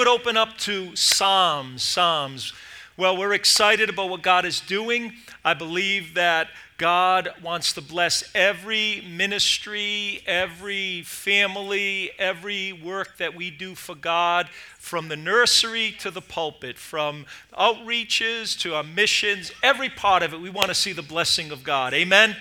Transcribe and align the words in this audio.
would 0.00 0.08
open 0.08 0.34
up 0.38 0.56
to 0.56 0.96
Psalms. 0.96 1.82
Psalms. 1.82 2.54
Well, 2.96 3.18
we're 3.18 3.34
excited 3.34 3.90
about 3.90 4.08
what 4.08 4.22
God 4.22 4.46
is 4.46 4.58
doing. 4.60 5.12
I 5.44 5.52
believe 5.52 6.14
that 6.14 6.48
God 6.78 7.28
wants 7.42 7.74
to 7.74 7.82
bless 7.82 8.24
every 8.34 9.06
ministry, 9.06 10.22
every 10.26 11.02
family, 11.02 12.12
every 12.18 12.72
work 12.72 13.18
that 13.18 13.36
we 13.36 13.50
do 13.50 13.74
for 13.74 13.94
God, 13.94 14.48
from 14.78 15.08
the 15.08 15.18
nursery 15.18 15.94
to 15.98 16.10
the 16.10 16.22
pulpit, 16.22 16.78
from 16.78 17.26
outreaches 17.52 18.58
to 18.60 18.76
our 18.76 18.82
missions, 18.82 19.52
every 19.62 19.90
part 19.90 20.22
of 20.22 20.32
it. 20.32 20.40
We 20.40 20.48
want 20.48 20.68
to 20.68 20.74
see 20.74 20.94
the 20.94 21.02
blessing 21.02 21.50
of 21.50 21.62
God. 21.62 21.92
Amen? 21.92 22.36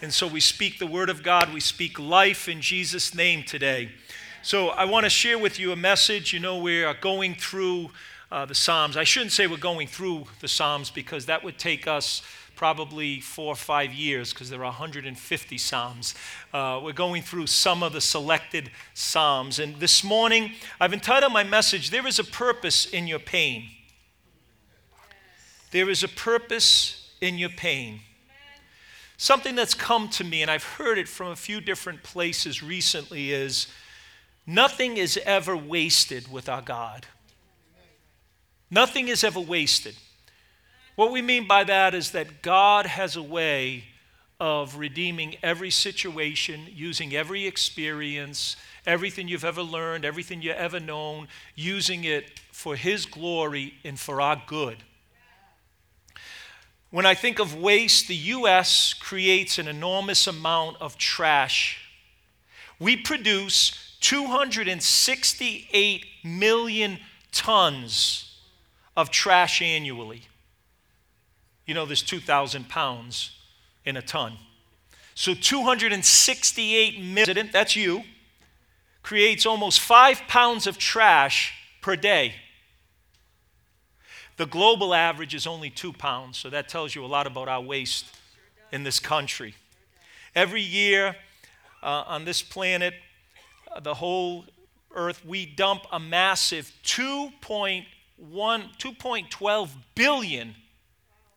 And 0.00 0.14
so 0.14 0.26
we 0.26 0.40
speak 0.40 0.78
the 0.78 0.86
word 0.86 1.10
of 1.10 1.22
God, 1.22 1.52
we 1.52 1.60
speak 1.60 1.98
life 1.98 2.48
in 2.48 2.62
Jesus' 2.62 3.14
name 3.14 3.42
today. 3.42 3.90
So 4.44 4.70
I 4.70 4.86
want 4.86 5.04
to 5.04 5.10
share 5.10 5.38
with 5.38 5.60
you 5.60 5.70
a 5.70 5.76
message. 5.76 6.32
You 6.32 6.40
know, 6.40 6.58
we 6.58 6.82
are 6.82 6.94
going 6.94 7.36
through 7.36 7.90
uh, 8.32 8.44
the 8.44 8.56
Psalms. 8.56 8.96
I 8.96 9.04
shouldn't 9.04 9.30
say 9.30 9.46
we're 9.46 9.56
going 9.56 9.86
through 9.86 10.24
the 10.40 10.48
Psalms 10.48 10.90
because 10.90 11.26
that 11.26 11.44
would 11.44 11.60
take 11.60 11.86
us 11.86 12.22
probably 12.56 13.20
four 13.20 13.52
or 13.52 13.56
five 13.56 13.92
years 13.92 14.32
because 14.32 14.50
there 14.50 14.58
are 14.58 14.64
150 14.64 15.58
Psalms. 15.58 16.16
Uh, 16.52 16.80
we're 16.82 16.92
going 16.92 17.22
through 17.22 17.46
some 17.46 17.84
of 17.84 17.92
the 17.92 18.00
selected 18.00 18.72
Psalms. 18.94 19.60
And 19.60 19.76
this 19.76 20.02
morning, 20.02 20.54
I've 20.80 20.92
entitled 20.92 21.32
my 21.32 21.44
message, 21.44 21.90
There 21.90 22.06
is 22.08 22.18
a 22.18 22.24
Purpose 22.24 22.86
in 22.86 23.06
Your 23.06 23.20
Pain. 23.20 23.68
There 25.70 25.88
is 25.88 26.02
a 26.02 26.08
purpose 26.08 27.10
in 27.20 27.38
your 27.38 27.48
pain. 27.48 28.00
Something 29.16 29.54
that's 29.54 29.72
come 29.72 30.08
to 30.10 30.24
me, 30.24 30.42
and 30.42 30.50
I've 30.50 30.64
heard 30.64 30.98
it 30.98 31.08
from 31.08 31.28
a 31.28 31.36
few 31.36 31.60
different 31.60 32.02
places 32.02 32.60
recently, 32.60 33.30
is 33.30 33.68
nothing 34.46 34.96
is 34.96 35.18
ever 35.24 35.56
wasted 35.56 36.30
with 36.30 36.48
our 36.48 36.62
God. 36.62 37.06
Nothing 38.70 39.08
is 39.08 39.22
ever 39.22 39.40
wasted. 39.40 39.96
What 40.96 41.12
we 41.12 41.22
mean 41.22 41.46
by 41.46 41.64
that 41.64 41.94
is 41.94 42.10
that 42.12 42.42
God 42.42 42.86
has 42.86 43.16
a 43.16 43.22
way 43.22 43.84
of 44.40 44.76
redeeming 44.76 45.36
every 45.42 45.70
situation, 45.70 46.66
using 46.68 47.14
every 47.14 47.46
experience, 47.46 48.56
everything 48.86 49.28
you've 49.28 49.44
ever 49.44 49.62
learned, 49.62 50.04
everything 50.04 50.42
you've 50.42 50.56
ever 50.56 50.80
known, 50.80 51.28
using 51.54 52.04
it 52.04 52.40
for 52.50 52.74
His 52.74 53.06
glory 53.06 53.74
and 53.84 53.98
for 53.98 54.20
our 54.20 54.42
good. 54.46 54.78
When 56.90 57.06
I 57.06 57.14
think 57.14 57.38
of 57.38 57.54
waste, 57.54 58.08
the 58.08 58.16
U.S. 58.16 58.92
creates 58.92 59.58
an 59.58 59.68
enormous 59.68 60.26
amount 60.26 60.76
of 60.80 60.98
trash. 60.98 61.78
We 62.78 62.96
produce 62.96 63.91
268 64.02 66.06
million 66.24 66.98
tons 67.32 68.38
of 68.96 69.10
trash 69.10 69.60
annually. 69.62 70.22
You 71.66 71.74
know, 71.74 71.86
there's 71.86 72.02
2,000 72.02 72.68
pounds 72.68 73.32
in 73.84 73.96
a 73.96 74.02
ton. 74.02 74.34
So 75.14 75.34
268 75.34 77.02
million, 77.02 77.50
that's 77.52 77.76
you, 77.76 78.02
creates 79.02 79.46
almost 79.46 79.80
five 79.80 80.22
pounds 80.28 80.66
of 80.66 80.78
trash 80.78 81.54
per 81.80 81.96
day. 81.96 82.34
The 84.36 84.46
global 84.46 84.94
average 84.94 85.34
is 85.34 85.46
only 85.46 85.70
two 85.70 85.92
pounds, 85.92 86.38
so 86.38 86.50
that 86.50 86.68
tells 86.68 86.94
you 86.94 87.04
a 87.04 87.06
lot 87.06 87.26
about 87.26 87.48
our 87.48 87.60
waste 87.60 88.06
in 88.72 88.82
this 88.82 88.98
country. 88.98 89.54
Every 90.34 90.62
year 90.62 91.16
uh, 91.82 92.04
on 92.06 92.24
this 92.24 92.42
planet, 92.42 92.94
the 93.80 93.94
whole 93.94 94.44
earth, 94.94 95.24
we 95.24 95.46
dump 95.46 95.86
a 95.90 95.98
massive 95.98 96.70
2.1 96.84 97.84
2.12 98.30 99.68
billion 99.94 100.54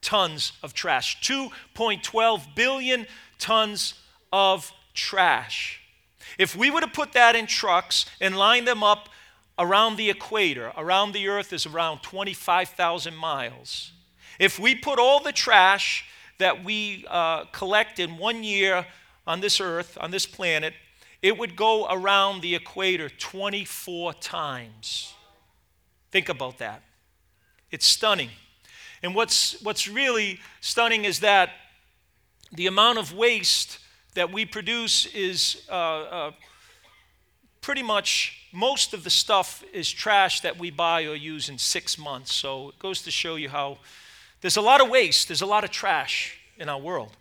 tons 0.02 0.54
of 0.62 0.74
trash. 0.74 1.20
2.12 1.22 2.56
billion 2.56 3.08
tons 3.40 3.96
of 4.32 4.72
trash. 4.94 5.82
If 6.38 6.56
we 6.56 6.70
were 6.70 6.82
to 6.82 6.88
put 6.88 7.14
that 7.14 7.36
in 7.36 7.48
trucks 7.48 8.06
and 8.22 8.38
line 8.38 8.66
them 8.66 8.84
up 8.84 9.10
around 9.58 9.96
the 9.96 10.10
equator, 10.10 10.72
around 10.78 11.14
the 11.14 11.28
earth 11.28 11.54
is 11.54 11.66
around 11.66 12.02
25,000 12.02 13.16
miles. 13.16 13.92
If 14.40 14.60
we 14.60 14.76
put 14.76 15.00
all 15.00 15.22
the 15.22 15.32
trash 15.32 16.06
that 16.40 16.64
we 16.64 17.06
uh, 17.10 17.46
collect 17.46 18.00
in 18.00 18.18
one 18.18 18.44
year 18.44 18.86
on 19.26 19.40
this 19.40 19.62
earth, 19.62 19.98
on 20.00 20.12
this 20.12 20.26
planet, 20.26 20.74
it 21.26 21.40
would 21.40 21.56
go 21.56 21.88
around 21.90 22.42
the 22.42 22.54
equator 22.54 23.10
24 23.10 24.14
times. 24.14 25.12
Think 26.12 26.30
about 26.30 26.60
that. 26.60 26.84
It's 27.72 27.88
stunning. 27.88 28.30
And 29.02 29.16
what's, 29.16 29.60
what's 29.64 29.88
really 29.88 30.40
stunning 30.62 31.04
is 31.04 31.22
that 31.22 31.50
the 32.54 32.68
amount 32.68 33.00
of 33.00 33.12
waste 33.12 33.80
that 34.14 34.32
we 34.32 34.46
produce 34.46 35.08
is 35.16 35.64
uh, 35.68 35.74
uh, 35.74 36.32
pretty 37.60 37.82
much 37.82 38.48
most 38.52 38.94
of 38.94 39.04
the 39.04 39.10
stuff 39.10 39.64
is 39.74 39.90
trash 39.90 40.42
that 40.42 40.60
we 40.60 40.70
buy 40.70 41.06
or 41.06 41.16
use 41.16 41.50
in 41.50 41.58
six 41.58 41.98
months. 41.98 42.36
So 42.36 42.70
it 42.70 42.78
goes 42.78 43.02
to 43.02 43.10
show 43.10 43.36
you 43.36 43.50
how 43.50 43.80
there's 44.42 44.58
a 44.58 44.62
lot 44.62 44.80
of 44.80 44.90
waste, 44.90 45.30
there's 45.30 45.42
a 45.42 45.48
lot 45.48 45.64
of 45.64 45.72
trash 45.72 46.38
in 46.60 46.70
our 46.70 46.80
world. 46.80 47.18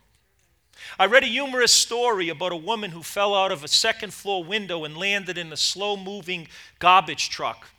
I 0.99 1.05
read 1.05 1.23
a 1.23 1.27
humorous 1.27 1.71
story 1.71 2.29
about 2.29 2.51
a 2.51 2.57
woman 2.57 2.91
who 2.91 3.03
fell 3.03 3.35
out 3.35 3.51
of 3.51 3.63
a 3.63 3.67
second 3.67 4.13
floor 4.13 4.43
window 4.43 4.83
and 4.83 4.97
landed 4.97 5.37
in 5.37 5.51
a 5.51 5.57
slow 5.57 5.97
moving 5.97 6.47
garbage 6.79 7.29
truck. 7.29 7.69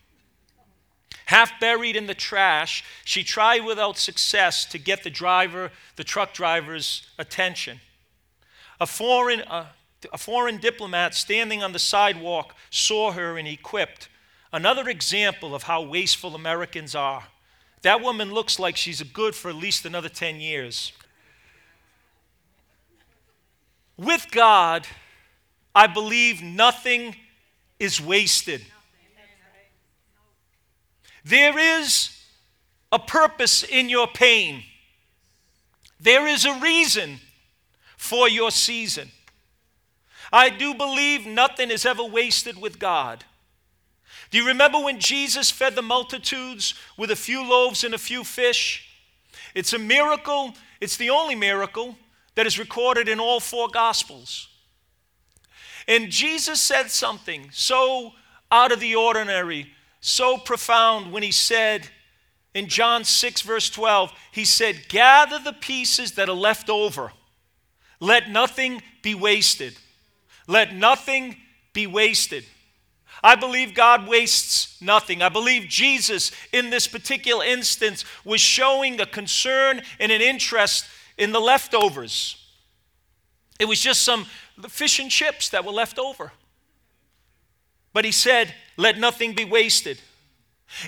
Half 1.27 1.59
buried 1.59 1.97
in 1.97 2.07
the 2.07 2.15
trash, 2.15 2.85
she 3.05 3.25
tried 3.25 3.65
without 3.65 3.99
success 3.99 4.65
to 4.67 4.79
get 4.79 5.03
the 5.03 5.11
driver, 5.11 5.73
the 5.97 6.05
truck 6.05 6.33
driver's 6.33 7.07
attention. 7.19 7.81
A 8.81 8.87
foreign, 8.87 9.41
uh, 9.43 9.67
a 10.13 10.19
foreign 10.19 10.59
diplomat 10.59 11.15
standing 11.15 11.63
on 11.63 11.73
the 11.73 11.79
sidewalk 11.79 12.55
saw 12.71 13.13
her 13.13 13.39
and 13.39 13.49
he 13.49 13.57
quipped, 13.57 14.09
Another 14.53 14.89
example 14.89 15.55
of 15.55 15.65
how 15.65 15.83
wasteful 15.83 16.35
Americans 16.35 16.95
are. 16.95 17.25
That 17.83 18.01
woman 18.01 18.33
looks 18.33 18.59
like 18.59 18.77
she's 18.77 19.03
good 19.03 19.35
for 19.35 19.49
at 19.49 19.57
least 19.57 19.85
another 19.85 20.09
10 20.09 20.41
years. 20.41 20.93
With 23.97 24.31
God, 24.31 24.87
I 25.75 25.87
believe 25.87 26.43
nothing 26.43 27.17
is 27.79 28.01
wasted. 28.01 28.63
There 31.25 31.59
is 31.59 32.11
a 32.93 32.99
purpose 32.99 33.63
in 33.63 33.89
your 33.89 34.07
pain. 34.07 34.63
There 35.99 36.27
is 36.27 36.45
a 36.45 36.61
reason 36.61 37.19
for 37.97 38.29
your 38.29 38.51
season. 38.51 39.11
I 40.33 40.51
do 40.51 40.75
believe 40.75 41.27
nothing 41.27 41.71
is 41.71 41.87
ever 41.87 42.05
wasted 42.05 42.61
with 42.61 42.79
God. 42.79 43.25
Do 44.31 44.39
you 44.39 44.47
remember 44.47 44.79
when 44.81 45.01
Jesus 45.01 45.51
fed 45.51 45.75
the 45.75 45.83
multitudes 45.83 46.75
with 46.97 47.11
a 47.11 47.17
few 47.17 47.49
loaves 47.49 47.85
and 47.85 47.95
a 47.95 47.99
few 47.99 48.25
fish? 48.25 48.89
It's 49.55 49.73
a 49.73 49.79
miracle, 49.79 50.55
it's 50.81 50.97
the 50.97 51.11
only 51.11 51.35
miracle 51.35 51.97
that 52.37 52.47
is 52.47 52.59
recorded 52.59 53.09
in 53.09 53.19
all 53.19 53.41
four 53.41 53.69
Gospels. 53.69 54.49
And 55.89 56.11
Jesus 56.11 56.61
said 56.61 56.91
something 56.91 57.51
so 57.53 58.13
out 58.51 58.73
of 58.73 58.81
the 58.81 58.95
ordinary 58.95 59.73
so 60.01 60.37
profound 60.37 61.13
when 61.13 61.23
he 61.23 61.33
said 61.33 61.89
in 62.55 62.69
John 62.69 63.05
6, 63.05 63.43
verse 63.43 63.69
12, 63.69 64.13
he 64.33 64.45
said, 64.45 64.89
Gather 64.89 65.39
the 65.39 65.53
pieces 65.53 66.13
that 66.13 66.29
are 66.29 66.35
left 66.35 66.71
over. 66.71 67.13
Let 68.01 68.31
nothing 68.31 68.83
be 69.03 69.15
wasted. 69.15 69.77
Let 70.47 70.75
nothing 70.75 71.37
be 71.73 71.87
wasted. 71.87 72.45
I 73.23 73.35
believe 73.35 73.75
God 73.75 74.07
wastes 74.07 74.81
nothing. 74.81 75.23
I 75.23 75.29
believe 75.29 75.69
Jesus, 75.69 76.33
in 76.53 76.71
this 76.71 76.87
particular 76.87 77.45
instance, 77.45 78.05
was 78.25 78.41
showing 78.41 79.01
a 79.01 79.07
concern 79.07 79.83
and 79.99 80.13
an 80.13 80.21
interest 80.21 80.87
in 81.19 81.33
the 81.33 81.41
leftovers. 81.41 82.37
It 83.59 83.67
was 83.67 83.81
just 83.81 84.03
some 84.03 84.27
fish 84.69 84.99
and 84.99 85.11
chips 85.11 85.49
that 85.51 85.65
were 85.65 85.73
left 85.73 85.99
over. 85.99 86.33
But 87.93 88.05
he 88.05 88.13
said, 88.13 88.55
let 88.77 88.99
nothing 88.99 89.35
be 89.35 89.45
wasted. 89.45 89.99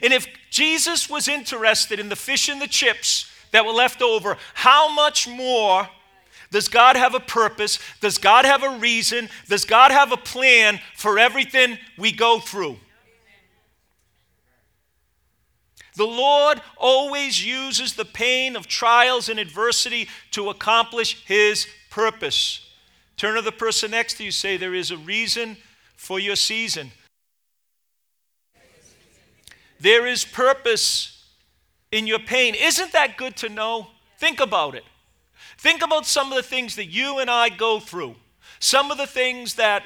And 0.02 0.12
if 0.12 0.26
Jesus 0.50 1.08
was 1.08 1.28
interested 1.28 1.98
in 1.98 2.08
the 2.08 2.16
fish 2.16 2.48
and 2.48 2.60
the 2.60 2.66
chips 2.66 3.30
that 3.52 3.64
were 3.64 3.72
left 3.72 4.02
over, 4.02 4.36
how 4.54 4.92
much 4.92 5.26
more 5.26 5.88
does 6.50 6.68
God 6.68 6.96
have 6.96 7.14
a 7.14 7.20
purpose? 7.20 7.78
Does 8.00 8.18
God 8.18 8.44
have 8.44 8.62
a 8.62 8.78
reason? 8.78 9.28
Does 9.48 9.64
God 9.64 9.90
have 9.90 10.12
a 10.12 10.16
plan 10.16 10.80
for 10.96 11.18
everything 11.18 11.78
we 11.96 12.12
go 12.12 12.40
through? 12.40 12.76
The 15.98 16.06
Lord 16.06 16.62
always 16.76 17.44
uses 17.44 17.94
the 17.94 18.04
pain 18.04 18.54
of 18.54 18.68
trials 18.68 19.28
and 19.28 19.40
adversity 19.40 20.08
to 20.30 20.48
accomplish 20.48 21.24
His 21.24 21.66
purpose. 21.90 22.70
Turn 23.16 23.34
to 23.34 23.42
the 23.42 23.50
person 23.50 23.90
next 23.90 24.14
to 24.14 24.24
you, 24.24 24.30
say, 24.30 24.56
There 24.56 24.76
is 24.76 24.92
a 24.92 24.96
reason 24.96 25.56
for 25.96 26.20
your 26.20 26.36
season. 26.36 26.92
There 29.80 30.06
is 30.06 30.24
purpose 30.24 31.26
in 31.90 32.06
your 32.06 32.20
pain. 32.20 32.54
Isn't 32.54 32.92
that 32.92 33.16
good 33.16 33.34
to 33.38 33.48
know? 33.48 33.88
Think 34.18 34.38
about 34.38 34.76
it. 34.76 34.84
Think 35.56 35.82
about 35.82 36.06
some 36.06 36.30
of 36.30 36.36
the 36.36 36.44
things 36.44 36.76
that 36.76 36.86
you 36.86 37.18
and 37.18 37.28
I 37.28 37.48
go 37.48 37.80
through, 37.80 38.14
some 38.60 38.92
of 38.92 38.98
the 38.98 39.06
things 39.08 39.54
that 39.54 39.82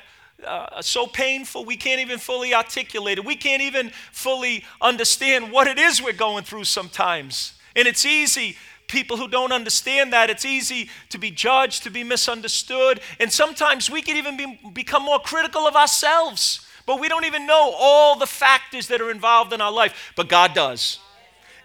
uh, 0.46 0.82
so 0.82 1.06
painful 1.06 1.64
we 1.64 1.76
can't 1.76 2.00
even 2.00 2.18
fully 2.18 2.54
articulate 2.54 3.18
it. 3.18 3.24
We 3.24 3.36
can't 3.36 3.62
even 3.62 3.90
fully 4.12 4.64
understand 4.80 5.52
what 5.52 5.66
it 5.66 5.78
is 5.78 6.02
we're 6.02 6.12
going 6.12 6.44
through 6.44 6.64
sometimes. 6.64 7.54
And 7.74 7.88
it's 7.88 8.04
easy, 8.04 8.56
people 8.86 9.16
who 9.16 9.28
don't 9.28 9.52
understand 9.52 10.12
that, 10.12 10.30
it's 10.30 10.44
easy 10.44 10.90
to 11.08 11.18
be 11.18 11.30
judged, 11.30 11.82
to 11.84 11.90
be 11.90 12.04
misunderstood. 12.04 13.00
And 13.18 13.32
sometimes 13.32 13.90
we 13.90 14.02
can 14.02 14.16
even 14.16 14.36
be, 14.36 14.60
become 14.72 15.02
more 15.02 15.20
critical 15.20 15.66
of 15.66 15.74
ourselves. 15.74 16.66
But 16.86 17.00
we 17.00 17.08
don't 17.08 17.24
even 17.24 17.46
know 17.46 17.74
all 17.76 18.18
the 18.18 18.26
factors 18.26 18.88
that 18.88 19.00
are 19.00 19.10
involved 19.10 19.52
in 19.52 19.60
our 19.60 19.72
life. 19.72 20.12
But 20.16 20.28
God 20.28 20.52
does. 20.52 20.98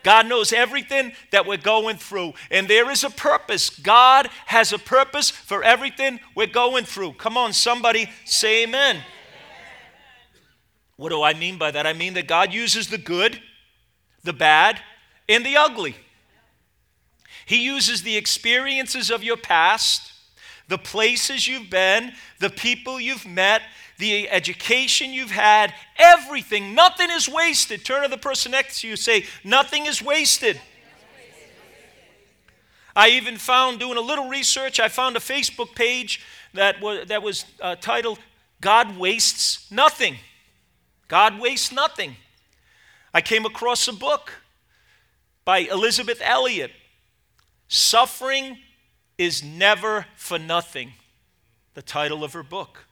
God 0.03 0.27
knows 0.27 0.53
everything 0.53 1.11
that 1.31 1.45
we're 1.45 1.57
going 1.57 1.97
through, 1.97 2.33
and 2.49 2.67
there 2.67 2.89
is 2.89 3.03
a 3.03 3.09
purpose. 3.09 3.69
God 3.69 4.29
has 4.45 4.71
a 4.71 4.79
purpose 4.79 5.29
for 5.29 5.63
everything 5.63 6.19
we're 6.35 6.47
going 6.47 6.85
through. 6.85 7.13
Come 7.13 7.37
on, 7.37 7.53
somebody 7.53 8.09
say 8.25 8.63
amen. 8.63 8.97
What 10.95 11.09
do 11.09 11.21
I 11.21 11.33
mean 11.33 11.57
by 11.57 11.71
that? 11.71 11.85
I 11.85 11.93
mean 11.93 12.15
that 12.15 12.27
God 12.27 12.53
uses 12.53 12.87
the 12.87 12.97
good, 12.97 13.39
the 14.23 14.33
bad, 14.33 14.81
and 15.29 15.45
the 15.45 15.57
ugly. 15.57 15.95
He 17.45 17.63
uses 17.63 18.03
the 18.03 18.17
experiences 18.17 19.09
of 19.09 19.23
your 19.23 19.37
past, 19.37 20.11
the 20.67 20.77
places 20.77 21.47
you've 21.47 21.69
been, 21.69 22.13
the 22.39 22.49
people 22.49 22.99
you've 22.99 23.25
met, 23.25 23.61
the 23.97 24.29
education 24.29 25.11
you've 25.11 25.31
had, 25.31 25.73
everything. 25.97 26.75
Nothing 26.75 27.09
is 27.11 27.27
wasted. 27.27 27.83
Turn 27.83 28.03
to 28.03 28.09
the 28.09 28.17
person 28.17 28.51
next 28.51 28.81
to 28.81 28.87
you 28.87 28.95
say, 28.95 29.25
Nothing 29.43 29.85
is 29.85 30.01
wasted. 30.01 30.59
I 32.95 33.09
even 33.09 33.37
found, 33.37 33.79
doing 33.79 33.97
a 33.97 34.01
little 34.01 34.27
research, 34.27 34.79
I 34.79 34.87
found 34.87 35.15
a 35.15 35.19
Facebook 35.19 35.75
page 35.75 36.25
that 36.55 36.81
was, 36.81 37.07
that 37.07 37.21
was 37.21 37.45
uh, 37.61 37.75
titled, 37.75 38.17
God 38.59 38.97
Wastes 38.97 39.69
Nothing. 39.71 40.15
God 41.07 41.39
Wastes 41.39 41.71
Nothing. 41.71 42.15
I 43.13 43.21
came 43.21 43.45
across 43.45 43.87
a 43.87 43.93
book 43.93 44.31
by 45.45 45.59
Elisabeth 45.59 46.21
Elliot. 46.23 46.71
Suffering 47.67 48.57
is 49.17 49.43
never 49.43 50.07
for 50.15 50.39
nothing, 50.39 50.93
the 51.73 51.81
title 51.81 52.23
of 52.23 52.33
her 52.33 52.43
book. 52.43 52.86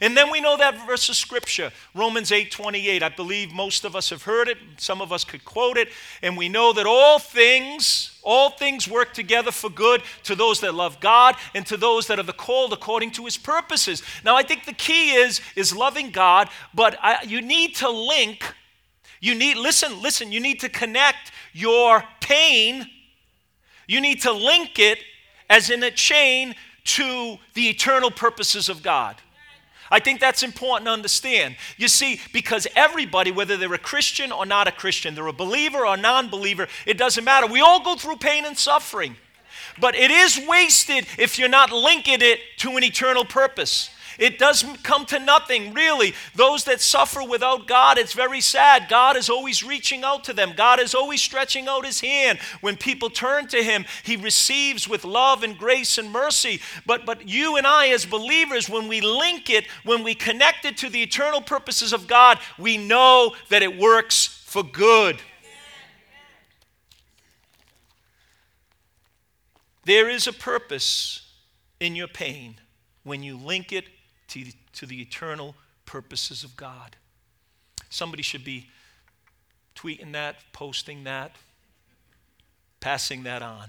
And 0.00 0.16
then 0.16 0.30
we 0.30 0.40
know 0.40 0.56
that 0.56 0.86
verse 0.86 1.08
of 1.08 1.16
scripture, 1.16 1.72
Romans 1.94 2.32
8 2.32 2.50
28. 2.50 3.02
I 3.02 3.08
believe 3.08 3.52
most 3.52 3.84
of 3.84 3.94
us 3.94 4.10
have 4.10 4.22
heard 4.22 4.48
it. 4.48 4.58
Some 4.76 5.00
of 5.00 5.12
us 5.12 5.24
could 5.24 5.44
quote 5.44 5.76
it. 5.76 5.88
And 6.22 6.36
we 6.36 6.48
know 6.48 6.72
that 6.72 6.86
all 6.86 7.18
things, 7.18 8.18
all 8.22 8.50
things 8.50 8.88
work 8.88 9.14
together 9.14 9.50
for 9.50 9.70
good 9.70 10.02
to 10.24 10.34
those 10.34 10.60
that 10.60 10.74
love 10.74 11.00
God 11.00 11.36
and 11.54 11.66
to 11.66 11.76
those 11.76 12.06
that 12.08 12.18
are 12.18 12.24
the 12.24 12.32
called 12.32 12.72
according 12.72 13.12
to 13.12 13.24
his 13.24 13.36
purposes. 13.36 14.02
Now, 14.24 14.36
I 14.36 14.42
think 14.42 14.64
the 14.64 14.72
key 14.72 15.12
is, 15.12 15.40
is 15.56 15.74
loving 15.74 16.10
God, 16.10 16.48
but 16.74 16.98
I, 17.02 17.22
you 17.22 17.40
need 17.40 17.76
to 17.76 17.90
link, 17.90 18.44
you 19.20 19.34
need, 19.34 19.56
listen, 19.56 20.02
listen, 20.02 20.32
you 20.32 20.40
need 20.40 20.60
to 20.60 20.68
connect 20.68 21.32
your 21.52 22.04
pain, 22.20 22.86
you 23.86 24.00
need 24.00 24.22
to 24.22 24.32
link 24.32 24.78
it 24.78 24.98
as 25.48 25.70
in 25.70 25.82
a 25.82 25.90
chain 25.90 26.54
to 26.84 27.38
the 27.54 27.68
eternal 27.68 28.10
purposes 28.10 28.68
of 28.68 28.82
God. 28.82 29.16
I 29.90 30.00
think 30.00 30.20
that's 30.20 30.42
important 30.42 30.86
to 30.86 30.92
understand. 30.92 31.56
You 31.76 31.88
see, 31.88 32.20
because 32.32 32.66
everybody, 32.74 33.30
whether 33.30 33.56
they're 33.56 33.72
a 33.74 33.78
Christian 33.78 34.32
or 34.32 34.46
not 34.46 34.68
a 34.68 34.72
Christian, 34.72 35.14
they're 35.14 35.26
a 35.26 35.32
believer 35.32 35.86
or 35.86 35.96
non 35.96 36.28
believer, 36.28 36.68
it 36.86 36.98
doesn't 36.98 37.24
matter. 37.24 37.46
We 37.46 37.60
all 37.60 37.82
go 37.82 37.96
through 37.96 38.16
pain 38.16 38.44
and 38.44 38.56
suffering. 38.56 39.16
But 39.80 39.96
it 39.96 40.10
is 40.10 40.40
wasted 40.46 41.06
if 41.18 41.38
you're 41.38 41.48
not 41.48 41.72
linking 41.72 42.20
it 42.20 42.38
to 42.58 42.76
an 42.76 42.84
eternal 42.84 43.24
purpose. 43.24 43.90
It 44.18 44.38
doesn't 44.38 44.82
come 44.82 45.06
to 45.06 45.18
nothing, 45.18 45.74
really. 45.74 46.14
Those 46.34 46.64
that 46.64 46.80
suffer 46.80 47.22
without 47.22 47.66
God, 47.66 47.98
it's 47.98 48.12
very 48.12 48.40
sad. 48.40 48.88
God 48.88 49.16
is 49.16 49.28
always 49.28 49.62
reaching 49.62 50.04
out 50.04 50.24
to 50.24 50.32
them, 50.32 50.52
God 50.56 50.80
is 50.80 50.94
always 50.94 51.22
stretching 51.22 51.68
out 51.68 51.84
his 51.84 52.00
hand. 52.00 52.38
When 52.60 52.76
people 52.76 53.10
turn 53.10 53.48
to 53.48 53.62
him, 53.62 53.84
he 54.02 54.16
receives 54.16 54.88
with 54.88 55.04
love 55.04 55.42
and 55.42 55.56
grace 55.56 55.98
and 55.98 56.10
mercy. 56.10 56.60
But, 56.86 57.06
but 57.06 57.28
you 57.28 57.56
and 57.56 57.66
I, 57.66 57.88
as 57.88 58.06
believers, 58.06 58.68
when 58.68 58.88
we 58.88 59.00
link 59.00 59.50
it, 59.50 59.66
when 59.84 60.04
we 60.04 60.14
connect 60.14 60.64
it 60.64 60.76
to 60.78 60.88
the 60.88 61.02
eternal 61.02 61.40
purposes 61.40 61.92
of 61.92 62.06
God, 62.06 62.38
we 62.58 62.78
know 62.78 63.34
that 63.50 63.62
it 63.62 63.78
works 63.78 64.26
for 64.44 64.62
good. 64.62 65.20
There 69.84 70.08
is 70.08 70.26
a 70.26 70.32
purpose 70.32 71.30
in 71.78 71.94
your 71.94 72.08
pain 72.08 72.56
when 73.02 73.22
you 73.22 73.36
link 73.36 73.72
it 73.72 73.84
to, 74.28 74.44
to 74.74 74.86
the 74.86 75.00
eternal 75.00 75.54
purposes 75.86 76.44
of 76.44 76.56
God. 76.56 76.96
Somebody 77.90 78.22
should 78.22 78.44
be 78.44 78.68
tweeting 79.74 80.12
that, 80.12 80.36
posting 80.52 81.04
that, 81.04 81.32
passing 82.80 83.22
that 83.24 83.42
on. 83.42 83.68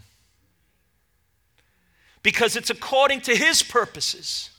Because 2.23 2.55
it's 2.55 2.69
according 2.69 3.21
to 3.21 3.35
His 3.35 3.61
purposes. 3.61 4.49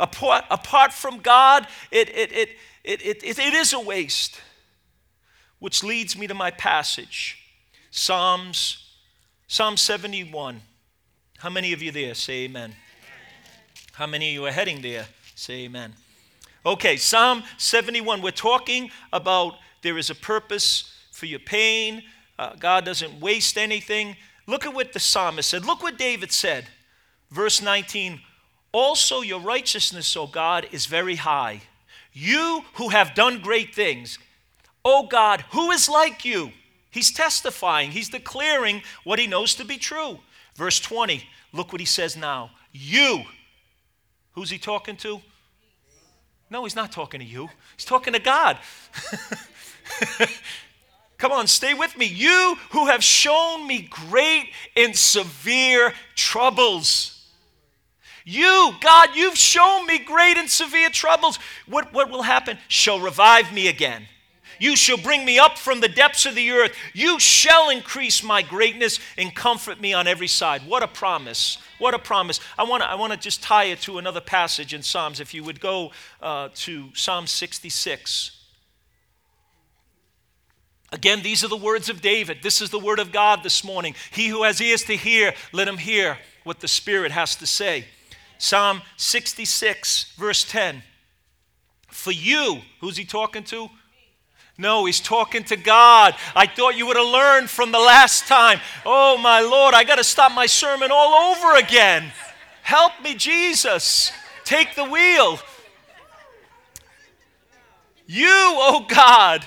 Apart, 0.00 0.44
apart 0.50 0.92
from 0.92 1.18
God, 1.18 1.66
it, 1.90 2.08
it, 2.10 2.32
it, 2.32 2.48
it, 2.84 3.02
it, 3.02 3.24
it, 3.24 3.38
it 3.38 3.54
is 3.54 3.72
a 3.72 3.80
waste. 3.80 4.40
Which 5.58 5.82
leads 5.82 6.16
me 6.16 6.26
to 6.26 6.34
my 6.34 6.50
passage 6.50 7.38
Psalms, 7.90 8.94
Psalm 9.48 9.76
71. 9.76 10.60
How 11.38 11.50
many 11.50 11.72
of 11.72 11.82
you 11.82 11.90
there 11.90 12.14
say 12.14 12.44
amen? 12.44 12.74
How 13.98 14.06
many 14.06 14.28
of 14.28 14.34
you 14.34 14.46
are 14.46 14.52
heading 14.52 14.80
there? 14.80 15.06
Say 15.34 15.64
amen. 15.64 15.92
Okay, 16.64 16.96
Psalm 16.96 17.42
71. 17.56 18.22
We're 18.22 18.30
talking 18.30 18.92
about 19.12 19.54
there 19.82 19.98
is 19.98 20.08
a 20.08 20.14
purpose 20.14 20.94
for 21.10 21.26
your 21.26 21.40
pain. 21.40 22.04
Uh, 22.38 22.54
God 22.56 22.84
doesn't 22.84 23.18
waste 23.18 23.58
anything. 23.58 24.14
Look 24.46 24.64
at 24.64 24.72
what 24.72 24.92
the 24.92 25.00
psalmist 25.00 25.50
said. 25.50 25.64
Look 25.64 25.82
what 25.82 25.98
David 25.98 26.30
said. 26.30 26.66
Verse 27.32 27.60
19 27.60 28.20
Also, 28.70 29.22
your 29.22 29.40
righteousness, 29.40 30.16
O 30.16 30.28
God, 30.28 30.68
is 30.70 30.86
very 30.86 31.16
high. 31.16 31.62
You 32.12 32.62
who 32.74 32.90
have 32.90 33.16
done 33.16 33.40
great 33.40 33.74
things. 33.74 34.16
O 34.84 35.08
God, 35.08 35.40
who 35.50 35.72
is 35.72 35.88
like 35.88 36.24
you? 36.24 36.52
He's 36.92 37.10
testifying, 37.10 37.90
he's 37.90 38.10
declaring 38.10 38.82
what 39.02 39.18
he 39.18 39.26
knows 39.26 39.56
to 39.56 39.64
be 39.64 39.76
true. 39.76 40.20
Verse 40.54 40.78
20, 40.78 41.24
look 41.52 41.72
what 41.72 41.80
he 41.80 41.84
says 41.84 42.16
now. 42.16 42.52
You 42.70 43.24
Who's 44.38 44.50
he 44.50 44.58
talking 44.58 44.96
to? 44.98 45.20
No, 46.48 46.62
he's 46.62 46.76
not 46.76 46.92
talking 46.92 47.18
to 47.18 47.26
you. 47.26 47.48
He's 47.74 47.84
talking 47.84 48.12
to 48.12 48.20
God. 48.20 48.56
Come 51.18 51.32
on, 51.32 51.48
stay 51.48 51.74
with 51.74 51.98
me. 51.98 52.06
You 52.06 52.56
who 52.70 52.86
have 52.86 53.02
shown 53.02 53.66
me 53.66 53.88
great 53.90 54.50
and 54.76 54.94
severe 54.94 55.92
troubles. 56.14 57.26
You, 58.24 58.76
God, 58.80 59.08
you've 59.16 59.36
shown 59.36 59.86
me 59.86 59.98
great 59.98 60.36
and 60.36 60.48
severe 60.48 60.90
troubles. 60.90 61.40
What, 61.66 61.92
what 61.92 62.08
will 62.08 62.22
happen? 62.22 62.58
Shall 62.68 63.00
revive 63.00 63.52
me 63.52 63.66
again. 63.66 64.06
You 64.58 64.76
shall 64.76 64.96
bring 64.96 65.24
me 65.24 65.38
up 65.38 65.58
from 65.58 65.80
the 65.80 65.88
depths 65.88 66.26
of 66.26 66.34
the 66.34 66.50
earth. 66.50 66.74
You 66.92 67.18
shall 67.20 67.70
increase 67.70 68.22
my 68.22 68.42
greatness 68.42 68.98
and 69.16 69.34
comfort 69.34 69.80
me 69.80 69.92
on 69.92 70.06
every 70.06 70.28
side. 70.28 70.62
What 70.66 70.82
a 70.82 70.88
promise. 70.88 71.58
What 71.78 71.94
a 71.94 71.98
promise. 71.98 72.40
I 72.58 72.64
want 72.64 72.82
to 72.82 72.88
I 72.88 72.96
wanna 72.96 73.16
just 73.16 73.42
tie 73.42 73.64
it 73.64 73.80
to 73.82 73.98
another 73.98 74.20
passage 74.20 74.74
in 74.74 74.82
Psalms. 74.82 75.20
If 75.20 75.34
you 75.34 75.44
would 75.44 75.60
go 75.60 75.92
uh, 76.20 76.48
to 76.54 76.88
Psalm 76.94 77.26
66. 77.26 78.32
Again, 80.90 81.22
these 81.22 81.44
are 81.44 81.48
the 81.48 81.56
words 81.56 81.90
of 81.90 82.00
David. 82.00 82.38
This 82.42 82.62
is 82.62 82.70
the 82.70 82.78
word 82.78 82.98
of 82.98 83.12
God 83.12 83.42
this 83.42 83.62
morning. 83.62 83.94
He 84.10 84.28
who 84.28 84.44
has 84.44 84.60
ears 84.60 84.84
to 84.84 84.96
hear, 84.96 85.34
let 85.52 85.68
him 85.68 85.76
hear 85.76 86.18
what 86.44 86.60
the 86.60 86.68
Spirit 86.68 87.12
has 87.12 87.36
to 87.36 87.46
say. 87.46 87.84
Psalm 88.38 88.80
66, 88.96 90.14
verse 90.16 90.44
10. 90.44 90.82
For 91.88 92.10
you, 92.10 92.62
who's 92.80 92.96
he 92.96 93.04
talking 93.04 93.44
to? 93.44 93.68
No, 94.60 94.86
he's 94.86 94.98
talking 94.98 95.44
to 95.44 95.56
God. 95.56 96.16
I 96.34 96.48
thought 96.48 96.76
you 96.76 96.86
would 96.88 96.96
have 96.96 97.06
learned 97.06 97.48
from 97.48 97.70
the 97.70 97.78
last 97.78 98.26
time. 98.26 98.58
Oh, 98.84 99.16
my 99.16 99.40
Lord, 99.40 99.72
I 99.72 99.84
got 99.84 99.96
to 99.96 100.04
stop 100.04 100.32
my 100.32 100.46
sermon 100.46 100.90
all 100.92 101.32
over 101.32 101.56
again. 101.56 102.10
Help 102.62 102.92
me, 103.02 103.14
Jesus. 103.14 104.10
Take 104.44 104.74
the 104.74 104.84
wheel. 104.84 105.38
You, 108.06 108.26
oh 108.26 108.84
God, 108.88 109.46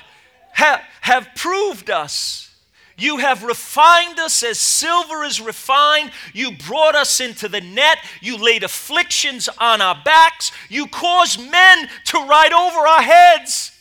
ha- 0.53 0.83
have 1.01 1.27
proved 1.35 1.89
us. 1.89 2.49
You 2.97 3.17
have 3.17 3.43
refined 3.43 4.19
us 4.19 4.43
as 4.43 4.59
silver 4.59 5.23
is 5.23 5.41
refined. 5.41 6.11
You 6.33 6.51
brought 6.51 6.95
us 6.95 7.19
into 7.19 7.49
the 7.49 7.59
net. 7.59 7.97
You 8.21 8.37
laid 8.37 8.63
afflictions 8.63 9.49
on 9.57 9.81
our 9.81 9.99
backs. 10.05 10.51
You 10.69 10.87
caused 10.87 11.39
men 11.51 11.89
to 12.05 12.17
ride 12.19 12.53
over 12.53 12.87
our 12.87 13.01
heads. 13.01 13.71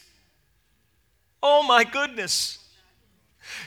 Oh 1.42 1.62
my 1.62 1.84
goodness. 1.84 2.58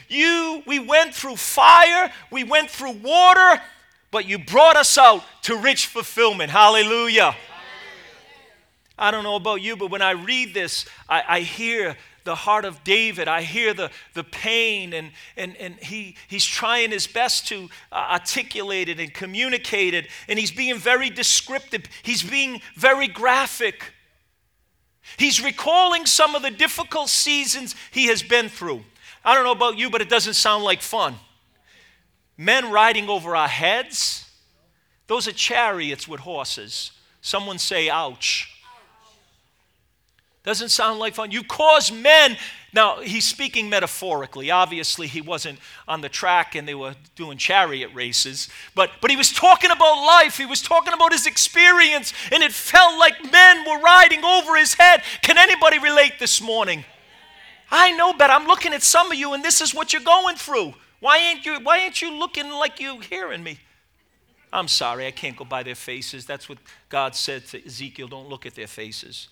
You, 0.08 0.63
we 0.65 0.80
went 0.80 1.13
through 1.13 1.36
fire, 1.38 2.12
we 2.32 2.44
went 2.44 2.70
through 2.70 2.92
water, 2.92 3.62
but 4.12 4.25
you 4.25 4.38
brought 4.38 4.75
us 4.75 4.98
out 4.98 5.24
to 5.44 5.58
rich 5.58 5.88
fulfillment. 5.88 6.51
Hallelujah. 6.51 7.36
I 8.98 9.10
don't 9.10 9.24
know 9.24 9.36
about 9.36 9.62
you, 9.62 9.75
but 9.75 9.89
when 9.89 10.03
I 10.03 10.12
read 10.12 10.53
this, 10.53 10.86
I, 11.10 11.24
I 11.27 11.39
hear 11.39 11.98
the 12.24 12.36
heart 12.36 12.63
of 12.63 12.84
David. 12.84 13.27
I 13.27 13.42
hear 13.42 13.74
the, 13.74 13.89
the 14.13 14.24
pain, 14.24 14.94
and, 14.94 15.12
and, 15.36 15.58
and 15.58 15.75
he, 15.75 16.15
he's 16.27 16.46
trying 16.46 16.92
his 16.92 17.08
best 17.08 17.48
to 17.48 17.70
uh, 17.92 18.08
articulate 18.12 18.89
it 18.89 19.00
and 19.00 19.13
communicate 19.13 19.94
it, 19.94 20.08
and 20.27 20.38
he's 20.38 20.51
being 20.51 20.77
very 20.77 21.10
descriptive. 21.10 21.84
He's 22.03 22.24
being 22.24 22.62
very 22.75 23.08
graphic. 23.08 23.92
He's 25.17 25.43
recalling 25.43 26.05
some 26.05 26.36
of 26.36 26.41
the 26.41 26.51
difficult 26.51 27.10
seasons 27.10 27.75
he 27.91 28.08
has 28.08 28.24
been 28.24 28.50
through. 28.50 28.84
I 29.24 29.36
don't 29.36 29.43
know 29.43 29.51
about 29.51 29.77
you, 29.77 29.89
but 29.89 30.01
it 30.01 30.10
doesn't 30.10 30.34
sound 30.34 30.63
like 30.63 30.82
fun. 30.82 31.15
Men 32.38 32.72
riding 32.72 33.10
over 33.10 33.36
our 33.36 33.48
heads, 33.48 34.29
those 35.08 35.27
are 35.27 35.32
chariots 35.32 36.08
with 36.08 36.22
horses. 36.22 36.91
Someone 37.22 37.58
say, 37.58 37.89
ouch. 37.89 38.50
Doesn't 40.43 40.70
sound 40.70 41.00
like 41.00 41.13
fun. 41.13 41.32
You 41.32 41.43
cause 41.43 41.91
men. 41.91 42.38
Now, 42.74 43.01
he's 43.01 43.25
speaking 43.25 43.70
metaphorically. 43.70 44.50
Obviously, 44.50 45.06
he 45.06 45.22
wasn't 45.22 45.60
on 45.88 46.01
the 46.01 46.10
track 46.10 46.56
and 46.56 46.68
they 46.68 46.74
were 46.74 46.96
doing 47.15 47.38
chariot 47.38 47.92
races. 47.94 48.50
But, 48.74 48.89
but 49.00 49.12
he 49.12 49.18
was 49.18 49.32
talking 49.32 49.70
about 49.70 50.03
life. 50.03 50.38
He 50.38 50.48
was 50.48 50.62
talking 50.62 50.92
about 50.92 51.12
his 51.12 51.27
experience. 51.27 52.13
And 52.32 52.42
it 52.42 52.51
felt 52.51 52.98
like 52.98 53.32
men 53.32 53.63
were 53.68 53.80
riding 53.80 54.25
over 54.25 54.56
his 54.56 54.74
head. 54.74 55.03
Can 55.22 55.38
anybody 55.38 55.77
relate 55.77 56.13
this 56.20 56.42
morning? 56.42 56.84
I 57.70 57.92
know, 57.92 58.13
but 58.13 58.32
I'm 58.32 58.48
looking 58.48 58.74
at 58.74 58.82
some 58.82 59.12
of 59.12 59.18
you 59.18 59.34
and 59.34 59.44
this 59.44 59.62
is 59.62 59.74
what 59.74 59.94
you're 59.94 60.01
going 60.01 60.36
through. 60.36 60.74
Why 61.00 61.18
ain't 61.18 61.46
you, 61.46 61.60
why 61.60 61.77
ain't 61.77 62.01
you 62.01 62.12
looking 62.12 62.50
like 62.50 62.80
you 62.80 63.00
hearing 63.00 63.44
me? 63.44 63.60
I'm 64.51 64.68
sorry, 64.68 65.06
I 65.06 65.12
can't 65.12 65.36
go 65.36 65.46
by 65.46 65.63
their 65.63 65.75
faces. 65.75 66.25
That's 66.25 66.48
what 66.48 66.60
God 66.89 67.15
said 67.15 67.46
to 67.48 67.65
Ezekiel 67.65 68.08
don't 68.08 68.30
look 68.30 68.46
at 68.46 68.56
their 68.56 68.68
faces. 68.68 69.27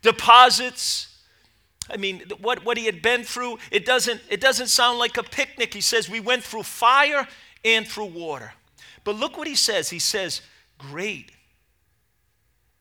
Deposits. 0.00 1.11
I 1.90 1.96
mean, 1.96 2.22
what, 2.40 2.64
what 2.64 2.76
he 2.76 2.86
had 2.86 3.02
been 3.02 3.24
through, 3.24 3.58
it 3.70 3.84
doesn't, 3.84 4.20
it 4.28 4.40
doesn't 4.40 4.68
sound 4.68 4.98
like 4.98 5.16
a 5.16 5.22
picnic. 5.22 5.74
He 5.74 5.80
says, 5.80 6.08
We 6.08 6.20
went 6.20 6.44
through 6.44 6.62
fire 6.62 7.26
and 7.64 7.86
through 7.86 8.06
water. 8.06 8.54
But 9.04 9.16
look 9.16 9.36
what 9.36 9.46
he 9.46 9.54
says. 9.54 9.90
He 9.90 9.98
says, 9.98 10.42
Great 10.78 11.32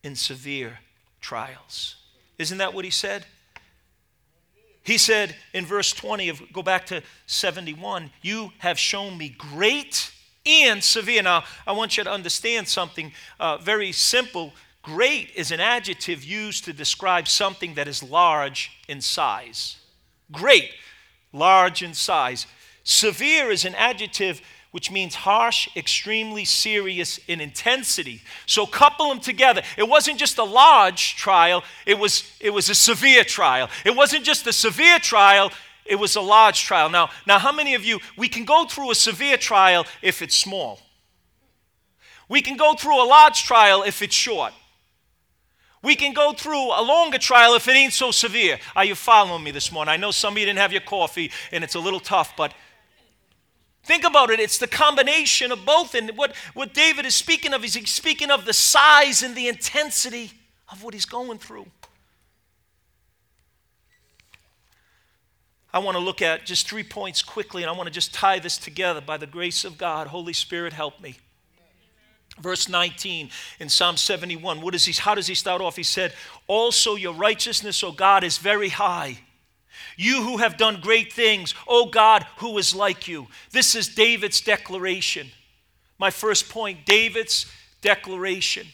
and 0.04 0.18
severe 0.18 0.80
trials. 1.20 1.96
Isn't 2.38 2.60
that 2.60 2.74
what 2.74 2.86
he 2.86 2.92
said? 2.92 3.26
He 4.84 4.98
said 4.98 5.36
in 5.54 5.66
verse 5.66 5.92
20 5.94 6.30
of 6.30 6.42
go 6.52 6.64
back 6.64 6.88
to 6.88 7.04
71, 7.28 8.10
you 8.22 8.52
have 8.60 8.80
shown 8.80 9.18
me 9.18 9.30
great 9.30 10.12
and 10.46 10.84
severe. 10.84 11.22
Now, 11.22 11.44
I 11.68 11.72
want 11.74 11.98
you 11.98 12.04
to 12.04 12.12
understand 12.12 12.68
something 12.68 13.12
uh, 13.40 13.58
very 13.58 13.92
simple. 13.92 14.54
Great 14.84 15.30
is 15.36 15.52
an 15.52 15.60
adjective 15.60 16.24
used 16.24 16.66
to 16.66 16.74
describe 16.74 17.28
something 17.28 17.76
that 17.76 17.88
is 17.88 18.02
large 18.02 18.72
in 18.88 19.02
size. 19.02 19.78
Great, 20.32 20.72
large 21.32 21.84
in 21.84 21.94
size. 21.94 22.48
Severe 22.84 23.52
is 23.52 23.64
an 23.66 23.76
adjective 23.76 24.42
which 24.72 24.90
means 24.90 25.16
harsh, 25.16 25.68
extremely 25.76 26.46
serious 26.46 27.20
in 27.28 27.42
intensity. 27.42 28.22
So 28.46 28.66
couple 28.66 29.10
them 29.10 29.20
together. 29.20 29.62
It 29.78 29.88
wasn't 29.88 30.18
just 30.18 30.38
a 30.38 30.44
large 30.44 31.16
trial, 31.18 31.64
it 31.86 32.00
was, 32.00 32.32
it 32.40 32.52
was 32.52 32.70
a 32.70 32.76
severe 32.76 33.24
trial. 33.24 33.70
It 33.86 33.96
wasn't 33.96 34.24
just 34.24 34.48
a 34.48 34.54
severe 34.54 34.98
trial, 34.98 35.52
it 35.86 35.96
was 35.96 36.16
a 36.16 36.22
large 36.22 36.64
trial. 36.64 36.90
Now, 36.90 37.10
now, 37.28 37.38
how 37.38 37.52
many 37.52 37.74
of 37.76 37.84
you, 37.84 38.00
we 38.18 38.30
can 38.30 38.46
go 38.46 38.66
through 38.66 38.92
a 38.92 38.96
severe 38.96 39.38
trial 39.38 39.86
if 40.02 40.22
it's 40.22 40.36
small? 40.36 40.80
We 42.30 42.42
can 42.42 42.56
go 42.56 42.76
through 42.76 43.04
a 43.04 43.06
large 43.06 43.44
trial 43.44 43.84
if 43.84 44.02
it's 44.02 44.16
short. 44.16 44.54
We 45.84 45.96
can 45.96 46.14
go 46.14 46.34
through 46.34 46.68
a 46.72 46.82
longer 46.82 47.18
trial 47.18 47.56
if 47.56 47.68
it 47.68 47.72
ain't 47.72 47.94
so 47.94 48.12
severe. 48.12 48.60
Are 48.76 48.86
you 48.86 48.96
following 48.96 49.44
me 49.44 49.52
this 49.52 49.72
morning? 49.72 49.92
I 49.92 49.98
know 49.98 50.12
some 50.12 50.34
of 50.34 50.38
you 50.38 50.46
didn't 50.46 50.60
have 50.60 50.72
your 50.72 50.82
coffee 50.82 51.32
and 51.52 51.64
it's 51.64 51.76
a 51.76 51.80
little 51.80 52.00
tough, 52.00 52.36
but 52.38 52.54
Think 53.84 54.04
about 54.04 54.30
it, 54.30 54.40
it's 54.40 54.58
the 54.58 54.68
combination 54.68 55.52
of 55.52 55.66
both. 55.66 55.96
And 55.96 56.12
what, 56.16 56.36
what 56.54 56.74
David 56.74 57.06
is 57.06 57.16
speaking 57.16 57.54
of 57.54 57.64
is 57.64 57.74
he's 57.74 57.90
speaking 57.90 58.30
of 58.30 58.46
the 58.46 58.54
size 58.54 59.24
and 59.24 59.36
the 59.36 59.48
intensity 59.48 60.32
of 60.72 60.84
what 60.84 60.94
he's 60.94 61.06
going 61.06 61.40
through. 61.40 61.66
I 65.74 65.80
want 65.80 65.96
to 65.96 66.04
look 66.04 66.22
at 66.22 66.46
just 66.46 66.70
three 66.70 66.84
points 66.84 67.22
quickly, 67.22 67.64
and 67.64 67.70
I 67.70 67.74
want 67.74 67.88
to 67.88 67.94
just 67.94 68.14
tie 68.14 68.40
this 68.40 68.58
together 68.58 69.02
by 69.02 69.18
the 69.18 69.26
grace 69.26 69.64
of 69.64 69.78
God. 69.78 70.08
Holy 70.08 70.34
Spirit, 70.34 70.74
help 70.74 71.00
me. 71.02 71.16
Verse 72.40 72.70
19 72.70 73.30
in 73.60 73.70
Psalm 73.70 73.98
71, 73.98 74.62
what 74.62 74.74
is 74.74 74.86
he, 74.86 74.94
how 74.94 75.16
does 75.16 75.28
he 75.28 75.36
start 75.36 75.62
off? 75.62 75.76
He 75.76 75.84
said, 75.84 76.14
Also 76.48 76.96
your 76.96 77.14
righteousness, 77.14 77.84
O 77.84 77.92
God, 77.92 78.24
is 78.24 78.38
very 78.38 78.70
high. 78.70 79.20
You 79.98 80.24
who 80.24 80.38
have 80.38 80.58
done 80.58 80.80
great 80.82 81.12
things, 81.12 81.54
O 81.68 81.88
God, 81.88 82.26
who 82.38 82.58
is 82.58 82.74
like 82.74 83.08
you. 83.08 83.28
This 83.52 83.76
is 83.76 83.94
David's 83.94 84.42
declaration. 84.42 85.28
My 86.00 86.10
first 86.10 86.50
point 86.50 86.86
David's 86.86 87.46
declaration. 87.82 88.68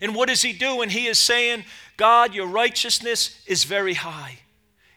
And 0.00 0.14
what 0.14 0.30
is 0.30 0.42
he 0.42 0.52
doing? 0.52 0.90
He 0.90 1.06
is 1.06 1.18
saying, 1.18 1.64
God, 1.96 2.34
your 2.34 2.46
righteousness 2.46 3.42
is 3.46 3.64
very 3.64 3.94
high. 3.94 4.38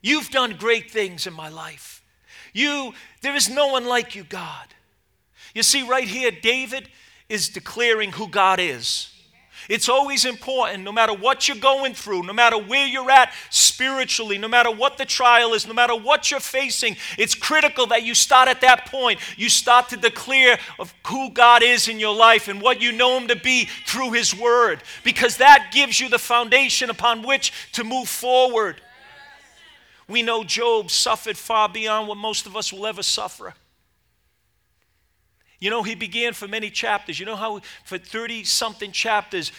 You've 0.02 0.30
done 0.30 0.56
great 0.58 0.92
things 0.92 1.26
in 1.26 1.34
my 1.34 1.50
life. 1.50 2.04
You, 2.54 2.94
there 3.22 3.36
is 3.36 3.50
no 3.50 3.68
one 3.68 3.86
like 3.86 4.16
you, 4.16 4.24
God. 4.24 4.68
You 5.54 5.64
see, 5.64 5.84
right 5.84 6.08
here, 6.08 6.32
David 6.32 6.90
is 7.30 7.50
declaring 7.50 8.12
who 8.12 8.28
God 8.28 8.60
is. 8.60 9.10
It's 9.70 9.88
always 9.88 10.26
important, 10.26 10.84
no 10.84 10.92
matter 10.92 11.14
what 11.14 11.48
you're 11.48 11.58
going 11.58 11.94
through, 11.94 12.24
no 12.24 12.34
matter 12.34 12.58
where 12.58 12.86
you're 12.86 13.10
at 13.10 13.32
spiritually, 13.50 14.38
no 14.38 14.48
matter 14.48 14.70
what 14.70 14.98
the 14.98 15.06
trial 15.06 15.54
is, 15.54 15.66
no 15.66 15.74
matter 15.74 15.96
what 15.96 16.30
you're 16.30 16.40
facing, 16.42 16.98
it's 17.18 17.34
critical 17.34 17.88
that 17.88 18.04
you 18.04 18.14
start 18.14 18.50
at 18.50 18.62
that 18.62 18.88
point. 18.88 19.20
You 19.38 19.50
start 19.50 19.90
to 19.90 19.98
declare 19.98 20.60
of 20.80 20.94
who 21.08 21.30
God 21.30 21.64
is 21.64 21.88
in 21.88 22.00
your 22.00 22.16
life 22.16 22.48
and 22.50 22.62
what 22.62 22.82
you 22.82 22.92
know 22.92 23.18
Him 23.18 23.30
to 23.30 23.36
be 23.36 23.70
through 23.86 24.12
His 24.12 24.36
Word, 24.36 24.84
because 25.04 25.38
that 25.38 25.70
gives 25.74 26.00
you 26.00 26.10
the 26.10 26.20
foundation 26.20 26.90
upon 26.90 27.22
which 27.22 27.54
to 27.74 27.84
move 27.84 28.10
forward. 28.10 28.82
We 30.10 30.22
know 30.24 30.44
Job 30.44 30.92
suffered 30.92 31.38
far 31.38 31.70
beyond 31.70 32.10
what 32.10 32.18
most 32.18 32.46
of 32.46 32.58
us 32.58 32.74
will 32.74 32.86
ever 32.86 33.04
suffer. 33.04 33.54
You 35.64 35.70
know, 35.70 35.82
he 35.82 35.96
began 35.96 36.34
for 36.34 36.46
many 36.46 36.70
chapters. 36.70 37.18
You 37.22 37.26
know 37.26 37.38
how 37.38 37.62
for 37.86 37.98
30 37.98 38.44
something 38.44 38.92
chapters, 38.92 39.54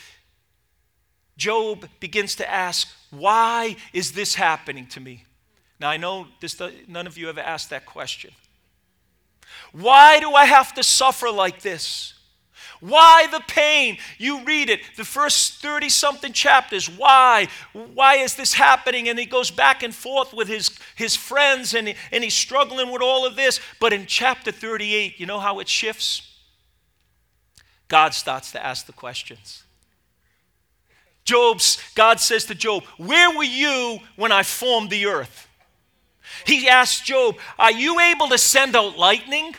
Job 1.38 1.88
begins 1.98 2.36
to 2.36 2.50
ask, 2.50 2.88
Why 3.08 3.76
is 3.94 4.12
this 4.12 4.34
happening 4.34 4.86
to 4.88 5.00
me? 5.00 5.24
Now, 5.80 5.88
I 5.88 5.96
know 5.96 6.26
this, 6.40 6.60
none 6.86 7.06
of 7.06 7.16
you 7.16 7.30
ever 7.30 7.40
asked 7.40 7.70
that 7.70 7.86
question. 7.86 8.32
Why 9.72 10.20
do 10.20 10.34
I 10.34 10.44
have 10.44 10.74
to 10.74 10.82
suffer 10.82 11.30
like 11.30 11.62
this? 11.62 12.12
Why 12.86 13.28
the 13.32 13.40
pain? 13.48 13.96
You 14.18 14.44
read 14.44 14.68
it, 14.68 14.80
the 14.98 15.06
first 15.06 15.62
30 15.62 15.88
something 15.88 16.34
chapters. 16.34 16.86
Why? 16.86 17.48
Why 17.72 18.16
is 18.16 18.34
this 18.34 18.52
happening? 18.52 19.08
And 19.08 19.18
he 19.18 19.24
goes 19.24 19.50
back 19.50 19.82
and 19.82 19.94
forth 19.94 20.34
with 20.34 20.48
his, 20.48 20.70
his 20.94 21.16
friends 21.16 21.72
and, 21.72 21.94
and 22.12 22.22
he's 22.22 22.34
struggling 22.34 22.92
with 22.92 23.00
all 23.00 23.26
of 23.26 23.36
this. 23.36 23.58
But 23.80 23.94
in 23.94 24.04
chapter 24.04 24.52
38, 24.52 25.18
you 25.18 25.24
know 25.24 25.40
how 25.40 25.60
it 25.60 25.68
shifts? 25.68 26.30
God 27.88 28.12
starts 28.12 28.52
to 28.52 28.62
ask 28.62 28.84
the 28.84 28.92
questions. 28.92 29.64
Job's, 31.24 31.78
God 31.94 32.20
says 32.20 32.44
to 32.46 32.54
Job, 32.54 32.84
Where 32.98 33.34
were 33.34 33.44
you 33.44 34.00
when 34.16 34.30
I 34.30 34.42
formed 34.42 34.90
the 34.90 35.06
earth? 35.06 35.48
He 36.44 36.68
asked 36.68 37.06
Job, 37.06 37.36
Are 37.58 37.72
you 37.72 37.98
able 37.98 38.28
to 38.28 38.36
send 38.36 38.76
out 38.76 38.98
lightning? 38.98 39.54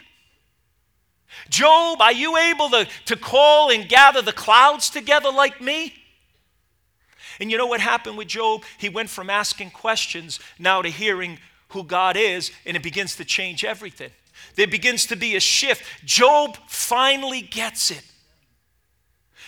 Job, 1.50 2.02
are 2.02 2.14
you 2.14 2.38
able 2.38 2.70
to, 2.70 2.88
to 3.06 3.16
call 3.16 3.72
and 3.72 3.88
gather 3.88 4.22
the 4.22 4.32
clouds 4.32 4.90
together 4.90 5.32
like 5.32 5.62
me? 5.62 5.94
And 7.40 7.52
you 7.52 7.58
know 7.58 7.68
what 7.68 7.82
happened 7.82 8.18
with 8.18 8.28
Job? 8.28 8.64
He 8.78 8.90
went 8.90 9.10
from 9.10 9.30
asking 9.30 9.72
questions 9.72 10.40
now 10.58 10.82
to 10.82 10.90
hearing 10.90 11.40
who 11.70 11.84
God 11.84 12.16
is, 12.16 12.52
and 12.66 12.78
it 12.78 12.84
begins 12.84 13.16
to 13.18 13.26
change 13.26 13.66
everything. 13.66 14.12
There 14.56 14.68
begins 14.68 15.06
to 15.08 15.16
be 15.16 15.36
a 15.36 15.40
shift. 15.40 15.84
Job 16.06 16.58
finally 16.68 17.42
gets 17.42 17.92
it. 17.92 18.04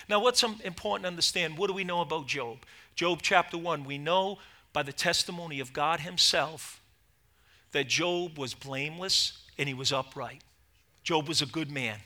Now, 0.09 0.21
what's 0.21 0.43
important 0.43 1.03
to 1.03 1.07
understand? 1.07 1.57
What 1.57 1.67
do 1.67 1.73
we 1.73 1.83
know 1.83 2.01
about 2.01 2.27
Job? 2.27 2.59
Job 2.95 3.19
chapter 3.21 3.57
1, 3.57 3.83
we 3.83 3.97
know 3.97 4.39
by 4.73 4.83
the 4.83 4.93
testimony 4.93 5.59
of 5.59 5.73
God 5.73 6.01
Himself 6.01 6.81
that 7.71 7.87
Job 7.87 8.37
was 8.37 8.53
blameless 8.53 9.43
and 9.57 9.67
he 9.67 9.73
was 9.73 9.91
upright. 9.91 10.43
Job 11.07 11.29
was 11.29 11.41
a 11.41 11.45
good 11.45 11.71
man. 11.71 11.99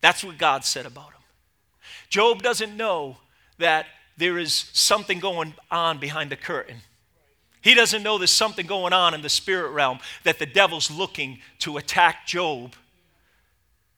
That's 0.00 0.22
what 0.22 0.38
God 0.38 0.64
said 0.64 0.86
about 0.86 1.08
him. 1.08 1.22
Job 2.08 2.40
doesn't 2.40 2.76
know 2.76 3.16
that 3.58 3.86
there 4.16 4.38
is 4.38 4.52
something 4.72 5.18
going 5.18 5.54
on 5.72 5.98
behind 5.98 6.30
the 6.30 6.36
curtain. 6.36 6.82
He 7.62 7.74
doesn't 7.74 8.04
know 8.04 8.16
there's 8.16 8.30
something 8.30 8.64
going 8.64 8.92
on 8.92 9.12
in 9.12 9.22
the 9.22 9.28
spirit 9.28 9.70
realm 9.70 9.98
that 10.22 10.38
the 10.38 10.46
devil's 10.46 10.88
looking 10.88 11.40
to 11.58 11.78
attack 11.78 12.28
Job, 12.28 12.76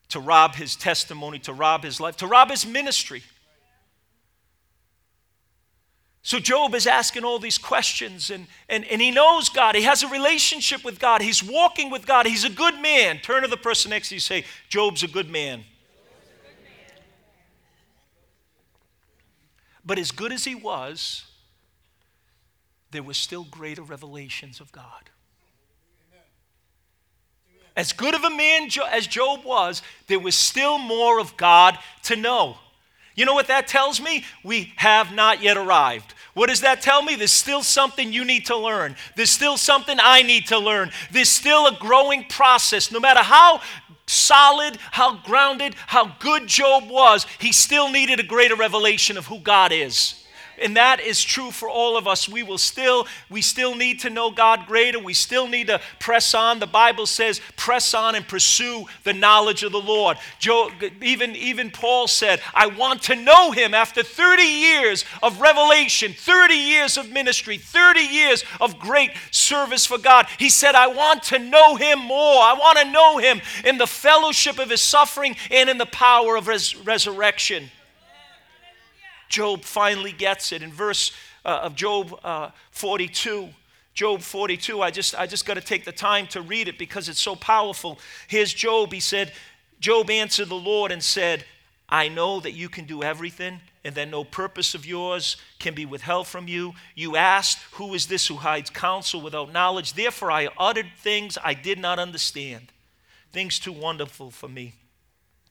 to 0.07 0.19
rob 0.19 0.55
his 0.55 0.75
testimony, 0.75 1.37
to 1.37 1.53
rob 1.53 1.83
his 1.83 1.99
life, 1.99 2.17
to 2.17 2.25
rob 2.25 2.49
his 2.49 2.65
ministry. 2.65 3.21
So 6.29 6.37
Job 6.37 6.75
is 6.75 6.85
asking 6.85 7.23
all 7.23 7.39
these 7.39 7.57
questions, 7.57 8.29
and, 8.29 8.45
and, 8.69 8.85
and 8.85 9.01
he 9.01 9.09
knows 9.09 9.49
God. 9.49 9.73
He 9.73 9.81
has 9.81 10.03
a 10.03 10.07
relationship 10.07 10.85
with 10.85 10.99
God. 10.99 11.23
He's 11.23 11.43
walking 11.43 11.89
with 11.89 12.05
God. 12.05 12.27
He's 12.27 12.43
a 12.43 12.51
good 12.51 12.79
man. 12.79 13.17
Turn 13.17 13.41
to 13.41 13.47
the 13.47 13.57
person 13.57 13.89
next 13.89 14.09
to 14.09 14.13
you 14.13 14.19
say, 14.19 14.45
Job's 14.69 15.01
a 15.01 15.07
good 15.07 15.27
man. 15.27 15.63
But 19.83 19.97
as 19.97 20.11
good 20.11 20.31
as 20.31 20.43
he 20.43 20.53
was, 20.53 21.25
there 22.91 23.01
were 23.01 23.15
still 23.15 23.45
greater 23.45 23.81
revelations 23.81 24.59
of 24.59 24.71
God. 24.71 25.09
As 27.75 27.91
good 27.91 28.13
of 28.13 28.23
a 28.23 28.29
man 28.29 28.69
as 28.91 29.07
Job 29.07 29.43
was, 29.43 29.81
there 30.05 30.19
was 30.19 30.35
still 30.35 30.77
more 30.77 31.19
of 31.19 31.35
God 31.37 31.79
to 32.03 32.15
know. 32.15 32.57
You 33.15 33.25
know 33.25 33.33
what 33.33 33.47
that 33.47 33.67
tells 33.67 33.99
me? 33.99 34.23
We 34.43 34.71
have 34.75 35.11
not 35.11 35.41
yet 35.41 35.57
arrived. 35.57 36.13
What 36.33 36.49
does 36.49 36.61
that 36.61 36.81
tell 36.81 37.01
me? 37.01 37.15
There's 37.15 37.31
still 37.31 37.63
something 37.63 38.13
you 38.13 38.23
need 38.23 38.45
to 38.47 38.55
learn. 38.55 38.95
There's 39.15 39.29
still 39.29 39.57
something 39.57 39.97
I 40.01 40.21
need 40.21 40.47
to 40.47 40.57
learn. 40.57 40.91
There's 41.11 41.29
still 41.29 41.67
a 41.67 41.77
growing 41.79 42.25
process. 42.25 42.91
No 42.91 42.99
matter 42.99 43.21
how 43.21 43.61
solid, 44.05 44.77
how 44.91 45.17
grounded, 45.17 45.75
how 45.87 46.15
good 46.19 46.47
Job 46.47 46.89
was, 46.89 47.25
he 47.39 47.51
still 47.51 47.91
needed 47.91 48.19
a 48.19 48.23
greater 48.23 48.55
revelation 48.55 49.17
of 49.17 49.27
who 49.27 49.39
God 49.39 49.71
is 49.71 50.18
and 50.61 50.75
that 50.77 50.99
is 50.99 51.23
true 51.23 51.51
for 51.51 51.69
all 51.69 51.97
of 51.97 52.07
us. 52.07 52.27
We 52.27 52.43
will 52.43 52.57
still, 52.57 53.07
we 53.29 53.41
still 53.41 53.75
need 53.75 53.99
to 54.01 54.09
know 54.09 54.31
God 54.31 54.65
greater. 54.67 54.99
We 54.99 55.13
still 55.13 55.47
need 55.47 55.67
to 55.67 55.81
press 55.99 56.33
on. 56.33 56.59
The 56.59 56.67
Bible 56.67 57.05
says, 57.05 57.41
press 57.55 57.93
on 57.93 58.15
and 58.15 58.27
pursue 58.27 58.85
the 59.03 59.13
knowledge 59.13 59.63
of 59.63 59.71
the 59.71 59.79
Lord. 59.79 60.17
Joe, 60.39 60.69
even, 61.01 61.35
even 61.35 61.71
Paul 61.71 62.07
said, 62.07 62.41
I 62.53 62.67
want 62.67 63.03
to 63.03 63.15
know 63.15 63.51
him 63.51 63.73
after 63.73 64.03
30 64.03 64.43
years 64.43 65.05
of 65.23 65.41
revelation, 65.41 66.13
30 66.13 66.53
years 66.53 66.97
of 66.97 67.09
ministry, 67.09 67.57
30 67.57 68.01
years 68.01 68.43
of 68.61 68.79
great 68.79 69.11
service 69.31 69.85
for 69.85 69.97
God. 69.97 70.27
He 70.37 70.49
said, 70.49 70.75
I 70.75 70.87
want 70.87 71.23
to 71.23 71.39
know 71.39 71.75
him 71.75 71.99
more. 71.99 72.41
I 72.41 72.53
want 72.53 72.79
to 72.79 72.91
know 72.91 73.17
him 73.17 73.41
in 73.65 73.77
the 73.77 73.87
fellowship 73.87 74.59
of 74.59 74.69
his 74.69 74.81
suffering 74.81 75.35
and 75.51 75.69
in 75.69 75.77
the 75.77 75.85
power 75.85 76.35
of 76.35 76.47
his 76.47 76.75
resurrection. 76.75 77.69
Job 79.29 79.63
finally 79.63 80.11
gets 80.11 80.51
it. 80.51 80.61
In 80.61 80.71
verse 80.73 81.11
uh, 81.45 81.61
of 81.63 81.75
Job 81.75 82.19
uh, 82.23 82.49
42, 82.71 83.49
Job 83.93 84.21
42, 84.21 84.81
I 84.81 84.91
just, 84.91 85.15
I 85.15 85.27
just 85.27 85.45
got 85.45 85.53
to 85.53 85.61
take 85.61 85.85
the 85.85 85.91
time 85.91 86.27
to 86.27 86.41
read 86.41 86.67
it 86.67 86.77
because 86.77 87.07
it's 87.07 87.21
so 87.21 87.35
powerful. 87.35 87.99
Here's 88.27 88.53
Job. 88.53 88.91
He 88.91 88.99
said, 88.99 89.31
Job 89.79 90.09
answered 90.09 90.49
the 90.49 90.55
Lord 90.55 90.91
and 90.91 91.03
said, 91.03 91.45
I 91.87 92.07
know 92.07 92.39
that 92.39 92.51
you 92.51 92.69
can 92.69 92.85
do 92.85 93.03
everything 93.03 93.61
and 93.83 93.95
that 93.95 94.09
no 94.09 94.23
purpose 94.23 94.75
of 94.75 94.85
yours 94.85 95.37
can 95.57 95.73
be 95.73 95.85
withheld 95.85 96.27
from 96.27 96.47
you. 96.47 96.73
You 96.95 97.15
asked, 97.15 97.59
Who 97.73 97.93
is 97.93 98.07
this 98.07 98.27
who 98.27 98.35
hides 98.35 98.69
counsel 98.69 99.21
without 99.21 99.53
knowledge? 99.53 99.93
Therefore, 99.93 100.31
I 100.31 100.49
uttered 100.57 100.91
things 100.97 101.37
I 101.43 101.53
did 101.53 101.79
not 101.79 101.97
understand, 101.97 102.71
things 103.31 103.57
too 103.57 103.71
wonderful 103.71 104.31
for 104.31 104.49
me, 104.49 104.73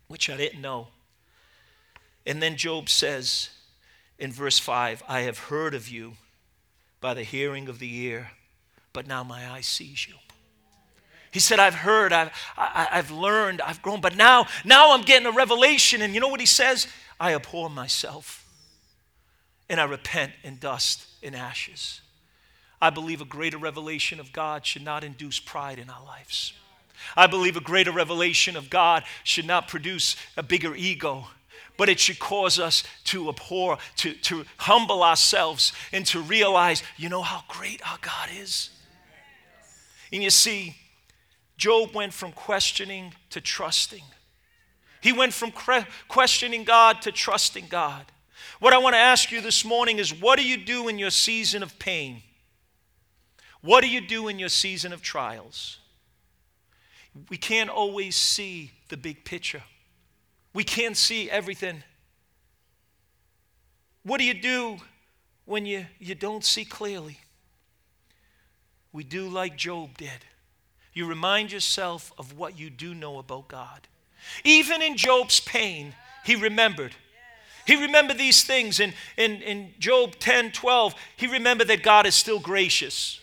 which 0.09 0.29
I 0.29 0.37
didn't 0.37 0.61
know. 0.61 0.89
And 2.27 2.43
then 2.43 2.57
Job 2.57 2.89
says, 2.91 3.49
in 4.19 4.33
verse 4.33 4.59
5 4.59 5.03
I 5.09 5.21
have 5.21 5.39
heard 5.39 5.75
of 5.75 5.89
you 5.89 6.15
by 7.01 7.15
the 7.15 7.23
hearing 7.23 7.69
of 7.69 7.79
the 7.79 7.97
ear, 8.05 8.33
but 8.93 9.07
now 9.07 9.23
my 9.23 9.51
eye 9.51 9.61
sees 9.61 10.07
you. 10.07 10.15
He 11.31 11.41
said, 11.41 11.59
I've 11.59 11.75
heard, 11.75 12.13
I've, 12.13 12.31
I, 12.57 12.67
have 12.67 12.89
i 12.91 12.97
have 12.97 13.11
learned, 13.11 13.61
I've 13.61 13.83
grown, 13.83 14.01
but 14.01 14.17
now, 14.17 14.47
now 14.65 14.93
I'm 14.95 15.03
getting 15.03 15.27
a 15.27 15.33
revelation. 15.33 16.01
And 16.01 16.15
you 16.15 16.21
know 16.21 16.29
what 16.29 16.41
he 16.41 16.47
says? 16.47 16.87
I 17.21 17.35
abhor 17.35 17.69
myself 17.69 18.47
and 19.69 19.81
I 19.81 19.85
repent 19.85 20.33
in 20.43 20.57
dust 20.57 21.07
and 21.23 21.37
ashes. 21.37 22.01
I 22.81 22.91
believe 22.91 23.21
a 23.21 23.27
greater 23.27 23.59
revelation 23.59 24.21
of 24.21 24.33
God 24.33 24.65
should 24.65 24.85
not 24.85 25.05
induce 25.05 25.39
pride 25.39 25.79
in 25.79 25.91
our 25.91 26.05
lives. 26.05 26.55
I 27.17 27.27
believe 27.27 27.57
a 27.57 27.61
greater 27.61 27.93
revelation 27.93 28.57
of 28.57 28.71
God 28.71 29.05
should 29.23 29.47
not 29.47 29.69
produce 29.69 30.17
a 30.37 30.43
bigger 30.43 30.75
ego 30.75 31.27
but 31.79 31.89
it 31.89 31.99
should 31.99 32.19
cause 32.19 32.59
us 32.59 32.85
to 33.05 33.31
abhor, 33.31 33.79
to, 33.97 34.13
to 34.13 34.45
humble 34.59 35.03
ourselves, 35.03 35.73
and 35.93 36.05
to 36.05 36.21
realize, 36.21 36.83
you 36.99 37.09
know 37.09 37.23
how 37.23 37.45
great 37.49 37.81
our 37.89 37.99
God 38.03 38.29
is? 38.37 38.69
And 40.13 40.23
you 40.23 40.29
see, 40.29 40.77
Job 41.57 41.95
went 41.95 42.13
from 42.13 42.33
questioning 42.33 43.15
to 43.31 43.41
trusting. 43.41 44.03
He 45.01 45.13
went 45.13 45.33
from 45.33 45.53
questioning 46.09 46.65
God 46.65 47.01
to 47.03 47.13
trusting 47.13 47.67
God. 47.69 48.07
What 48.59 48.75
I 48.75 48.79
want 48.79 48.95
to 48.95 48.99
ask 48.99 49.31
you 49.31 49.41
this 49.41 49.65
morning 49.65 49.99
is 49.99 50.13
what 50.13 50.37
do 50.39 50.45
you 50.45 50.57
do 50.57 50.89
in 50.89 50.99
your 50.99 51.11
season 51.11 51.63
of 51.63 51.79
pain? 51.79 52.23
What 53.61 53.83
do 53.83 53.89
you 53.89 54.01
do 54.01 54.27
in 54.27 54.41
your 54.41 54.49
season 54.49 54.93
of 54.93 55.01
trials? 55.01 55.79
We 57.29 57.37
can't 57.37 57.71
always 57.71 58.17
see 58.17 58.73
the 58.89 58.97
big 58.97 59.25
picture. 59.25 59.63
We 60.59 60.65
can't 60.65 60.97
see 60.97 61.31
everything. 61.31 61.85
What 64.03 64.19
do 64.19 64.25
you 64.25 64.35
do 64.35 64.79
when 65.45 65.65
you, 65.65 65.87
you 66.01 66.17
don't 66.17 66.45
see 66.45 66.65
clearly? 66.65 67.21
We 68.91 69.05
do 69.05 69.29
like 69.29 69.57
Job 69.57 69.97
did. 69.97 70.25
You 70.93 71.07
remind 71.07 71.53
yourself 71.53 72.13
of 72.19 72.37
what 72.37 72.59
you 72.59 72.71
do 72.71 72.93
know 72.93 73.21
about 73.21 73.47
God. 73.47 73.87
Even 74.43 74.83
in 74.83 74.97
Job's 74.97 75.39
pain, 75.39 75.95
he 76.25 76.35
remembered. 76.35 76.97
He 77.65 77.81
remembered 77.81 78.19
these 78.19 78.43
things. 78.43 78.81
In, 78.81 78.95
in, 79.17 79.41
in 79.43 79.75
Job 79.79 80.17
10 80.19 80.51
12, 80.51 80.93
he 81.17 81.29
remembered 81.29 81.69
that 81.69 81.85
God 81.85 82.05
is 82.05 82.17
still 82.17 82.41
gracious. 82.41 83.21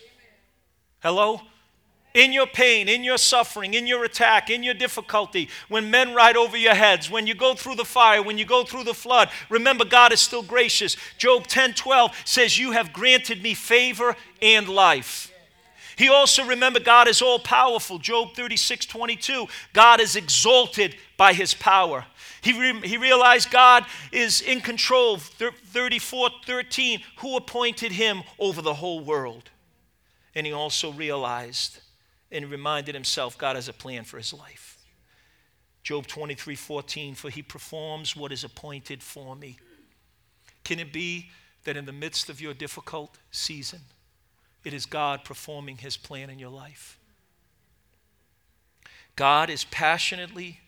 Hello? 1.00 1.42
In 2.16 2.32
your 2.32 2.46
pain, 2.46 2.88
in 2.88 3.04
your 3.04 3.18
suffering, 3.18 3.74
in 3.74 3.86
your 3.86 4.02
attack, 4.02 4.48
in 4.48 4.62
your 4.62 4.72
difficulty, 4.72 5.50
when 5.68 5.90
men 5.90 6.14
ride 6.14 6.36
over 6.36 6.56
your 6.56 6.74
heads, 6.74 7.10
when 7.10 7.26
you 7.26 7.34
go 7.34 7.54
through 7.54 7.74
the 7.74 7.84
fire, 7.84 8.22
when 8.22 8.38
you 8.38 8.46
go 8.46 8.64
through 8.64 8.84
the 8.84 8.94
flood, 8.94 9.28
remember 9.50 9.84
God 9.84 10.12
is 10.14 10.20
still 10.20 10.42
gracious. 10.42 10.96
Job 11.18 11.46
10 11.46 11.74
12 11.74 12.22
says, 12.24 12.58
You 12.58 12.72
have 12.72 12.94
granted 12.94 13.42
me 13.42 13.52
favor 13.52 14.16
and 14.40 14.66
life. 14.66 15.30
He 15.96 16.08
also 16.08 16.44
remember 16.44 16.80
God 16.80 17.06
is 17.06 17.20
all 17.20 17.38
powerful. 17.38 17.98
Job 17.98 18.34
36 18.34 18.86
22, 18.86 19.46
God 19.74 20.00
is 20.00 20.16
exalted 20.16 20.96
by 21.18 21.34
his 21.34 21.52
power. 21.52 22.06
He, 22.40 22.58
re- 22.58 22.88
he 22.88 22.96
realized 22.96 23.50
God 23.50 23.84
is 24.10 24.40
in 24.40 24.62
control. 24.62 25.18
34 25.18 26.30
13, 26.46 27.00
who 27.18 27.36
appointed 27.36 27.92
him 27.92 28.22
over 28.38 28.62
the 28.62 28.74
whole 28.74 29.00
world? 29.00 29.50
And 30.34 30.46
he 30.46 30.52
also 30.54 30.92
realized 30.92 31.80
and 32.30 32.50
reminded 32.50 32.94
himself 32.94 33.38
God 33.38 33.56
has 33.56 33.68
a 33.68 33.72
plan 33.72 34.04
for 34.04 34.18
his 34.18 34.32
life. 34.32 34.78
Job 35.82 36.06
23 36.06 36.56
14, 36.56 37.14
for 37.14 37.30
he 37.30 37.42
performs 37.42 38.16
what 38.16 38.32
is 38.32 38.42
appointed 38.42 39.02
for 39.02 39.36
me. 39.36 39.58
Can 40.64 40.80
it 40.80 40.92
be 40.92 41.30
that 41.64 41.76
in 41.76 41.84
the 41.84 41.92
midst 41.92 42.28
of 42.28 42.40
your 42.40 42.54
difficult 42.54 43.16
season, 43.30 43.80
it 44.64 44.72
is 44.72 44.84
God 44.84 45.24
performing 45.24 45.78
his 45.78 45.96
plan 45.96 46.28
in 46.28 46.38
your 46.38 46.50
life? 46.50 46.98
God 49.14 49.48
is 49.48 49.64
passionately 49.64 50.60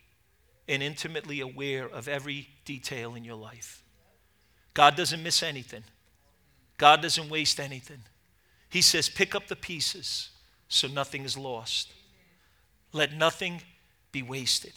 and 0.69 0.83
intimately 0.83 1.41
aware 1.41 1.89
of 1.89 2.07
every 2.07 2.49
detail 2.65 3.15
in 3.15 3.25
your 3.25 3.37
life. 3.37 3.83
God 4.75 4.95
doesn't 4.95 5.23
miss 5.23 5.43
anything, 5.43 5.83
God 6.77 7.03
doesn't 7.03 7.29
waste 7.29 7.59
anything. 7.59 8.03
He 8.71 8.83
says, 8.83 9.09
pick 9.09 9.35
up 9.35 9.49
the 9.49 9.57
pieces 9.57 10.29
so 10.69 10.89
nothing 10.89 11.25
is 11.25 11.37
lost. 11.37 11.93
Let 12.93 13.15
nothing 13.15 13.63
be 14.13 14.23
wasted. 14.23 14.73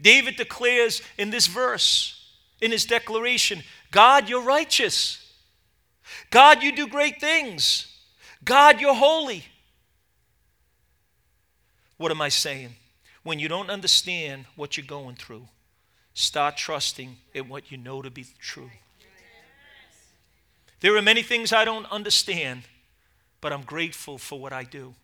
David 0.00 0.36
declares 0.36 1.02
in 1.16 1.30
this 1.30 1.46
verse, 1.46 2.14
in 2.60 2.72
his 2.72 2.84
declaration, 2.84 3.62
God, 3.90 4.28
you're 4.28 4.42
righteous. 4.42 5.32
God, 6.30 6.62
you 6.62 6.74
do 6.74 6.86
great 6.86 7.20
things. 7.20 7.86
God, 8.44 8.80
you're 8.80 8.94
holy. 8.94 9.44
What 11.96 12.12
am 12.12 12.20
I 12.20 12.28
saying? 12.28 12.74
When 13.22 13.38
you 13.38 13.48
don't 13.48 13.70
understand 13.70 14.46
what 14.56 14.76
you're 14.76 14.86
going 14.86 15.16
through, 15.16 15.48
start 16.14 16.56
trusting 16.56 17.16
in 17.34 17.48
what 17.48 17.70
you 17.70 17.78
know 17.78 18.02
to 18.02 18.10
be 18.10 18.26
true. 18.40 18.70
There 20.80 20.96
are 20.96 21.02
many 21.02 21.22
things 21.22 21.52
I 21.52 21.64
don't 21.64 21.86
understand 21.90 22.62
but 23.40 23.52
I'm 23.52 23.62
grateful 23.62 24.18
for 24.18 24.38
what 24.38 24.52
I 24.52 24.64
do. 24.64 24.94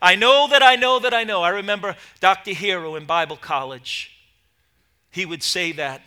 I 0.00 0.14
know 0.14 0.46
that 0.48 0.62
I 0.62 0.76
know 0.76 0.98
that 0.98 1.14
I 1.14 1.24
know. 1.24 1.42
I 1.42 1.50
remember 1.50 1.96
Dr. 2.20 2.52
Hero 2.52 2.94
in 2.96 3.04
Bible 3.04 3.36
college. 3.36 4.10
He 5.10 5.26
would 5.26 5.42
say 5.42 5.72
that 5.72 6.02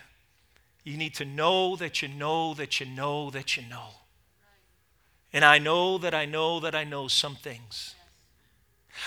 you 0.83 0.97
need 0.97 1.15
to 1.15 1.25
know 1.25 1.75
that 1.75 2.01
you 2.01 2.07
know 2.07 2.53
that 2.53 2.79
you 2.79 2.85
know 2.85 3.29
that 3.31 3.57
you 3.57 3.63
know. 3.69 3.89
And 5.33 5.43
I 5.43 5.59
know 5.59 5.97
that 5.97 6.13
I 6.13 6.25
know 6.25 6.59
that 6.61 6.73
I 6.73 6.83
know 6.83 7.07
some 7.07 7.35
things. 7.35 7.95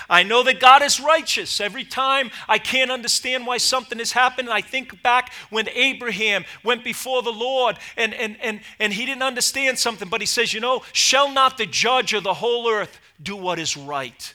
I 0.09 0.23
know 0.23 0.43
that 0.43 0.61
God 0.61 0.83
is 0.83 1.01
righteous. 1.01 1.61
Every 1.61 1.85
time 1.85 2.31
I 2.49 2.59
can't 2.59 2.91
understand 2.91 3.47
why 3.47 3.59
something 3.59 3.99
has 3.99 4.13
happened, 4.13 4.51
I 4.51 4.61
think 4.61 5.03
back 5.03 5.33
when 5.51 5.69
Abraham 5.69 6.45
went 6.65 6.85
before 6.85 7.23
the 7.23 7.33
Lord 7.33 7.79
and, 7.97 8.15
and, 8.15 8.37
and, 8.41 8.61
and 8.79 8.93
he 8.93 9.07
didn't 9.07 9.23
understand 9.23 9.79
something, 9.79 10.09
but 10.09 10.21
he 10.21 10.27
says, 10.27 10.53
You 10.53 10.61
know, 10.61 10.83
shall 10.93 11.31
not 11.31 11.59
the 11.59 11.67
judge 11.67 12.13
of 12.13 12.23
the 12.23 12.35
whole 12.35 12.69
earth 12.69 13.01
do 13.23 13.37
what 13.37 13.59
is 13.59 13.77
right? 13.77 14.35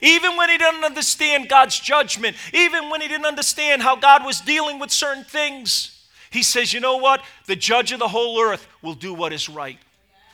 Even 0.00 0.36
when 0.36 0.48
he 0.48 0.56
didn't 0.56 0.84
understand 0.84 1.48
God's 1.48 1.78
judgment, 1.78 2.36
even 2.52 2.88
when 2.88 3.00
he 3.00 3.08
didn't 3.08 3.26
understand 3.26 3.82
how 3.82 3.96
God 3.96 4.24
was 4.24 4.40
dealing 4.40 4.78
with 4.78 4.90
certain 4.90 5.24
things, 5.24 6.06
he 6.30 6.42
says, 6.42 6.72
You 6.72 6.80
know 6.80 6.96
what? 6.96 7.22
The 7.46 7.56
judge 7.56 7.92
of 7.92 7.98
the 7.98 8.08
whole 8.08 8.40
earth 8.40 8.66
will 8.80 8.94
do 8.94 9.12
what 9.12 9.32
is 9.32 9.48
right. 9.48 9.78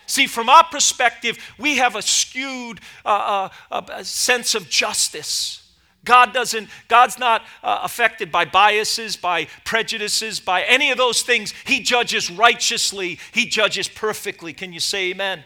See, 0.08 0.26
from 0.26 0.48
our 0.48 0.64
perspective, 0.64 1.38
we 1.58 1.76
have 1.76 1.94
a 1.94 2.00
skewed 2.00 2.80
uh, 3.04 3.50
uh, 3.70 3.82
a 3.92 4.04
sense 4.04 4.54
of 4.54 4.70
justice. 4.70 5.62
God 6.02 6.32
doesn't, 6.32 6.70
God's 6.88 7.18
not 7.18 7.42
uh, 7.62 7.80
affected 7.82 8.32
by 8.32 8.46
biases, 8.46 9.16
by 9.16 9.48
prejudices, 9.66 10.40
by 10.40 10.62
any 10.62 10.90
of 10.90 10.96
those 10.96 11.20
things. 11.20 11.52
He 11.66 11.80
judges 11.80 12.30
righteously, 12.30 13.18
He 13.32 13.46
judges 13.46 13.86
perfectly. 13.86 14.54
Can 14.54 14.72
you 14.72 14.80
say 14.80 15.10
amen? 15.10 15.44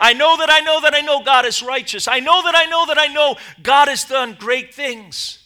I 0.00 0.14
know 0.14 0.36
that 0.36 0.50
I 0.50 0.58
know 0.60 0.80
that 0.80 0.94
I 0.94 1.00
know 1.00 1.22
God 1.22 1.46
is 1.46 1.62
righteous. 1.62 2.08
I 2.08 2.18
know 2.18 2.42
that 2.42 2.56
I 2.56 2.64
know 2.64 2.86
that 2.86 2.98
I 2.98 3.06
know 3.06 3.36
God 3.62 3.86
has 3.86 4.04
done 4.04 4.36
great 4.36 4.74
things. 4.74 5.38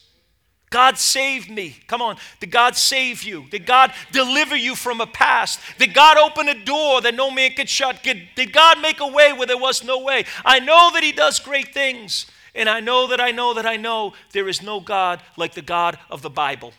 God 0.71 0.99
saved 0.99 1.49
me. 1.49 1.77
Come 1.87 2.03
on. 2.03 2.17
Did 2.41 2.51
God 2.51 2.77
save 2.77 3.23
you? 3.23 3.47
Did 3.51 3.67
God 3.67 3.93
deliver 4.11 4.57
you 4.57 4.75
from 4.75 5.01
a 5.01 5.07
past? 5.07 5.61
Did 5.79 5.95
God 5.95 6.19
open 6.19 6.49
a 6.49 6.65
door 6.65 7.01
that 7.03 7.15
no 7.15 7.31
man 7.31 7.53
could 7.53 7.69
shut? 7.69 8.03
Did 8.03 8.53
God 8.53 8.81
make 8.81 9.01
a 9.01 9.07
way 9.07 9.33
where 9.33 9.47
there 9.47 9.57
was 9.57 9.85
no 9.85 10.03
way? 10.03 10.25
I 10.45 10.59
know 10.59 10.91
that 10.93 11.03
He 11.03 11.13
does 11.13 11.39
great 11.39 11.73
things. 11.73 12.27
And 12.55 12.71
I 12.71 12.81
know 12.81 13.07
that 13.09 13.21
I 13.21 13.33
know 13.33 13.53
that 13.55 13.67
I 13.67 13.77
know 13.77 14.15
there 14.33 14.49
is 14.49 14.63
no 14.63 14.81
God 14.81 15.21
like 15.37 15.53
the 15.53 15.63
God 15.63 15.99
of 16.09 16.23
the 16.23 16.31
Bible. 16.31 16.73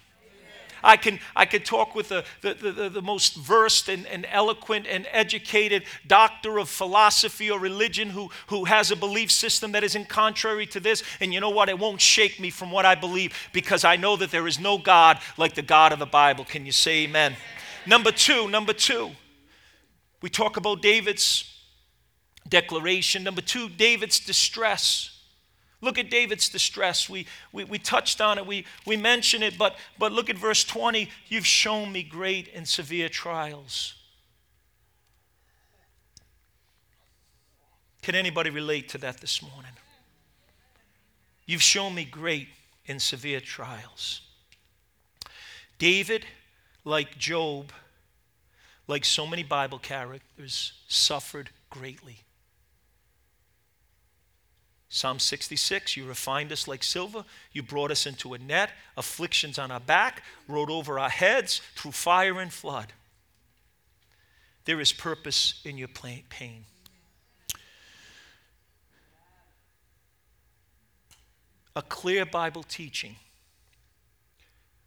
I 0.83 0.97
can, 0.97 1.19
I 1.35 1.45
can 1.45 1.61
talk 1.61 1.95
with 1.95 2.09
the, 2.09 2.23
the, 2.41 2.53
the, 2.53 2.89
the 2.89 3.01
most 3.01 3.35
versed 3.35 3.89
and, 3.89 4.05
and 4.07 4.25
eloquent 4.29 4.87
and 4.87 5.07
educated 5.11 5.83
doctor 6.05 6.57
of 6.57 6.69
philosophy 6.69 7.49
or 7.49 7.59
religion 7.59 8.09
who, 8.09 8.29
who 8.47 8.65
has 8.65 8.91
a 8.91 8.95
belief 8.95 9.31
system 9.31 9.71
that 9.73 9.83
is 9.83 9.95
in 9.95 10.05
contrary 10.05 10.65
to 10.67 10.79
this. 10.79 11.03
And 11.19 11.33
you 11.33 11.39
know 11.39 11.49
what? 11.49 11.69
It 11.69 11.79
won't 11.79 12.01
shake 12.01 12.39
me 12.39 12.49
from 12.49 12.71
what 12.71 12.85
I 12.85 12.95
believe 12.95 13.33
because 13.53 13.83
I 13.83 13.95
know 13.95 14.15
that 14.17 14.31
there 14.31 14.47
is 14.47 14.59
no 14.59 14.77
God 14.77 15.19
like 15.37 15.55
the 15.55 15.61
God 15.61 15.93
of 15.93 15.99
the 15.99 16.05
Bible. 16.05 16.45
Can 16.45 16.65
you 16.65 16.71
say 16.71 17.03
amen? 17.03 17.35
Number 17.85 18.11
two, 18.11 18.49
number 18.49 18.73
two, 18.73 19.11
we 20.21 20.29
talk 20.29 20.57
about 20.57 20.81
David's 20.81 21.53
declaration. 22.47 23.23
Number 23.23 23.41
two, 23.41 23.69
David's 23.69 24.19
distress. 24.19 25.16
Look 25.81 25.99
at 25.99 26.09
David's 26.09 26.49
distress. 26.49 27.07
We, 27.07 27.27
we, 27.51 27.63
we 27.63 27.77
touched 27.77 28.19
on 28.19 28.37
it, 28.37 28.45
we, 28.45 28.65
we 28.85 28.97
mentioned 28.97 29.43
it, 29.43 29.57
but, 29.57 29.75
but 29.99 30.11
look 30.11 30.29
at 30.29 30.37
verse 30.37 30.63
20. 30.63 31.09
You've 31.27 31.45
shown 31.45 31.91
me 31.91 32.03
great 32.03 32.49
and 32.55 32.67
severe 32.67 33.09
trials. 33.09 33.93
Can 38.01 38.15
anybody 38.15 38.49
relate 38.49 38.89
to 38.89 38.97
that 38.99 39.19
this 39.19 39.41
morning? 39.41 39.73
You've 41.45 41.61
shown 41.61 41.93
me 41.93 42.05
great 42.05 42.47
and 42.87 43.01
severe 43.01 43.39
trials. 43.39 44.21
David, 45.77 46.25
like 46.85 47.17
Job, 47.17 47.71
like 48.87 49.05
so 49.05 49.27
many 49.27 49.43
Bible 49.43 49.77
characters, 49.77 50.73
suffered 50.87 51.49
greatly. 51.69 52.19
Psalm 54.97 55.19
66, 55.19 55.95
you 55.95 56.05
refined 56.05 56.51
us 56.51 56.67
like 56.67 56.81
silver. 56.81 57.23
You 57.51 57.61
brought 57.61 57.91
us 57.91 58.07
into 58.07 58.33
a 58.33 58.39
net, 58.39 58.71
afflictions 58.97 59.59
on 59.59 59.69
our 59.69 59.79
back, 59.79 60.23
rode 60.47 60.71
over 60.71 60.97
our 60.97 61.09
heads 61.09 61.61
through 61.75 61.91
fire 61.91 62.39
and 62.39 62.51
flood. 62.51 62.93
There 64.65 64.81
is 64.81 64.91
purpose 64.91 65.61
in 65.63 65.77
your 65.77 65.87
pain. 65.87 66.65
A 71.75 71.83
clear 71.83 72.25
Bible 72.25 72.63
teaching 72.63 73.17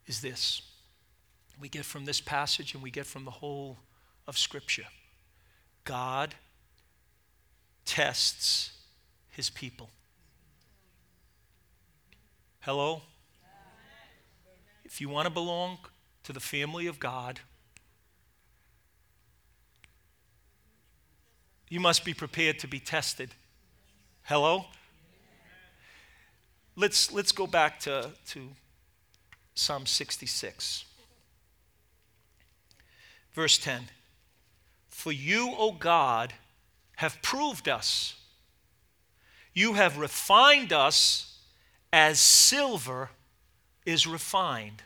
is 0.09 0.21
this. 0.21 0.63
We 1.61 1.69
get 1.69 1.85
from 1.85 2.05
this 2.05 2.21
passage 2.21 2.75
and 2.75 2.83
we 2.83 2.91
get 2.91 3.07
from 3.07 3.25
the 3.25 3.31
whole 3.31 3.79
of 4.27 4.37
Scripture. 4.37 4.87
God 5.85 6.35
tests 7.85 8.73
his 9.29 9.51
people. 9.51 9.89
Hello? 12.61 13.03
If 14.85 15.01
you 15.01 15.09
want 15.09 15.27
to 15.27 15.31
belong 15.31 15.79
to 16.25 16.33
the 16.33 16.41
family 16.41 16.87
of 16.87 16.99
God, 16.99 17.41
you 21.69 21.81
must 21.81 22.05
be 22.05 22.13
prepared 22.13 22.59
to 22.59 22.69
be 22.69 22.79
tested. 22.81 23.31
Hello? 24.23 24.67
Let's, 26.77 27.13
let's 27.13 27.33
go 27.33 27.47
back 27.47 27.81
to, 27.81 28.11
to 28.29 28.49
Psalm 29.55 29.87
66. 29.87 30.85
Verse 33.33 33.59
10 33.59 33.85
For 34.89 35.13
you, 35.13 35.55
O 35.57 35.73
God, 35.73 36.35
have 36.97 37.23
proved 37.23 37.69
us 37.69 38.17
you 39.53 39.75
have 39.75 39.99
refined 39.99 40.73
us 40.73 41.30
as 41.93 42.21
silver 42.21 43.11
is 43.85 44.07
refined. 44.07 44.83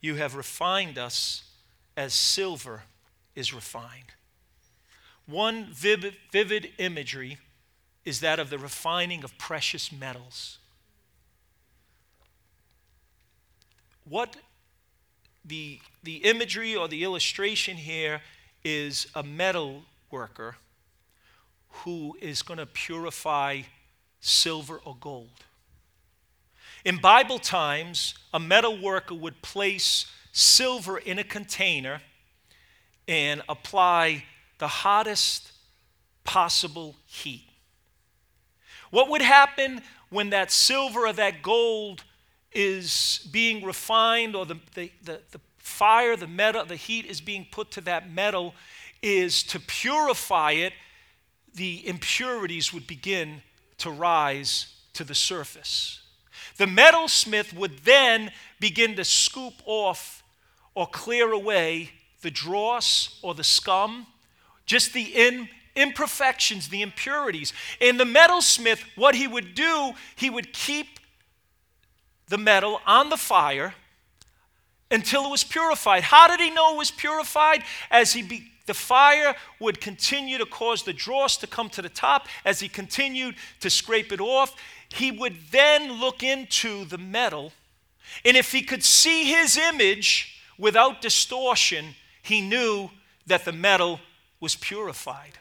You 0.00 0.16
have 0.16 0.34
refined 0.34 0.98
us 0.98 1.44
as 1.96 2.12
silver 2.12 2.82
is 3.34 3.52
refined. 3.54 4.12
One 5.26 5.66
vivid, 5.72 6.14
vivid 6.30 6.70
imagery 6.78 7.38
is 8.04 8.20
that 8.20 8.38
of 8.38 8.50
the 8.50 8.58
refining 8.58 9.24
of 9.24 9.36
precious 9.38 9.90
metals. 9.90 10.58
What 14.08 14.36
the, 15.44 15.80
the 16.02 16.16
imagery 16.18 16.76
or 16.76 16.86
the 16.86 17.02
illustration 17.02 17.76
here 17.76 18.20
is 18.64 19.08
a 19.14 19.22
metal 19.22 19.82
worker 20.10 20.56
who 21.68 22.16
is 22.20 22.42
going 22.42 22.58
to 22.58 22.66
purify 22.66 23.62
silver 24.20 24.80
or 24.84 24.96
gold. 25.00 25.44
In 26.84 26.98
Bible 26.98 27.38
times, 27.38 28.14
a 28.32 28.38
metal 28.38 28.80
worker 28.80 29.14
would 29.14 29.42
place 29.42 30.06
silver 30.32 30.98
in 30.98 31.18
a 31.18 31.24
container 31.24 32.00
and 33.08 33.42
apply 33.48 34.24
the 34.58 34.68
hottest 34.68 35.52
possible 36.24 36.96
heat. 37.06 37.48
What 38.90 39.08
would 39.10 39.22
happen 39.22 39.82
when 40.10 40.30
that 40.30 40.52
silver 40.52 41.06
or 41.06 41.12
that 41.12 41.42
gold 41.42 42.04
is 42.52 43.26
being 43.32 43.64
refined 43.64 44.36
or 44.36 44.46
the, 44.46 44.58
the, 44.74 44.92
the, 45.02 45.20
the 45.32 45.40
fire, 45.58 46.16
the 46.16 46.26
metal, 46.26 46.64
the 46.64 46.76
heat 46.76 47.06
is 47.06 47.20
being 47.20 47.46
put 47.50 47.70
to 47.72 47.80
that 47.82 48.10
metal 48.10 48.54
is 49.02 49.42
to 49.42 49.60
purify 49.60 50.52
it 50.52 50.72
the 51.54 51.86
impurities 51.88 52.72
would 52.72 52.86
begin 52.86 53.42
to 53.78 53.90
rise 53.90 54.74
to 54.94 55.04
the 55.04 55.14
surface. 55.14 56.00
The 56.56 56.66
metalsmith 56.66 57.52
would 57.54 57.78
then 57.80 58.30
begin 58.60 58.96
to 58.96 59.04
scoop 59.04 59.54
off 59.66 60.22
or 60.74 60.86
clear 60.86 61.32
away 61.32 61.90
the 62.22 62.30
dross 62.30 63.18
or 63.22 63.34
the 63.34 63.44
scum, 63.44 64.06
just 64.64 64.92
the 64.92 65.02
in, 65.02 65.48
imperfections, 65.74 66.68
the 66.68 66.82
impurities. 66.82 67.52
And 67.80 68.00
the 68.00 68.04
metalsmith, 68.04 68.80
what 68.96 69.14
he 69.14 69.26
would 69.26 69.54
do, 69.54 69.92
he 70.16 70.30
would 70.30 70.52
keep 70.52 70.98
the 72.28 72.38
metal 72.38 72.80
on 72.86 73.10
the 73.10 73.16
fire 73.16 73.74
until 74.90 75.26
it 75.26 75.30
was 75.30 75.44
purified. 75.44 76.04
How 76.04 76.26
did 76.26 76.40
he 76.40 76.50
know 76.50 76.74
it 76.74 76.78
was 76.78 76.90
purified? 76.90 77.62
As 77.90 78.12
he 78.12 78.22
be, 78.22 78.50
the 78.66 78.74
fire 78.74 79.34
would 79.60 79.80
continue 79.80 80.38
to 80.38 80.46
cause 80.46 80.82
the 80.82 80.92
dross 80.92 81.36
to 81.38 81.46
come 81.46 81.70
to 81.70 81.82
the 81.82 81.88
top 81.88 82.26
as 82.44 82.60
he 82.60 82.68
continued 82.68 83.36
to 83.60 83.70
scrape 83.70 84.12
it 84.12 84.20
off. 84.20 84.54
He 84.88 85.10
would 85.10 85.36
then 85.50 86.00
look 86.00 86.22
into 86.22 86.84
the 86.84 86.98
metal, 86.98 87.52
and 88.24 88.36
if 88.36 88.52
he 88.52 88.62
could 88.62 88.84
see 88.84 89.24
his 89.24 89.56
image 89.56 90.40
without 90.58 91.00
distortion, 91.00 91.94
he 92.22 92.40
knew 92.40 92.90
that 93.26 93.44
the 93.44 93.52
metal 93.52 94.00
was 94.40 94.54
purified. 94.54 95.38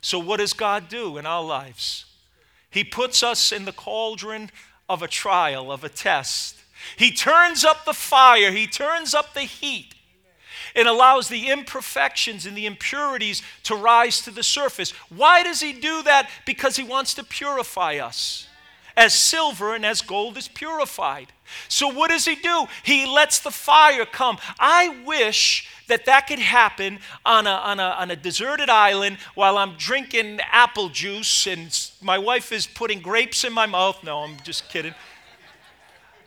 So, 0.00 0.18
what 0.18 0.38
does 0.38 0.52
God 0.52 0.88
do 0.88 1.18
in 1.18 1.26
our 1.26 1.44
lives? 1.44 2.06
He 2.70 2.84
puts 2.84 3.22
us 3.22 3.52
in 3.52 3.64
the 3.64 3.72
cauldron 3.72 4.50
of 4.88 5.02
a 5.02 5.08
trial, 5.08 5.70
of 5.70 5.84
a 5.84 5.88
test. 5.88 6.56
He 6.96 7.12
turns 7.12 7.64
up 7.64 7.84
the 7.84 7.92
fire, 7.92 8.50
He 8.50 8.66
turns 8.66 9.14
up 9.14 9.34
the 9.34 9.42
heat 9.42 9.91
and 10.74 10.88
allows 10.88 11.28
the 11.28 11.48
imperfections 11.48 12.46
and 12.46 12.56
the 12.56 12.66
impurities 12.66 13.42
to 13.64 13.74
rise 13.74 14.20
to 14.22 14.30
the 14.30 14.42
surface. 14.42 14.90
Why 15.14 15.42
does 15.42 15.60
he 15.60 15.72
do 15.72 16.02
that? 16.02 16.30
Because 16.46 16.76
he 16.76 16.84
wants 16.84 17.14
to 17.14 17.24
purify 17.24 17.96
us 17.96 18.48
as 18.96 19.14
silver 19.14 19.74
and 19.74 19.86
as 19.86 20.02
gold 20.02 20.36
is 20.36 20.48
purified. 20.48 21.28
So, 21.68 21.88
what 21.88 22.10
does 22.10 22.24
he 22.24 22.34
do? 22.34 22.66
He 22.82 23.06
lets 23.06 23.38
the 23.38 23.50
fire 23.50 24.04
come. 24.04 24.38
I 24.58 25.02
wish 25.04 25.68
that 25.88 26.06
that 26.06 26.26
could 26.26 26.38
happen 26.38 26.98
on 27.24 27.46
a, 27.46 27.50
on 27.50 27.80
a, 27.80 27.82
on 27.82 28.10
a 28.10 28.16
deserted 28.16 28.70
island 28.70 29.18
while 29.34 29.58
I'm 29.58 29.74
drinking 29.76 30.40
apple 30.50 30.88
juice 30.88 31.46
and 31.46 31.90
my 32.00 32.18
wife 32.18 32.52
is 32.52 32.66
putting 32.66 33.00
grapes 33.00 33.44
in 33.44 33.52
my 33.52 33.66
mouth. 33.66 34.02
No, 34.02 34.20
I'm 34.20 34.38
just 34.44 34.68
kidding 34.70 34.94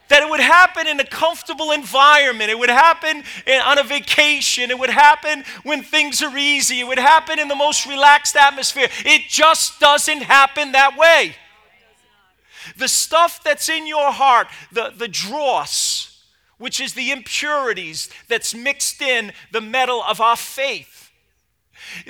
that 0.10 0.22
it 0.22 0.30
would 0.30 0.40
happen 0.40 0.88
in 0.88 1.00
a 1.00 1.06
comfortable 1.06 1.72
environment. 1.72 2.50
It 2.50 2.60
would 2.60 2.70
happen 2.70 3.24
in, 3.46 3.62
on 3.62 3.80
a 3.80 3.84
vacation. 3.84 4.70
It 4.70 4.80
would 4.80 4.90
happen 4.90 5.44
when 5.64 5.84
things 5.84 6.22
are 6.22 6.38
easy. 6.38 6.80
It 6.80 6.88
would 6.88 7.00
happen 7.00 7.40
in 7.40 7.48
the 7.48 7.56
most 7.56 7.86
relaxed 7.86 8.36
atmosphere. 8.36 8.88
It 9.06 9.24
just 9.28 9.80
doesn't 9.80 10.22
happen 10.22 10.74
that 10.74 10.98
way. 10.98 11.36
The 12.78 12.88
stuff 12.88 13.44
that's 13.44 13.70
in 13.70 13.88
your 13.88 14.12
heart, 14.12 14.48
the, 14.72 14.92
the 14.96 15.08
dross, 15.08 16.24
which 16.58 16.80
is 16.80 16.94
the 16.94 17.12
impurities 17.12 18.10
that's 18.28 18.56
mixed 18.56 19.02
in 19.02 19.34
the 19.52 19.62
metal 19.62 20.04
of 20.04 20.22
our 20.22 20.36
faith, 20.36 21.12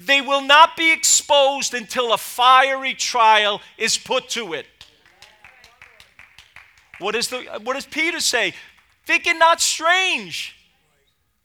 they 0.01 0.21
will 0.21 0.41
not 0.41 0.77
be 0.77 0.91
exposed 0.91 1.73
until 1.73 2.13
a 2.13 2.17
fiery 2.17 2.93
trial 2.93 3.61
is 3.77 3.97
put 3.97 4.29
to 4.29 4.53
it. 4.53 4.65
What, 6.99 7.15
is 7.15 7.29
the, 7.29 7.41
what 7.63 7.73
does 7.73 7.85
Peter 7.85 8.19
say? 8.19 8.53
Think 9.05 9.27
it 9.27 9.37
not 9.37 9.61
strange. 9.61 10.55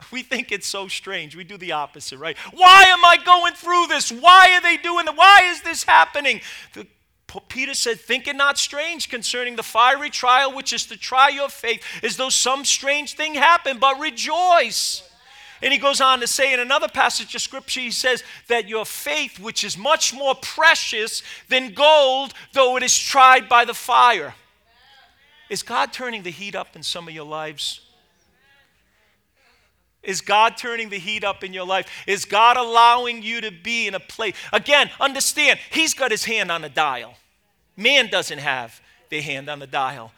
We 0.11 0.23
think 0.23 0.51
it's 0.51 0.67
so 0.67 0.89
strange. 0.89 1.37
We 1.37 1.45
do 1.45 1.59
the 1.59 1.73
opposite, 1.73 2.19
right? 2.19 2.37
Why 2.53 2.85
am 2.85 3.05
I 3.05 3.19
going 3.23 3.53
through 3.53 3.87
this? 3.89 4.11
Why 4.11 4.55
are 4.55 4.63
they 4.63 4.79
doing 4.79 5.05
that? 5.05 5.15
Why 5.15 5.43
is 5.51 5.61
this 5.61 5.85
happening? 5.85 6.41
The, 6.73 6.87
Peter 7.49 7.75
said, 7.75 8.01
Think 8.01 8.27
it 8.27 8.35
not 8.35 8.59
strange 8.59 9.09
concerning 9.09 9.57
the 9.57 9.63
fiery 9.63 10.11
trial, 10.11 10.55
which 10.55 10.73
is 10.73 10.87
to 10.87 10.97
try 10.97 11.29
your 11.29 11.49
faith, 11.49 11.85
as 12.03 12.17
though 12.17 12.31
some 12.31 12.65
strange 12.65 13.15
thing 13.15 13.35
happened, 13.35 13.79
but 13.79 14.01
rejoice. 14.01 15.09
And 15.63 15.73
he 15.73 15.79
goes 15.79 16.01
on 16.01 16.21
to 16.21 16.27
say 16.27 16.55
in 16.55 16.61
another 16.61 16.89
passage 16.89 17.35
of 17.35 17.43
scripture, 17.43 17.81
he 17.81 17.91
says 17.91 18.25
that 18.49 18.69
your 18.69 18.87
faith, 18.87 19.39
which 19.39 19.63
is 19.63 19.77
much 19.77 20.15
more 20.15 20.35
precious 20.35 21.23
than 21.49 21.75
gold, 21.75 22.33
though 22.55 22.77
it 22.77 22.83
is 22.83 22.99
tried 22.99 23.49
by 23.49 23.67
the 23.67 23.75
fire. 23.75 24.35
Is 25.51 25.63
God 25.65 25.93
turning 25.93 26.23
the 26.23 26.31
heat 26.31 26.55
up 26.55 26.77
in 26.77 26.83
some 26.83 27.09
of 27.09 27.13
your 27.13 27.27
lives? 27.27 27.81
Is 30.03 30.23
God 30.23 30.57
turning 30.57 30.89
the 30.89 30.99
heat 30.99 31.25
up 31.25 31.45
in 31.45 31.53
your 31.53 31.67
life? 31.67 31.87
Is 32.07 32.25
God 32.25 32.57
allowing 32.57 33.23
you 33.23 33.43
to 33.43 33.51
be 33.51 33.87
in 33.87 33.95
a 33.95 34.01
place? 34.01 34.35
Again, 34.53 34.91
understand, 34.99 35.59
He's 35.71 35.93
got 35.93 36.11
His 36.11 36.25
hand 36.25 36.51
on 36.51 36.63
the 36.63 36.71
dial. 36.71 37.15
Man 37.77 38.09
doesn't 38.09 38.39
have 38.39 38.81
the 39.11 39.21
hand 39.21 39.51
on 39.51 39.59
the 39.59 39.67
dial. 39.67 40.13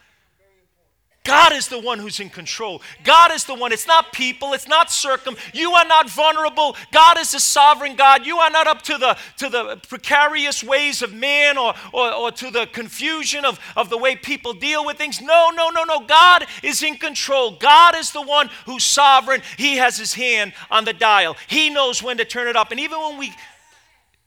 God 1.25 1.53
is 1.53 1.69
the 1.69 1.79
one 1.79 2.01
who's 2.01 2.19
in 2.19 2.31
control. 2.31 2.83
God 3.05 3.31
is 3.31 3.45
the 3.45 3.55
one. 3.55 3.71
It's 3.71 3.87
not 3.87 4.13
people. 4.13 4.55
It's 4.55 4.67
not 4.67 4.91
circum. 4.91 5.37
You 5.55 5.71
are 5.73 5.85
not 5.85 6.11
vulnerable. 6.11 6.77
God 6.91 7.17
is 7.17 7.31
the 7.31 7.39
sovereign 7.39 7.95
God. 7.95 8.27
You 8.27 8.39
are 8.39 8.51
not 8.51 8.67
up 8.67 8.83
to 8.83 8.99
the, 8.99 9.17
to 9.37 9.49
the 9.49 9.81
precarious 9.89 10.65
ways 10.65 11.01
of 11.01 11.13
man 11.13 11.59
or, 11.59 11.75
or, 11.93 12.13
or 12.13 12.31
to 12.33 12.51
the 12.51 12.67
confusion 12.67 13.45
of, 13.45 13.61
of 13.77 13.89
the 13.89 13.99
way 13.99 14.17
people 14.17 14.53
deal 14.53 14.85
with 14.85 14.99
things. 14.99 15.21
No, 15.21 15.51
no, 15.55 15.71
no, 15.71 15.85
no. 15.85 16.01
God 16.01 16.47
is 16.61 16.83
in 16.83 16.97
control. 16.97 17.53
God 17.53 17.95
is 17.95 18.11
the 18.11 18.23
one 18.23 18.51
who's 18.67 18.83
sovereign. 18.83 19.43
He 19.57 19.77
has 19.77 19.97
his 19.97 20.15
hand 20.15 20.53
on 20.73 20.85
the 20.85 20.93
dial. 20.93 21.37
He 21.47 21.71
knows 21.71 22.03
when 22.03 22.17
to 22.17 22.25
turn 22.25 22.49
it 22.49 22.57
up. 22.57 22.73
And 22.73 22.81
even 22.81 22.99
when 23.01 23.19
we 23.19 23.33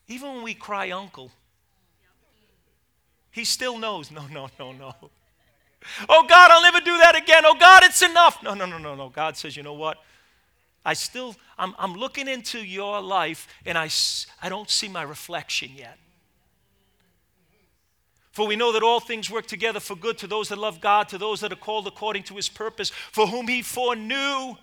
even 0.07 0.35
when 0.35 0.43
we 0.43 0.53
cry 0.53 0.91
uncle, 0.91 1.31
he 3.31 3.43
still 3.43 3.77
knows. 3.77 4.11
No, 4.11 4.27
no, 4.27 4.49
no, 4.57 4.71
no. 4.71 4.95
Oh 6.09 6.25
God, 6.27 6.51
I'll 6.51 6.61
never 6.61 6.79
do 6.79 6.97
that 6.97 7.15
again. 7.15 7.43
Oh 7.45 7.55
God, 7.55 7.83
it's 7.83 8.01
enough. 8.01 8.41
No, 8.43 8.53
no, 8.53 8.65
no, 8.65 8.77
no, 8.77 8.95
no. 8.95 9.09
God 9.09 9.37
says, 9.37 9.55
you 9.55 9.63
know 9.63 9.73
what? 9.73 9.97
I 10.85 10.93
still, 10.93 11.35
I'm, 11.57 11.73
I'm 11.79 11.95
looking 11.95 12.27
into 12.27 12.59
your 12.59 13.01
life 13.01 13.47
and 13.65 13.77
I, 13.77 13.89
I 14.41 14.49
don't 14.49 14.69
see 14.69 14.87
my 14.87 15.03
reflection 15.03 15.71
yet. 15.75 15.97
For 18.31 18.45
we 18.45 18.57
know 18.57 18.73
that 18.73 18.83
all 18.83 18.99
things 18.99 19.31
work 19.31 19.47
together 19.47 19.79
for 19.79 19.95
good 19.95 20.17
to 20.17 20.27
those 20.27 20.49
that 20.49 20.57
love 20.57 20.81
God, 20.81 21.07
to 21.09 21.17
those 21.17 21.39
that 21.39 21.53
are 21.53 21.55
called 21.57 21.87
according 21.87 22.23
to 22.23 22.35
his 22.35 22.49
purpose, 22.49 22.89
for 22.89 23.27
whom 23.27 23.47
he 23.47 23.61
foreknew. 23.61 24.55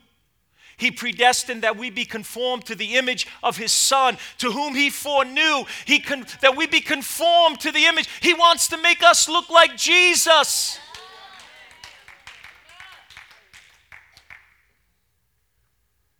He 0.77 0.91
predestined 0.91 1.63
that 1.63 1.77
we 1.77 1.91
be 1.91 2.05
conformed 2.05 2.67
to 2.67 2.75
the 2.75 2.97
image 2.97 3.27
of 3.43 3.57
his 3.57 3.73
son, 3.73 4.19
to 4.39 4.53
whom 4.53 4.75
he 4.75 4.91
foreknew 4.91 5.65
he 5.87 6.01
con- 6.01 6.27
that 6.43 6.57
we 6.57 6.67
be 6.67 6.81
conformed 6.81 7.61
to 7.61 7.73
the 7.73 7.87
image. 7.87 8.09
He 8.21 8.35
wants 8.35 8.69
to 8.69 8.77
make 8.77 9.03
us 9.03 9.29
look 9.29 9.49
like 9.49 9.77
Jesus. 9.77 10.79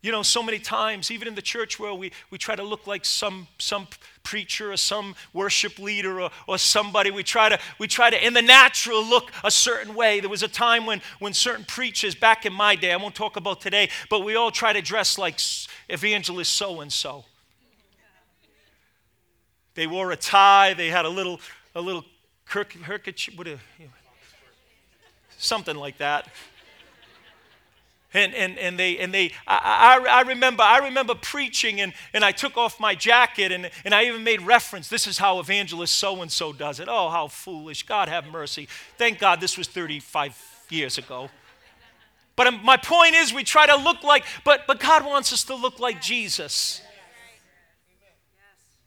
You 0.03 0.11
know, 0.11 0.25
so 0.25 0.43
many 0.43 0.59
times, 0.59 1.13
even 1.13 1.29
in 1.29 1.37
the 1.37 1.43
church 1.43 1.79
where 1.79 1.95
we, 1.95 2.11
we 2.29 2.37
try 2.37 2.57
to 2.57 2.63
look 2.65 2.89
like 2.89 3.05
some, 3.05 3.47
some 3.61 3.87
preacher 4.25 4.73
or 4.73 4.77
some 4.77 5.15
worship 5.33 5.79
leader 5.79 6.21
or, 6.21 6.31
or 6.49 6.59
somebody, 6.59 7.13
we 7.13 7.23
try, 7.23 7.49
to, 7.49 7.59
we 7.79 7.87
try 7.87 8.11
to, 8.11 8.27
in 8.27 8.35
the 8.35 8.43
natural, 8.43 9.05
look 9.05 9.31
a 9.45 9.51
certain 9.51 9.95
way. 9.95 10.19
There 10.19 10.29
was 10.29 10.43
a 10.43 10.49
time 10.49 10.87
when, 10.87 11.01
when 11.21 11.33
certain 11.33 11.65
preachers, 11.65 12.17
back 12.17 12.45
in 12.45 12.53
my 12.53 12.75
day, 12.75 12.93
I 12.93 12.97
won't 12.97 13.15
talk 13.15 13.37
about 13.37 13.61
today, 13.61 13.91
but 14.11 14.25
we 14.25 14.35
all 14.35 14.51
try 14.51 14.73
to 14.73 14.83
dress 14.83 15.19
like 15.19 15.39
evangelist 15.89 16.53
so 16.53 16.81
and 16.81 16.93
so. 16.93 17.25
They 19.75 19.87
wore 19.87 20.11
a 20.11 20.17
tie, 20.17 20.75
they 20.75 20.89
had 20.89 21.05
a 21.05 21.09
little, 21.09 21.41
a 21.77 21.81
little 21.81 22.05
kerchief, 22.45 23.39
what 23.39 23.47
a, 23.47 23.57
something 25.39 25.77
like 25.77 25.99
that 25.99 26.29
and, 28.15 28.35
and, 28.35 28.59
and 28.59 28.79
they 28.79 28.99
and 28.99 29.13
they 29.13 29.33
I, 29.47 30.01
I, 30.07 30.19
I, 30.19 30.21
remember 30.23 30.63
I 30.63 30.79
remember 30.79 31.15
preaching 31.15 31.81
and, 31.81 31.93
and 32.13 32.25
I 32.25 32.33
took 32.33 32.57
off 32.57 32.79
my 32.79 32.95
jacket 32.95 33.53
and, 33.53 33.71
and 33.85 33.95
I 33.95 34.05
even 34.05 34.23
made 34.23 34.43
reference 34.43 34.89
this 34.89 35.07
is 35.07 35.19
how 35.19 35.39
evangelist 35.41 35.95
so 35.95 36.21
and 36.23 36.31
so 36.31 36.53
does 36.53 36.81
it. 36.81 36.89
Oh 36.91 37.09
how 37.09 37.29
foolish. 37.29 37.85
God 37.85 38.09
have 38.09 38.27
mercy. 38.27 38.69
Thank 38.99 39.19
God 39.19 39.41
this 39.41 39.57
was 39.57 39.69
35 39.69 40.37
years 40.69 40.99
ago. 40.99 41.31
But 42.37 42.47
um, 42.47 42.61
my 42.65 42.77
point 42.77 43.15
is 43.15 43.33
we 43.33 43.45
try 43.45 43.67
to 43.67 43.77
look 43.77 44.03
like 44.03 44.25
but 44.45 44.67
but 44.67 44.81
God 44.81 45.05
wants 45.05 45.33
us 45.33 45.45
to 45.45 45.55
look 45.55 45.81
like 45.81 46.01
Jesus. 46.01 46.83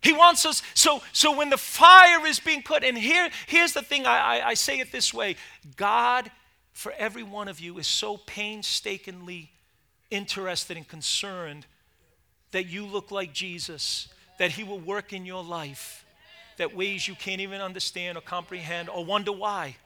He 0.01 0.13
wants 0.13 0.45
us 0.45 0.61
so 0.75 1.01
so 1.13 1.35
when 1.35 1.49
the 1.49 1.57
fire 1.57 2.25
is 2.27 2.39
being 2.39 2.61
put 2.61 2.83
and 2.83 2.95
here 2.95 3.29
here's 3.47 3.73
the 3.73 3.81
thing 3.81 4.05
I, 4.05 4.39
I, 4.39 4.47
I 4.49 4.53
say 4.53 4.79
it 4.79 4.91
this 4.91 5.13
way. 5.13 5.35
God 5.77 6.29
for 6.75 6.93
every 6.97 7.23
one 7.23 7.47
of 7.47 7.61
you 7.61 7.79
is 7.79 7.87
so 7.87 8.17
painstakingly 8.17 9.49
interested 10.11 10.75
and 10.75 10.85
concerned 10.85 11.65
that 12.51 12.65
you 12.67 12.85
look 12.85 13.11
like 13.11 13.31
Jesus, 13.33 14.09
that 14.39 14.51
He 14.51 14.63
will 14.63 14.79
work 14.79 15.13
in 15.13 15.25
your 15.25 15.43
life 15.43 16.05
that 16.57 16.75
ways 16.75 17.07
you 17.07 17.15
can't 17.15 17.39
even 17.39 17.61
understand 17.61 18.17
or 18.17 18.21
comprehend 18.21 18.89
or 18.89 19.05
wonder 19.05 19.31
why. 19.31 19.77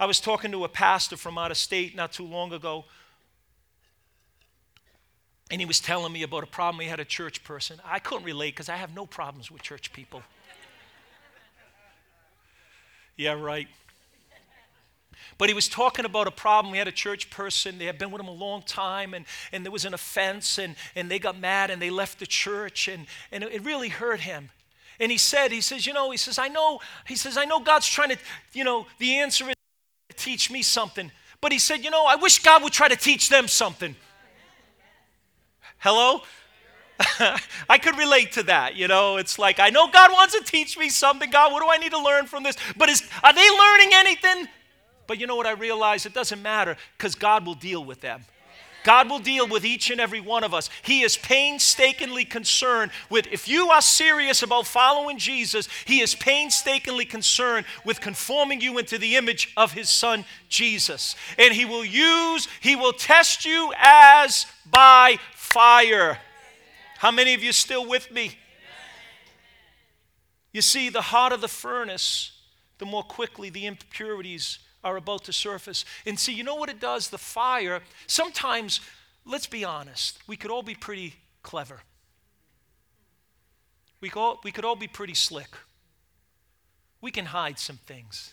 I 0.00 0.06
was 0.06 0.20
talking 0.20 0.50
to 0.52 0.64
a 0.64 0.68
pastor 0.68 1.16
from 1.16 1.38
out 1.38 1.52
of 1.52 1.56
state 1.56 1.94
not 1.96 2.12
too 2.12 2.26
long 2.26 2.52
ago, 2.52 2.84
and 5.50 5.60
he 5.60 5.66
was 5.66 5.78
telling 5.78 6.12
me 6.12 6.24
about 6.24 6.42
a 6.42 6.48
problem 6.48 6.80
he 6.80 6.88
had 6.88 7.00
a 7.00 7.04
church 7.04 7.42
person. 7.42 7.80
I 7.84 8.00
couldn't 8.00 8.24
relate 8.24 8.54
because 8.54 8.68
I 8.68 8.76
have 8.76 8.94
no 8.94 9.06
problems 9.06 9.48
with 9.48 9.62
church 9.62 9.92
people. 9.92 10.22
yeah, 13.16 13.32
right. 13.32 13.68
But 15.36 15.48
he 15.48 15.54
was 15.54 15.68
talking 15.68 16.04
about 16.04 16.26
a 16.26 16.30
problem. 16.30 16.72
We 16.72 16.78
had 16.78 16.88
a 16.88 16.92
church 16.92 17.30
person, 17.30 17.78
they 17.78 17.86
had 17.86 17.98
been 17.98 18.10
with 18.10 18.20
him 18.20 18.28
a 18.28 18.32
long 18.32 18.62
time, 18.62 19.14
and, 19.14 19.24
and 19.52 19.64
there 19.64 19.72
was 19.72 19.84
an 19.84 19.94
offense, 19.94 20.58
and, 20.58 20.76
and 20.96 21.10
they 21.10 21.18
got 21.18 21.38
mad 21.38 21.70
and 21.70 21.80
they 21.80 21.90
left 21.90 22.18
the 22.18 22.26
church, 22.26 22.88
and, 22.88 23.06
and 23.30 23.44
it 23.44 23.64
really 23.64 23.88
hurt 23.88 24.20
him. 24.20 24.50
And 25.00 25.12
he 25.12 25.18
said, 25.18 25.52
he 25.52 25.60
says, 25.60 25.86
you 25.86 25.92
know, 25.92 26.10
he 26.10 26.16
says, 26.16 26.38
I 26.38 26.48
know, 26.48 26.80
he 27.06 27.14
says, 27.14 27.36
I 27.36 27.44
know 27.44 27.60
God's 27.60 27.86
trying 27.86 28.10
to, 28.10 28.18
you 28.52 28.64
know, 28.64 28.86
the 28.98 29.18
answer 29.18 29.48
is 29.48 29.54
teach 30.16 30.50
me 30.50 30.62
something. 30.62 31.10
But 31.40 31.52
he 31.52 31.58
said, 31.58 31.84
you 31.84 31.90
know, 31.90 32.04
I 32.06 32.16
wish 32.16 32.42
God 32.42 32.62
would 32.64 32.72
try 32.72 32.88
to 32.88 32.96
teach 32.96 33.28
them 33.28 33.46
something. 33.46 33.94
Hello? 35.78 36.22
I 37.68 37.78
could 37.78 37.96
relate 37.96 38.32
to 38.32 38.42
that. 38.44 38.74
You 38.74 38.88
know, 38.88 39.18
it's 39.18 39.38
like, 39.38 39.60
I 39.60 39.70
know 39.70 39.88
God 39.88 40.10
wants 40.12 40.36
to 40.36 40.42
teach 40.42 40.76
me 40.76 40.88
something. 40.88 41.30
God, 41.30 41.52
what 41.52 41.62
do 41.62 41.68
I 41.70 41.78
need 41.78 41.92
to 41.92 42.02
learn 42.02 42.26
from 42.26 42.42
this? 42.42 42.56
But 42.76 42.88
is, 42.88 43.02
are 43.22 43.32
they 43.32 43.48
learning 43.48 43.90
anything? 43.94 44.48
But 45.08 45.18
you 45.18 45.26
know 45.26 45.34
what 45.34 45.46
I 45.46 45.52
realize? 45.52 46.06
It 46.06 46.14
doesn't 46.14 46.42
matter 46.42 46.76
because 46.96 47.16
God 47.16 47.44
will 47.44 47.54
deal 47.54 47.84
with 47.84 48.02
them. 48.02 48.24
God 48.84 49.10
will 49.10 49.18
deal 49.18 49.48
with 49.48 49.64
each 49.64 49.90
and 49.90 50.00
every 50.00 50.20
one 50.20 50.44
of 50.44 50.54
us. 50.54 50.70
He 50.82 51.02
is 51.02 51.16
painstakingly 51.16 52.24
concerned 52.24 52.92
with, 53.10 53.26
if 53.26 53.48
you 53.48 53.70
are 53.70 53.80
serious 53.80 54.42
about 54.42 54.66
following 54.66 55.18
Jesus, 55.18 55.68
He 55.84 56.00
is 56.00 56.14
painstakingly 56.14 57.04
concerned 57.04 57.66
with 57.84 58.00
conforming 58.00 58.60
you 58.60 58.78
into 58.78 58.96
the 58.98 59.16
image 59.16 59.52
of 59.56 59.72
His 59.72 59.90
Son, 59.90 60.24
Jesus. 60.48 61.16
And 61.38 61.52
He 61.52 61.64
will 61.64 61.84
use, 61.84 62.46
He 62.60 62.76
will 62.76 62.92
test 62.92 63.44
you 63.44 63.72
as 63.78 64.46
by 64.70 65.16
fire. 65.34 66.18
How 66.98 67.10
many 67.10 67.34
of 67.34 67.42
you 67.42 67.52
still 67.52 67.88
with 67.88 68.12
me? 68.12 68.38
You 70.52 70.62
see, 70.62 70.88
the 70.88 71.02
hotter 71.02 71.36
the 71.36 71.48
furnace, 71.48 72.32
the 72.78 72.86
more 72.86 73.02
quickly 73.02 73.50
the 73.50 73.66
impurities 73.66 74.60
are 74.84 74.96
about 74.96 75.24
to 75.24 75.32
surface. 75.32 75.84
And 76.06 76.18
see, 76.18 76.32
you 76.32 76.44
know 76.44 76.54
what 76.54 76.68
it 76.68 76.80
does? 76.80 77.08
The 77.08 77.18
fire, 77.18 77.80
sometimes, 78.06 78.80
let's 79.24 79.46
be 79.46 79.64
honest, 79.64 80.18
we 80.26 80.36
could 80.36 80.50
all 80.50 80.62
be 80.62 80.74
pretty 80.74 81.14
clever. 81.42 81.80
We 84.00 84.08
could 84.08 84.20
all, 84.20 84.40
we 84.44 84.52
could 84.52 84.64
all 84.64 84.76
be 84.76 84.86
pretty 84.86 85.14
slick. 85.14 85.50
We 87.00 87.10
can 87.10 87.26
hide 87.26 87.58
some 87.58 87.78
things. 87.86 88.32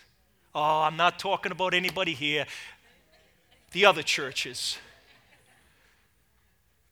Oh, 0.53 0.81
I'm 0.81 0.97
not 0.97 1.19
talking 1.19 1.51
about 1.51 1.73
anybody 1.73 2.13
here, 2.13 2.45
the 3.71 3.85
other 3.85 4.03
churches. 4.03 4.77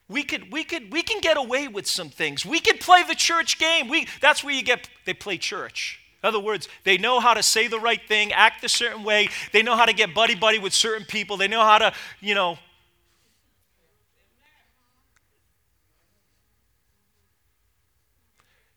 We 0.10 0.24
could, 0.24 0.52
we 0.52 0.64
could, 0.64 0.92
we 0.92 1.02
can 1.02 1.22
get 1.22 1.38
away 1.38 1.68
with 1.68 1.88
some 1.88 2.10
things. 2.10 2.46
We 2.46 2.60
could 2.60 2.80
play 2.82 3.04
the 3.04 3.16
church 3.16 3.58
game. 3.58 3.88
We, 3.88 4.08
that's 4.22 4.44
where 4.44 4.54
you 4.54 4.62
get, 4.62 4.90
they 5.06 5.14
play 5.14 5.38
church. 5.38 6.03
In 6.24 6.28
other 6.30 6.40
words, 6.40 6.70
they 6.86 6.98
know 6.98 7.20
how 7.20 7.34
to 7.34 7.44
say 7.44 7.68
the 7.68 7.80
right 7.80 8.02
thing, 8.08 8.32
act 8.32 8.64
a 8.64 8.70
certain 8.70 9.04
way. 9.04 9.28
They 9.52 9.62
know 9.62 9.76
how 9.76 9.86
to 9.86 9.92
get 9.92 10.14
buddy 10.14 10.36
buddy 10.36 10.58
with 10.58 10.74
certain 10.74 11.06
people. 11.06 11.36
They 11.36 11.50
know 11.50 11.62
how 11.62 11.80
to, 11.80 11.94
you 12.22 12.34
know. 12.34 12.58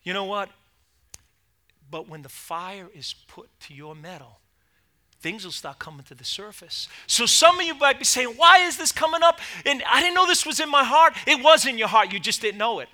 You 0.02 0.12
know 0.12 0.24
what? 0.24 0.50
But 1.88 2.08
when 2.08 2.22
the 2.22 2.28
fire 2.28 2.88
is 2.92 3.14
put 3.28 3.48
to 3.60 3.74
your 3.74 3.94
metal, 3.94 4.40
things 5.20 5.44
will 5.44 5.52
start 5.52 5.78
coming 5.78 6.04
to 6.04 6.16
the 6.16 6.24
surface. 6.24 6.88
So 7.06 7.26
some 7.26 7.60
of 7.60 7.64
you 7.64 7.74
might 7.76 8.00
be 8.00 8.04
saying, 8.04 8.34
Why 8.36 8.58
is 8.66 8.76
this 8.76 8.90
coming 8.90 9.22
up? 9.22 9.38
And 9.64 9.84
I 9.88 10.00
didn't 10.00 10.14
know 10.14 10.26
this 10.26 10.44
was 10.44 10.58
in 10.58 10.68
my 10.68 10.82
heart. 10.82 11.14
It 11.28 11.42
was 11.42 11.64
in 11.64 11.78
your 11.78 11.88
heart, 11.88 12.12
you 12.12 12.18
just 12.18 12.40
didn't 12.40 12.58
know 12.58 12.80
it. 12.80 12.88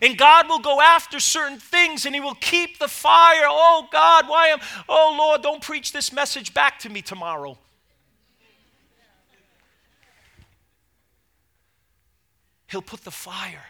And 0.00 0.16
God 0.16 0.48
will 0.48 0.58
go 0.58 0.80
after 0.80 1.20
certain 1.20 1.58
things 1.58 2.06
and 2.06 2.14
He 2.14 2.20
will 2.20 2.34
keep 2.34 2.78
the 2.78 2.88
fire. 2.88 3.46
Oh 3.46 3.88
God, 3.90 4.28
why 4.28 4.48
am, 4.48 4.60
oh 4.88 5.14
Lord, 5.18 5.42
don't 5.42 5.62
preach 5.62 5.92
this 5.92 6.12
message 6.12 6.54
back 6.54 6.78
to 6.80 6.88
me 6.88 7.02
tomorrow. 7.02 7.58
He'll 12.68 12.82
put 12.82 13.04
the 13.04 13.10
fire 13.10 13.66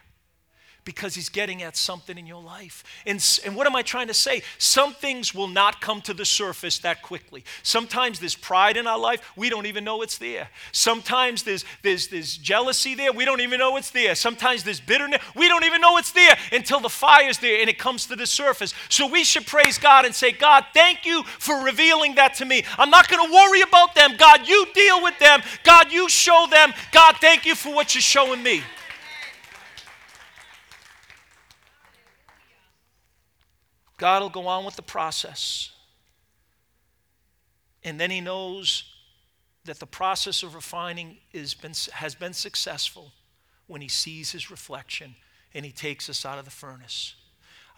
because 0.85 1.14
he's 1.14 1.29
getting 1.29 1.62
at 1.62 1.77
something 1.77 2.18
in 2.18 2.27
your 2.27 2.42
life. 2.42 2.85
And, 3.07 3.25
and 3.44 3.57
what 3.57 3.66
am 3.66 3.77
I 3.77 3.83
trying 3.83 4.09
to 4.09 4.14
say? 4.14 4.42
Some 4.59 4.92
things 4.94 5.35
will 5.35 5.49
not 5.49 5.81
come 5.81 6.01
to 6.03 6.14
the 6.14 6.25
surface 6.25 6.79
that 6.81 7.03
quickly. 7.03 7.44
Sometimes 7.62 8.20
there's 8.20 8.35
pride 8.35 8.77
in 8.77 8.87
our 8.87 8.99
life, 8.99 9.33
we 9.37 9.49
don't 9.49 9.66
even 9.66 9.85
know 9.85 10.03
it's 10.03 10.18
there. 10.18 10.49
Sometimes 10.73 11.42
there's, 11.42 11.64
there's, 11.83 12.09
there's 12.09 12.37
jealousy 12.37 12.94
there, 12.94 13.12
we 13.12 13.25
don't 13.25 13.40
even 13.40 13.59
know 13.59 13.77
it's 13.77 13.90
there. 13.90 14.14
Sometimes 14.14 14.64
there's 14.64 14.81
bitterness, 14.81 15.20
we 15.35 15.49
don't 15.49 15.64
even 15.64 15.81
know 15.81 15.97
it's 15.97 16.12
there 16.12 16.37
until 16.53 16.81
the 16.81 16.88
fire's 16.88 17.38
there 17.38 17.61
and 17.61 17.70
it 17.70 17.79
comes 17.79 18.07
to 18.07 18.16
the 18.16 18.27
surface. 18.27 18.75
So 18.88 19.07
we 19.07 19.25
should 19.25 19.47
praise 19.47 19.79
God 19.79 20.05
and 20.05 20.14
say, 20.14 20.33
God, 20.33 20.64
thank 20.75 21.05
you 21.05 21.23
for 21.25 21.64
revealing 21.64 22.14
that 22.16 22.35
to 22.35 22.44
me. 22.44 22.64
I'm 22.79 22.90
not 22.90 23.09
going 23.09 23.27
to 23.27 23.33
worry 23.35 23.62
about 23.62 23.94
them. 23.94 24.16
God, 24.16 24.47
you 24.47 24.66
deal 24.75 25.03
with 25.03 25.18
them. 25.18 25.42
God, 25.62 25.92
you 25.92 26.09
show 26.09 26.47
them. 26.51 26.73
God, 26.92 27.16
thank 27.20 27.47
you 27.47 27.55
for 27.55 27.75
what 27.75 27.94
you're 27.94 28.03
showing 28.03 28.42
me. 28.42 28.62
God 33.96 34.22
will 34.22 34.30
go 34.30 34.46
on 34.46 34.64
with 34.64 34.76
the 34.76 34.83
process. 34.83 35.70
And 37.83 38.00
then 38.00 38.11
he 38.11 38.20
knows 38.20 38.85
that 39.64 39.78
the 39.78 39.87
process 39.87 40.42
of 40.42 40.54
refining 40.54 41.18
been, 41.33 41.72
has 41.92 42.14
been 42.14 42.33
successful 42.33 43.12
when 43.66 43.80
he 43.80 43.88
sees 43.88 44.33
his 44.33 44.50
reflection 44.50 45.14
and 45.54 45.64
he 45.64 45.72
takes 45.72 46.11
us 46.11 46.24
out 46.24 46.38
of 46.38 46.44
the 46.44 46.50
furnace. 46.50 47.14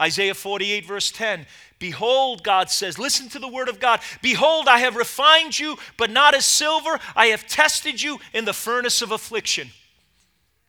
Isaiah 0.00 0.35
48, 0.35 0.85
verse 0.85 1.11
10 1.11 1.46
Behold, 1.79 2.42
God 2.42 2.70
says, 2.70 2.98
listen 2.98 3.29
to 3.31 3.38
the 3.38 3.48
word 3.48 3.68
of 3.68 3.81
God. 3.81 4.00
Behold, 4.20 4.68
I 4.68 4.79
have 4.79 4.96
refined 4.96 5.59
you, 5.59 5.76
but 5.96 6.11
not 6.11 6.35
as 6.35 6.44
silver. 6.44 6.98
I 7.14 7.26
have 7.26 7.46
tested 7.46 8.02
you 8.02 8.18
in 8.33 8.44
the 8.44 8.52
furnace 8.52 9.00
of 9.02 9.11
affliction. 9.11 9.70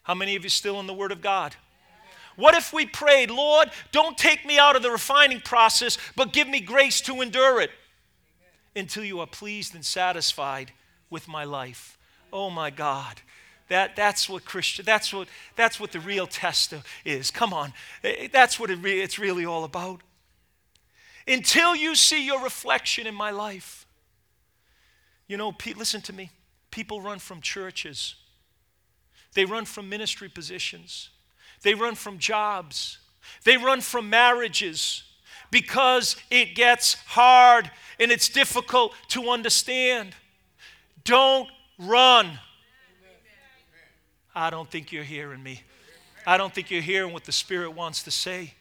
How 0.03 0.13
many 0.13 0.35
of 0.35 0.43
you 0.43 0.49
still 0.49 0.79
in 0.79 0.87
the 0.87 0.93
word 0.93 1.11
of 1.11 1.21
God? 1.21 1.55
What 2.37 2.55
if 2.55 2.71
we 2.71 2.85
prayed, 2.85 3.31
Lord, 3.31 3.71
don't 3.91 4.17
take 4.17 4.45
me 4.45 4.57
out 4.57 4.75
of 4.75 4.83
the 4.83 4.91
refining 4.91 5.41
process, 5.41 5.97
but 6.15 6.31
give 6.31 6.47
me 6.47 6.61
grace 6.61 7.01
to 7.01 7.21
endure 7.21 7.59
it 7.59 7.71
until 8.75 9.03
you 9.03 9.19
are 9.19 9.27
pleased 9.27 9.73
and 9.73 9.83
satisfied 9.83 10.71
with 11.09 11.27
my 11.27 11.43
life? 11.43 11.97
Oh 12.31 12.49
my 12.51 12.69
God. 12.69 13.21
That, 13.69 13.95
that's 13.95 14.29
what 14.29 14.45
Christian, 14.45 14.85
that's 14.85 15.11
what, 15.11 15.27
that's 15.55 15.79
what 15.79 15.91
the 15.91 15.99
real 15.99 16.27
test 16.27 16.73
is. 17.03 17.31
Come 17.31 17.53
on. 17.53 17.73
Eh, 18.03 18.29
that's 18.31 18.59
what 18.59 18.69
it 18.69 18.77
re- 18.77 19.01
it's 19.01 19.19
really 19.19 19.45
all 19.45 19.63
about. 19.63 20.01
Until 21.27 21.75
you 21.75 21.95
see 21.95 22.25
your 22.25 22.41
reflection 22.41 23.07
in 23.07 23.15
my 23.15 23.31
life. 23.31 23.85
You 25.27 25.35
know, 25.35 25.53
listen 25.75 26.01
to 26.01 26.13
me. 26.13 26.31
People 26.71 27.01
run 27.01 27.19
from 27.19 27.41
churches. 27.41 28.15
They 29.33 29.43
run 29.43 29.65
from 29.65 29.89
ministry 29.89 30.29
positions. 30.29 31.09
They 31.61 31.73
run 31.73 31.95
from 31.95 32.19
jobs. 32.19 32.99
They 33.43 33.57
run 33.57 33.81
from 33.81 34.09
marriages 34.09 35.03
because 35.51 36.15
it 36.29 36.55
gets 36.55 36.95
hard 37.05 37.71
and 37.99 38.11
it's 38.11 38.29
difficult 38.29 38.93
to 39.09 39.29
understand. 39.29 40.13
Don't 41.03 41.49
run. 41.79 42.39
I 44.35 44.49
don't 44.49 44.69
think 44.69 44.91
you're 44.91 45.03
hearing 45.03 45.41
me. 45.41 45.63
I 46.25 46.37
don't 46.37 46.53
think 46.53 46.69
you're 46.69 46.81
hearing 46.81 47.13
what 47.13 47.23
the 47.23 47.31
Spirit 47.31 47.71
wants 47.71 48.03
to 48.03 48.11
say. 48.11 48.53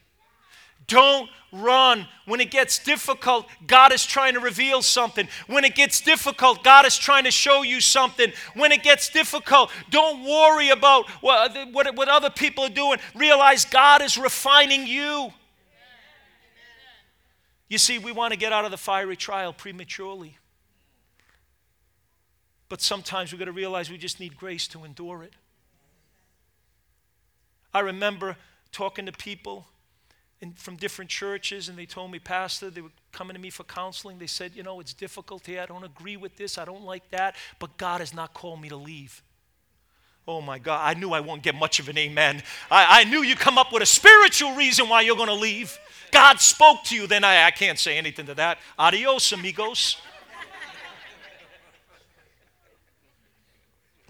Don't 0.87 1.29
run. 1.53 2.07
When 2.27 2.41
it 2.41 2.51
gets 2.51 2.79
difficult, 2.79 3.47
God 3.67 3.93
is 3.93 4.05
trying 4.05 4.35
to 4.35 4.41
reveal 4.41 4.83
something. 4.83 5.29
When 5.47 5.65
it 5.65 5.75
gets 5.75 6.01
difficult, 6.01 6.63
God 6.63 6.87
is 6.87 6.97
trying 6.97 7.25
to 7.25 7.31
show 7.31 7.63
you 7.63 7.81
something. 7.81 8.33
When 8.55 8.73
it 8.73 8.83
gets 8.83 9.09
difficult, 9.09 9.71
don't 9.91 10.25
worry 10.25 10.71
about 10.71 11.09
what, 11.21 11.73
what, 11.73 11.97
what 11.97 12.09
other 12.09 12.31
people 12.31 12.65
are 12.65 12.71
doing. 12.71 12.99
Realize 13.15 13.65
God 13.65 14.03
is 14.03 14.17
refining 14.17 14.87
you. 14.87 15.33
You 17.69 17.79
see, 17.79 17.99
we 17.99 18.13
want 18.13 18.33
to 18.33 18.39
get 18.39 18.53
out 18.53 18.65
of 18.65 18.71
the 18.71 18.77
fiery 18.77 19.17
trial 19.17 19.53
prematurely. 19.53 20.39
But 22.69 22.81
sometimes 22.81 23.33
we've 23.33 23.39
got 23.39 23.47
to 23.47 23.53
realize 23.53 23.91
we 23.91 23.99
just 23.99 24.21
need 24.21 24.37
grace 24.37 24.69
to 24.69 24.85
endure 24.85 25.23
it. 25.23 25.33
I 27.73 27.81
remember 27.81 28.37
talking 28.73 29.07
to 29.07 29.13
people 29.13 29.67
in, 30.41 30.53
from 30.53 30.77
different 30.77 31.11
churches, 31.11 31.69
and 31.69 31.79
they 31.79 31.87
told 31.87 32.11
me, 32.11 32.19
Pastor, 32.19 32.69
they 32.69 32.83
were 32.83 32.91
coming 33.13 33.35
to 33.35 33.41
me 33.41 33.51
for 33.51 33.65
counseling. 33.65 34.19
They 34.19 34.27
said, 34.27 34.53
You 34.55 34.63
know, 34.63 34.81
it's 34.81 34.93
difficult 34.93 35.47
here. 35.47 35.63
I 35.63 35.67
don't 35.67 35.85
agree 35.85 36.17
with 36.17 36.37
this. 36.37 36.59
I 36.59 36.65
don't 36.65 36.85
like 36.85 37.11
that. 37.11 37.37
But 37.59 37.77
God 37.79 38.01
has 38.01 38.13
not 38.13 38.35
called 38.35 38.61
me 38.61 38.69
to 38.69 38.77
leave. 38.77 39.23
Oh 40.29 40.41
my 40.41 40.59
God, 40.59 40.81
I 40.85 40.99
knew 40.99 41.13
I 41.13 41.21
won't 41.21 41.43
get 41.43 41.55
much 41.55 41.79
of 41.79 41.89
an 41.89 41.97
amen. 41.97 42.43
I, 42.69 43.01
I 43.01 43.05
knew 43.05 43.23
you 43.23 43.37
come 43.37 43.59
up 43.59 43.73
with 43.73 43.83
a 43.83 43.87
spiritual 43.87 44.57
reason 44.57 44.89
why 44.89 45.03
you're 45.03 45.17
going 45.17 45.29
to 45.29 45.35
leave. 45.35 45.79
God 46.11 46.41
spoke 46.41 46.83
to 46.85 46.97
you, 46.97 47.07
then 47.07 47.23
I, 47.23 47.45
I 47.45 47.51
can't 47.53 47.79
say 47.79 47.97
anything 47.97 48.27
to 48.27 48.35
that. 48.35 48.59
Adios, 48.77 49.31
amigos. 49.33 49.99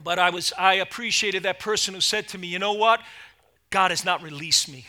but 0.03 0.19
I 0.19 0.31
was 0.31 0.53
I 0.57 0.75
appreciated 0.75 1.43
that 1.43 1.59
person 1.59 1.93
who 1.93 2.01
said 2.01 2.29
to 2.29 2.39
me, 2.39 2.47
you 2.47 2.59
know 2.59 2.73
what? 2.73 3.01
God 3.71 3.91
has 3.91 4.05
not 4.05 4.23
released 4.23 4.71
me. 4.71 4.87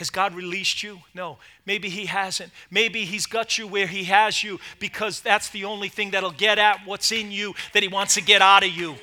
Has 0.00 0.08
God 0.08 0.34
released 0.34 0.82
you? 0.82 1.00
No. 1.12 1.36
Maybe 1.66 1.90
He 1.90 2.06
hasn't. 2.06 2.52
Maybe 2.70 3.04
He's 3.04 3.26
got 3.26 3.58
you 3.58 3.66
where 3.66 3.86
He 3.86 4.04
has 4.04 4.42
you 4.42 4.58
because 4.78 5.20
that's 5.20 5.50
the 5.50 5.66
only 5.66 5.90
thing 5.90 6.12
that'll 6.12 6.30
get 6.30 6.58
at 6.58 6.86
what's 6.86 7.12
in 7.12 7.30
you 7.30 7.54
that 7.74 7.82
He 7.82 7.88
wants 7.88 8.14
to 8.14 8.22
get 8.22 8.40
out 8.40 8.64
of 8.64 8.70
you. 8.70 8.94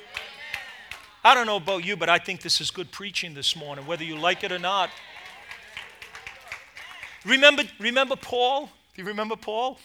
I 1.22 1.34
don't 1.34 1.46
know 1.46 1.58
about 1.58 1.84
you, 1.84 1.96
but 1.96 2.08
I 2.08 2.18
think 2.18 2.42
this 2.42 2.60
is 2.60 2.72
good 2.72 2.90
preaching 2.90 3.32
this 3.32 3.54
morning, 3.54 3.86
whether 3.86 4.02
you 4.02 4.18
like 4.18 4.42
it 4.42 4.50
or 4.50 4.58
not. 4.58 4.90
Remember, 7.24 7.62
remember 7.78 8.16
Paul? 8.16 8.66
Do 8.66 9.02
you 9.02 9.06
remember 9.06 9.36
Paul? 9.36 9.78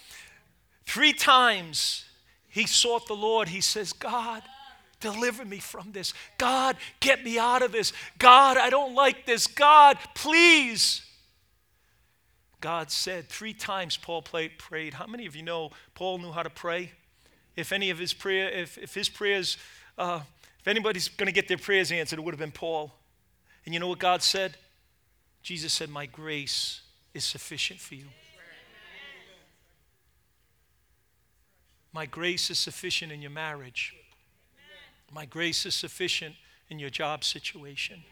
Three 0.88 1.14
times 1.14 2.06
he 2.50 2.66
sought 2.66 3.06
the 3.06 3.14
Lord. 3.14 3.50
He 3.50 3.62
says, 3.62 3.94
God, 3.94 4.42
deliver 5.04 5.44
me 5.44 5.60
from 5.60 5.92
this. 5.92 6.14
God, 6.38 6.78
get 7.02 7.24
me 7.24 7.38
out 7.38 7.62
of 7.62 7.72
this. 7.72 7.92
God, 8.18 8.58
I 8.58 8.70
don't 8.70 8.96
like 8.96 9.26
this. 9.26 9.46
God, 9.46 9.98
please. 10.16 11.04
God 12.62 12.90
said 12.90 13.28
three 13.28 13.54
times 13.54 13.98
Paul 13.98 14.22
played, 14.22 14.58
prayed. 14.58 14.94
How 14.94 15.06
many 15.06 15.26
of 15.26 15.36
you 15.36 15.44
know 15.44 15.72
Paul 15.94 16.20
knew 16.20 16.32
how 16.32 16.44
to 16.44 16.50
pray? 16.50 16.94
If 17.58 17.74
any 17.74 17.90
of 17.90 18.00
his 18.00 18.14
prayer, 18.14 18.50
if, 18.50 18.78
if 18.78 18.96
his 18.96 19.10
prayers, 19.10 19.58
uh, 19.98 20.22
if 20.60 20.68
anybody's 20.68 21.10
going 21.10 21.28
to 21.28 21.34
get 21.34 21.50
their 21.50 21.58
prayers 21.58 21.92
answered, 21.92 22.20
it 22.20 22.22
would 22.22 22.34
have 22.34 22.40
been 22.40 22.52
Paul. 22.52 22.94
And 23.66 23.74
you 23.74 23.80
know 23.80 23.90
what 23.90 24.00
God 24.00 24.24
said? 24.24 24.56
Jesus 25.42 25.74
said, 25.74 25.90
My 25.90 26.06
grace 26.06 26.82
is 27.14 27.26
sufficient 27.26 27.80
for 27.80 27.96
you. 27.96 28.06
My 31.92 32.08
grace 32.08 32.50
is 32.50 32.58
sufficient 32.58 33.12
in 33.12 33.22
your 33.22 33.30
marriage. 33.30 33.94
My 35.14 35.26
grace 35.26 35.66
is 35.66 35.76
sufficient 35.76 36.36
in 36.70 36.80
your 36.80 36.90
job 36.90 37.24
situation. 37.24 38.04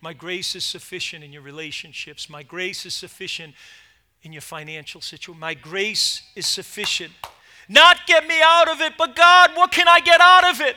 My 0.00 0.12
grace 0.12 0.56
is 0.56 0.64
sufficient 0.64 1.22
in 1.22 1.32
your 1.32 1.42
relationships. 1.42 2.28
My 2.28 2.42
grace 2.42 2.84
is 2.86 2.94
sufficient 2.94 3.54
in 4.22 4.32
your 4.32 4.42
financial 4.42 5.00
situation. 5.00 5.38
My 5.38 5.54
grace 5.54 6.22
is 6.34 6.46
sufficient. 6.46 7.12
Not 7.68 8.06
get 8.06 8.26
me 8.26 8.40
out 8.42 8.68
of 8.68 8.80
it, 8.80 8.94
but 8.98 9.14
God, 9.14 9.50
what 9.54 9.70
can 9.70 9.86
I 9.86 10.00
get 10.00 10.20
out 10.20 10.50
of 10.50 10.60
it? 10.60 10.76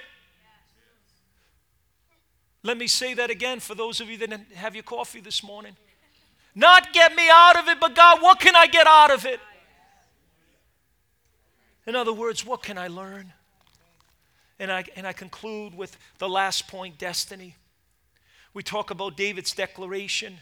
Let 2.62 2.78
me 2.78 2.88
say 2.88 3.14
that 3.16 3.30
again 3.30 3.60
for 3.60 3.76
those 3.76 4.00
of 4.00 4.10
you 4.10 4.18
that 4.20 4.40
have 4.54 4.76
your 4.76 4.84
coffee 4.84 5.22
this 5.22 5.44
morning. 5.44 5.76
Not 6.56 6.94
get 6.94 7.16
me 7.16 7.28
out 7.32 7.58
of 7.58 7.68
it, 7.68 7.80
but 7.80 7.96
God, 7.96 8.22
what 8.22 8.40
can 8.40 8.56
I 8.56 8.68
get 8.68 8.86
out 8.86 9.12
of 9.12 9.26
it? 9.26 9.40
In 11.88 11.96
other 11.96 12.14
words, 12.14 12.46
what 12.46 12.62
can 12.62 12.78
I 12.78 12.88
learn? 12.88 13.34
And 14.64 14.72
I, 14.72 14.86
and 14.96 15.06
I 15.06 15.12
conclude 15.12 15.76
with 15.76 15.98
the 16.20 16.30
last 16.30 16.70
point 16.70 16.98
destiny. 16.98 17.58
We 18.54 18.64
talk 18.64 18.92
about 18.92 19.18
David's 19.18 19.52
declaration, 19.52 20.38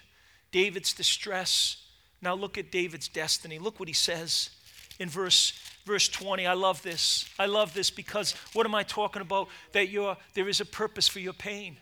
David's 0.52 0.94
distress. 0.94 1.78
Now 2.22 2.36
look 2.36 2.56
at 2.60 2.72
David's 2.72 3.08
destiny. 3.08 3.58
Look 3.58 3.80
what 3.80 3.90
he 3.90 3.96
says 3.96 4.52
in 5.00 5.10
verse 5.10 5.54
verse 5.88 6.08
20. 6.08 6.46
I 6.46 6.54
love 6.54 6.84
this. 6.84 7.28
I 7.40 7.48
love 7.48 7.74
this 7.74 7.90
because 7.90 8.36
what 8.54 8.68
am 8.68 8.76
I 8.76 8.84
talking 8.84 9.24
about? 9.24 9.48
That 9.72 9.90
you 9.90 10.16
there 10.36 10.48
is 10.48 10.62
a 10.62 10.66
purpose 10.66 11.08
for 11.08 11.20
your 11.20 11.34
pain. 11.34 11.78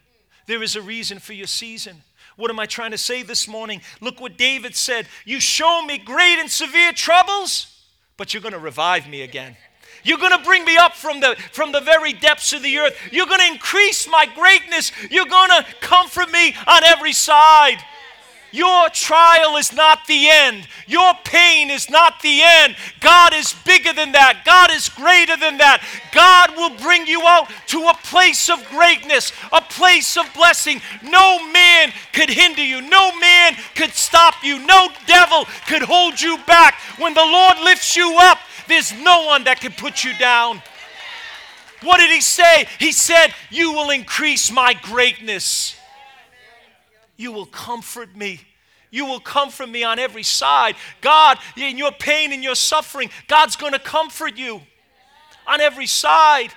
There 0.45 0.63
is 0.63 0.77
a 0.77 0.81
reason 0.81 1.19
for 1.19 1.33
your 1.33 1.45
season. 1.45 2.03
What 2.37 2.49
am 2.49 2.59
I 2.61 2.67
trying 2.67 2.91
to 2.91 2.97
say 2.97 3.21
this 3.21 3.49
morning? 3.49 3.81
Look 3.99 4.21
what 4.21 4.37
David 4.37 4.77
said. 4.77 5.07
You 5.25 5.41
show 5.41 5.81
me 5.85 5.97
great 5.97 6.39
and 6.39 6.49
severe 6.49 6.93
troubles, 6.93 7.83
but 8.15 8.33
you're 8.33 8.41
going 8.41 8.53
to 8.53 8.59
revive 8.59 9.09
me 9.09 9.23
again. 9.23 9.57
You're 10.03 10.17
going 10.17 10.37
to 10.37 10.43
bring 10.43 10.65
me 10.65 10.77
up 10.77 10.95
from 10.95 11.19
the, 11.19 11.35
from 11.51 11.71
the 11.71 11.81
very 11.81 12.13
depths 12.13 12.53
of 12.53 12.63
the 12.63 12.77
earth. 12.77 12.97
You're 13.11 13.25
going 13.25 13.39
to 13.41 13.47
increase 13.47 14.07
my 14.07 14.25
greatness. 14.35 14.91
You're 15.09 15.25
going 15.25 15.49
to 15.49 15.65
comfort 15.81 16.31
me 16.31 16.55
on 16.67 16.83
every 16.83 17.13
side. 17.13 17.79
Your 18.51 18.89
trial 18.89 19.57
is 19.57 19.73
not 19.73 20.07
the 20.07 20.27
end. 20.27 20.67
Your 20.87 21.13
pain 21.23 21.69
is 21.69 21.89
not 21.89 22.21
the 22.21 22.41
end. 22.41 22.75
God 22.99 23.33
is 23.33 23.53
bigger 23.65 23.93
than 23.93 24.13
that. 24.13 24.41
God 24.43 24.71
is 24.71 24.89
greater 24.89 25.37
than 25.37 25.57
that. 25.59 25.83
God 26.11 26.55
will 26.55 26.75
bring 26.81 27.05
you 27.05 27.21
out 27.27 27.49
to 27.67 27.87
a 27.87 27.93
place 28.03 28.49
of 28.49 28.67
greatness, 28.69 29.31
a 29.53 29.61
place 29.61 30.17
of 30.17 30.33
blessing. 30.33 30.81
No 31.03 31.45
man 31.51 31.93
could 32.11 32.29
hinder 32.29 32.63
you. 32.63 32.81
No 32.81 33.17
man 33.19 33.55
could 33.75 33.91
stop 33.91 34.43
you. 34.43 34.65
No 34.65 34.89
devil 35.05 35.45
could 35.67 35.83
hold 35.83 36.19
you 36.19 36.37
back. 36.47 36.75
When 36.97 37.13
the 37.13 37.25
Lord 37.25 37.59
lifts 37.59 37.95
you 37.95 38.17
up, 38.19 38.39
there's 38.69 38.93
no 38.93 39.25
one 39.25 39.43
that 39.45 39.59
can 39.59 39.71
put 39.71 40.03
you 40.03 40.17
down. 40.17 40.61
What 41.81 41.97
did 41.97 42.11
he 42.11 42.21
say? 42.21 42.67
He 42.77 42.91
said, 42.91 43.33
You 43.49 43.71
will 43.71 43.89
increase 43.89 44.51
my 44.51 44.73
greatness. 44.73 45.75
You 47.17 47.31
will 47.31 47.45
comfort 47.45 48.15
me. 48.15 48.41
You 48.91 49.05
will 49.05 49.19
comfort 49.19 49.69
me 49.69 49.83
on 49.83 49.99
every 49.99 50.23
side. 50.23 50.75
God, 51.01 51.37
in 51.55 51.77
your 51.77 51.91
pain 51.91 52.33
and 52.33 52.43
your 52.43 52.55
suffering, 52.55 53.09
God's 53.27 53.55
going 53.55 53.73
to 53.73 53.79
comfort 53.79 54.37
you 54.37 54.61
on 55.45 55.61
every 55.61 55.85
side. 55.85 56.49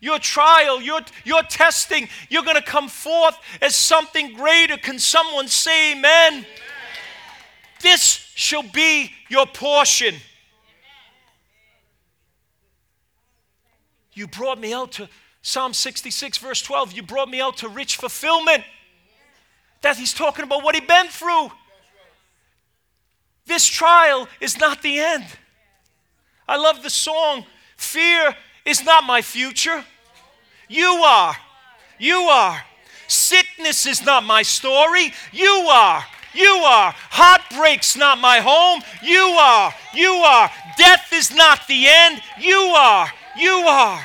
Your 0.00 0.18
trial, 0.18 0.80
your, 0.80 1.00
your 1.24 1.42
testing, 1.42 2.08
you're 2.28 2.42
going 2.42 2.56
to 2.56 2.62
come 2.62 2.88
forth 2.88 3.36
as 3.60 3.74
something 3.74 4.34
greater. 4.34 4.76
Can 4.76 4.98
someone 4.98 5.48
say 5.48 5.92
amen? 5.92 6.32
amen? 6.32 6.46
This 7.82 8.30
shall 8.34 8.62
be 8.62 9.10
your 9.28 9.46
portion. 9.46 10.14
You 14.16 14.26
brought 14.26 14.58
me 14.58 14.72
out 14.72 14.92
to 14.92 15.08
Psalm 15.42 15.74
66, 15.74 16.38
verse 16.38 16.62
12. 16.62 16.92
You 16.92 17.02
brought 17.02 17.28
me 17.28 17.40
out 17.40 17.58
to 17.58 17.68
rich 17.68 17.96
fulfillment. 17.96 18.64
That 19.82 19.98
he's 19.98 20.14
talking 20.14 20.42
about 20.42 20.64
what 20.64 20.74
he'd 20.74 20.88
been 20.88 21.08
through. 21.08 21.52
This 23.44 23.66
trial 23.66 24.26
is 24.40 24.58
not 24.58 24.82
the 24.82 24.98
end. 24.98 25.26
I 26.48 26.56
love 26.56 26.82
the 26.82 26.90
song, 26.90 27.44
Fear 27.76 28.34
is 28.64 28.82
not 28.84 29.04
my 29.04 29.20
future. 29.20 29.84
You 30.68 30.86
are. 31.04 31.36
You 31.98 32.16
are. 32.22 32.62
Sickness 33.06 33.86
is 33.86 34.04
not 34.04 34.24
my 34.24 34.42
story. 34.42 35.12
You 35.30 35.68
are. 35.70 36.02
You 36.34 36.48
are. 36.64 36.94
Heartbreak's 37.10 37.96
not 37.96 38.18
my 38.18 38.38
home. 38.38 38.82
You 39.02 39.36
are. 39.38 39.72
You 39.94 40.12
are. 40.12 40.50
Death 40.76 41.12
is 41.12 41.34
not 41.34 41.66
the 41.68 41.86
end. 41.86 42.20
You 42.40 42.58
are. 42.58 43.08
You 43.38 43.64
are. 43.66 44.04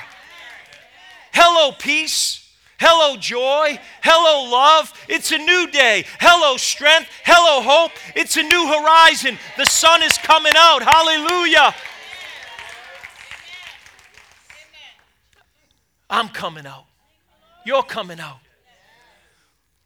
Hello, 1.34 1.72
peace. 1.72 2.50
Hello, 2.80 3.16
joy. 3.16 3.80
Hello, 4.02 4.50
love. 4.52 4.92
It's 5.08 5.32
a 5.32 5.38
new 5.38 5.70
day. 5.72 6.04
Hello, 6.20 6.58
strength. 6.58 7.10
Hello, 7.24 7.62
hope. 7.62 7.92
It's 8.16 8.38
a 8.38 8.44
new 8.44 8.68
horizon. 8.68 9.38
The 9.58 9.66
sun 9.66 10.02
is 10.04 10.18
coming 10.18 10.54
out. 10.58 10.82
Hallelujah. 10.82 11.76
I'm 16.10 16.28
coming 16.30 16.66
out. 16.66 16.86
You're 17.66 17.84
coming 17.84 18.20
out. 18.20 18.40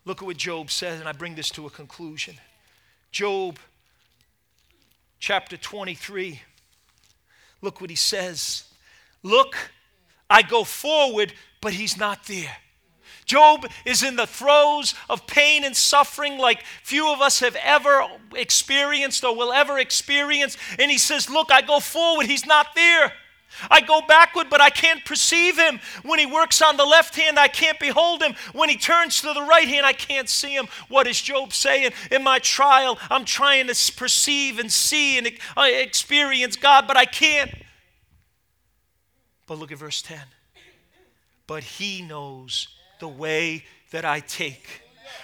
Look 0.06 0.22
at 0.22 0.26
what 0.26 0.38
Job 0.38 0.72
says, 0.72 1.00
and 1.00 1.10
I 1.10 1.12
bring 1.12 1.36
this 1.36 1.50
to 1.52 1.66
a 1.66 1.70
conclusion. 1.70 2.36
Job 3.12 3.60
chapter 5.20 5.58
23. 5.58 6.42
Look 7.62 7.82
what 7.82 7.90
he 7.90 7.96
says. 7.96 8.64
Look, 9.26 9.58
I 10.30 10.44
go 10.44 10.64
forward, 10.64 11.34
but 11.60 11.74
he's 11.74 11.98
not 11.98 12.28
there. 12.28 12.58
Job 13.26 13.66
is 13.84 14.04
in 14.04 14.18
the 14.18 14.28
throes 14.28 14.94
of 15.10 15.26
pain 15.26 15.64
and 15.64 15.76
suffering 15.76 16.38
like 16.38 16.64
few 16.84 17.12
of 17.12 17.22
us 17.22 17.40
have 17.40 17.58
ever 17.64 18.06
experienced 18.36 19.24
or 19.24 19.36
will 19.36 19.52
ever 19.52 19.80
experience. 19.80 20.58
And 20.78 20.92
he 20.92 21.00
says, 21.00 21.28
Look, 21.28 21.52
I 21.52 21.62
go 21.64 21.80
forward, 21.80 22.28
he's 22.28 22.46
not 22.46 22.76
there. 22.76 23.14
I 23.72 23.82
go 23.82 24.02
backward, 24.08 24.52
but 24.52 24.62
I 24.62 24.70
can't 24.70 25.04
perceive 25.04 25.58
him. 25.58 25.80
When 26.04 26.20
he 26.20 26.28
works 26.28 26.62
on 26.62 26.78
the 26.78 26.86
left 26.86 27.16
hand, 27.16 27.40
I 27.40 27.48
can't 27.48 27.80
behold 27.80 28.22
him. 28.22 28.36
When 28.54 28.70
he 28.70 28.78
turns 28.78 29.22
to 29.22 29.34
the 29.34 29.42
right 29.42 29.68
hand, 29.68 29.88
I 29.88 29.94
can't 29.94 30.30
see 30.30 30.54
him. 30.54 30.68
What 30.88 31.08
is 31.08 31.20
Job 31.20 31.52
saying? 31.52 31.94
In 32.12 32.24
my 32.24 32.38
trial, 32.38 33.00
I'm 33.10 33.26
trying 33.26 33.66
to 33.68 33.94
perceive 33.94 34.60
and 34.60 34.72
see 34.72 35.18
and 35.18 35.32
experience 35.58 36.58
God, 36.58 36.86
but 36.86 36.96
I 36.96 37.06
can't. 37.06 37.50
But 39.48 39.60
look 39.60 39.72
at 39.72 39.78
verse 39.78 40.02
10. 40.02 40.20
But 41.48 41.64
he 41.64 42.02
knows 42.02 42.68
the 43.00 43.08
way 43.08 43.64
that 43.92 44.06
I 44.06 44.20
take. 44.20 44.82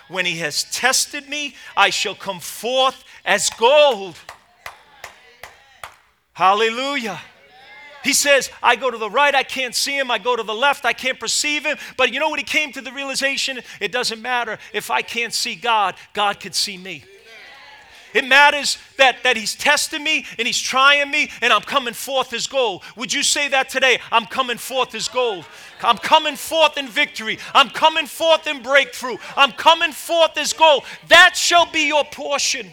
When 0.08 0.26
he 0.26 0.38
has 0.38 0.64
tested 0.66 1.28
me, 1.28 1.56
I 1.76 1.90
shall 1.90 2.16
come 2.16 2.40
forth 2.40 3.04
as 3.26 3.50
gold. 3.50 4.18
Hallelujah. 6.34 7.20
He 8.04 8.14
says, 8.14 8.50
I 8.64 8.76
go 8.76 8.90
to 8.90 8.98
the 8.98 9.10
right, 9.10 9.34
I 9.34 9.44
can't 9.44 9.76
see 9.76 9.98
him. 9.98 10.10
I 10.10 10.18
go 10.18 10.36
to 10.36 10.44
the 10.44 10.54
left, 10.54 10.86
I 10.86 10.94
can't 10.94 11.20
perceive 11.20 11.66
him. 11.66 11.78
But 11.98 12.12
you 12.12 12.20
know 12.20 12.30
what 12.30 12.40
he 12.40 12.46
came 12.46 12.72
to 12.74 12.82
the 12.82 12.92
realization? 12.92 13.60
It 13.80 13.92
doesn't 13.92 14.22
matter. 14.22 14.58
If 14.74 14.90
I 14.90 15.02
can't 15.02 15.34
see 15.34 15.56
God, 15.56 15.96
God 16.14 16.40
can 16.40 16.54
see 16.54 16.78
me. 16.78 17.04
It 18.14 18.26
matters 18.26 18.78
that, 18.98 19.24
that 19.24 19.38
He's 19.38 19.56
testing 19.56 20.04
me 20.04 20.26
and 20.38 20.48
He's 20.48 20.60
trying 20.60 21.10
me 21.10 21.30
and 21.42 21.52
I'm 21.54 21.62
coming 21.62 21.94
forth 21.94 22.34
as 22.34 22.48
gold. 22.48 22.84
Would 22.96 23.14
you 23.14 23.24
say 23.24 23.48
that 23.50 23.70
today? 23.70 24.00
I'm 24.12 24.26
coming 24.26 24.58
forth 24.58 24.96
as 24.96 25.08
gold. 25.08 25.46
I'm 25.82 25.98
coming 25.98 26.36
forth 26.36 26.78
in 26.78 26.88
victory. 26.88 27.40
I'm 27.54 27.70
coming 27.70 28.06
forth 28.06 28.48
in 28.48 28.62
breakthrough. 28.62 29.18
I'm 29.36 29.52
coming 29.52 29.92
forth 29.92 30.38
as 30.38 30.54
gold. 30.54 30.84
That 31.08 31.36
shall 31.36 31.72
be 31.72 31.88
your 31.88 32.04
portion. 32.06 32.68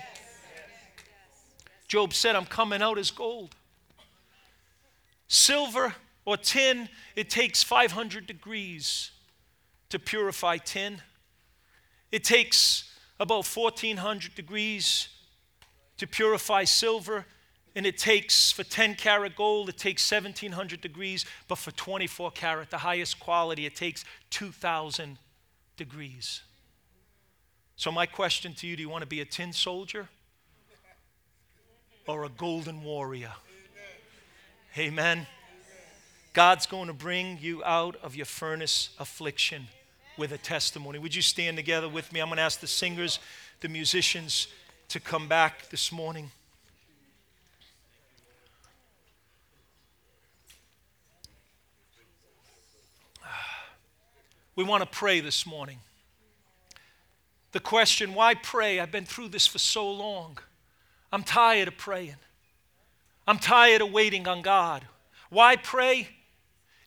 Job 1.86 2.12
said, 2.12 2.36
I'm 2.36 2.44
coming 2.44 2.82
out 2.82 2.98
as 2.98 3.10
gold. 3.10 3.54
Silver 5.26 5.94
or 6.24 6.36
tin, 6.36 6.88
it 7.16 7.30
takes 7.30 7.62
500 7.62 8.26
degrees 8.26 9.10
to 9.88 9.98
purify 9.98 10.58
tin. 10.58 11.00
It 12.12 12.24
takes 12.24 12.90
about 13.18 13.46
1400 13.46 14.34
degrees 14.34 15.08
to 15.98 16.06
purify 16.06 16.64
silver, 16.64 17.26
and 17.74 17.86
it 17.86 17.98
takes, 17.98 18.50
for 18.50 18.64
10 18.64 18.94
karat 18.94 19.36
gold, 19.36 19.68
it 19.68 19.78
takes 19.78 20.10
1700 20.10 20.80
degrees, 20.80 21.24
but 21.46 21.58
for 21.58 21.70
24 21.72 22.30
karat, 22.32 22.70
the 22.70 22.78
highest 22.78 23.20
quality, 23.20 23.66
it 23.66 23.76
takes 23.76 24.04
2000 24.30 25.18
degrees. 25.76 26.42
So, 27.76 27.92
my 27.92 28.06
question 28.06 28.54
to 28.54 28.66
you 28.66 28.74
do 28.74 28.82
you 28.82 28.88
want 28.88 29.02
to 29.02 29.06
be 29.08 29.20
a 29.20 29.24
tin 29.24 29.52
soldier 29.52 30.08
or 32.06 32.24
a 32.24 32.28
golden 32.28 32.82
warrior? 32.82 33.32
Amen. 34.76 35.26
God's 36.32 36.66
going 36.66 36.88
to 36.88 36.92
bring 36.92 37.38
you 37.40 37.64
out 37.64 37.96
of 38.02 38.14
your 38.14 38.26
furnace 38.26 38.90
affliction 38.98 39.68
with 40.16 40.32
a 40.32 40.38
testimony. 40.38 40.98
Would 40.98 41.14
you 41.14 41.22
stand 41.22 41.56
together 41.56 41.88
with 41.88 42.12
me? 42.12 42.20
I'm 42.20 42.28
going 42.28 42.36
to 42.36 42.42
ask 42.42 42.60
the 42.60 42.66
singers, 42.66 43.18
the 43.60 43.68
musicians, 43.68 44.48
to 44.88 45.00
come 45.00 45.28
back 45.28 45.68
this 45.70 45.92
morning. 45.92 46.30
We 54.56 54.64
want 54.64 54.82
to 54.82 54.88
pray 54.88 55.20
this 55.20 55.46
morning. 55.46 55.78
The 57.52 57.60
question, 57.60 58.14
why 58.14 58.34
pray? 58.34 58.80
I've 58.80 58.90
been 58.90 59.04
through 59.04 59.28
this 59.28 59.46
for 59.46 59.58
so 59.58 59.88
long. 59.90 60.38
I'm 61.12 61.22
tired 61.22 61.68
of 61.68 61.76
praying. 61.76 62.16
I'm 63.26 63.38
tired 63.38 63.82
of 63.82 63.92
waiting 63.92 64.26
on 64.26 64.42
God. 64.42 64.84
Why 65.30 65.56
pray? 65.56 66.08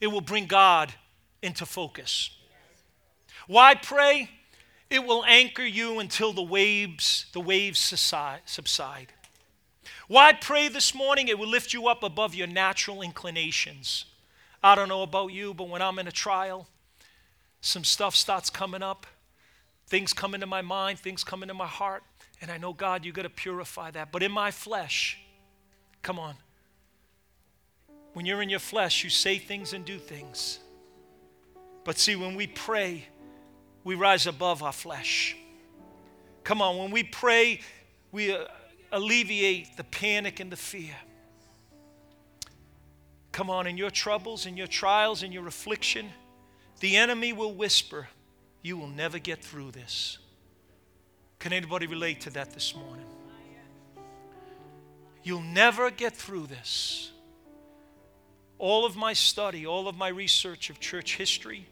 It 0.02 0.08
will 0.08 0.22
bring 0.22 0.48
God 0.48 0.94
into 1.42 1.66
focus. 1.66 2.32
Why 3.48 3.76
pray? 3.76 4.30
It 4.92 5.06
will 5.06 5.24
anchor 5.26 5.66
you 5.66 6.00
until 6.00 6.34
the 6.34 6.44
waves, 6.44 7.26
the 7.32 7.40
waves 7.40 7.80
subside. 7.80 9.14
Why 10.10 10.34
pray 10.34 10.68
this 10.68 10.94
morning? 10.94 11.30
It 11.30 11.40
will 11.40 11.48
lift 11.48 11.74
you 11.74 11.88
up 11.88 12.04
above 12.04 12.36
your 12.36 12.48
natural 12.48 13.02
inclinations. 13.02 14.04
I 14.62 14.76
don't 14.76 14.90
know 14.90 15.02
about 15.02 15.32
you, 15.32 15.54
but 15.54 15.70
when 15.70 15.82
I'm 15.82 15.98
in 15.98 16.08
a 16.08 16.12
trial, 16.12 16.68
some 17.62 17.86
stuff 17.86 18.18
starts 18.18 18.50
coming 18.50 18.84
up. 18.84 19.08
Things 19.88 20.12
come 20.12 20.36
into 20.36 20.46
my 20.46 20.62
mind, 20.62 21.00
things 21.00 21.24
come 21.24 21.42
into 21.42 21.54
my 21.54 21.68
heart, 21.68 22.04
and 22.42 22.52
I 22.52 22.58
know, 22.58 22.74
God, 22.74 23.06
you 23.06 23.14
got 23.14 23.22
to 23.22 23.30
purify 23.30 23.92
that. 23.92 24.12
But 24.12 24.24
in 24.24 24.32
my 24.32 24.52
flesh, 24.52 25.18
come 26.02 26.20
on. 26.20 26.36
When 28.12 28.26
you're 28.26 28.42
in 28.42 28.50
your 28.50 28.60
flesh, 28.60 29.06
you 29.06 29.10
say 29.10 29.38
things 29.38 29.72
and 29.72 29.86
do 29.86 29.98
things. 29.98 30.60
But 31.86 31.98
see, 31.98 32.18
when 32.18 32.36
we 32.36 32.48
pray, 32.48 33.06
we 33.84 33.96
rise 33.96 34.28
above 34.28 34.64
our 34.64 34.72
flesh. 34.72 35.36
Come 36.44 36.62
on, 36.62 36.78
when 36.78 36.92
we 36.92 37.04
pray, 37.04 37.62
we 38.12 38.34
uh, 38.34 38.46
alleviate 38.92 39.78
the 39.78 39.84
panic 39.84 40.40
and 40.40 40.52
the 40.52 40.58
fear. 40.58 40.96
Come 43.32 43.50
on, 43.50 43.68
in 43.68 43.78
your 43.78 43.90
troubles, 43.90 44.46
in 44.46 44.58
your 44.58 44.68
trials, 44.68 45.24
in 45.24 45.32
your 45.32 45.48
affliction, 45.48 46.10
the 46.80 46.98
enemy 46.98 47.32
will 47.32 47.54
whisper, 47.54 48.10
You 48.62 48.78
will 48.78 48.88
never 48.88 49.20
get 49.20 49.44
through 49.44 49.72
this. 49.72 50.18
Can 51.40 51.54
anybody 51.54 51.88
relate 51.88 52.22
to 52.22 52.30
that 52.32 52.52
this 52.52 52.76
morning? 52.76 53.06
You'll 55.24 55.42
never 55.42 55.92
get 55.92 56.16
through 56.16 56.48
this. 56.48 57.12
All 58.58 58.86
of 58.86 58.96
my 58.96 59.14
study, 59.14 59.66
all 59.66 59.88
of 59.88 59.96
my 59.96 60.10
research 60.10 60.70
of 60.70 60.80
church 60.80 61.16
history, 61.16 61.68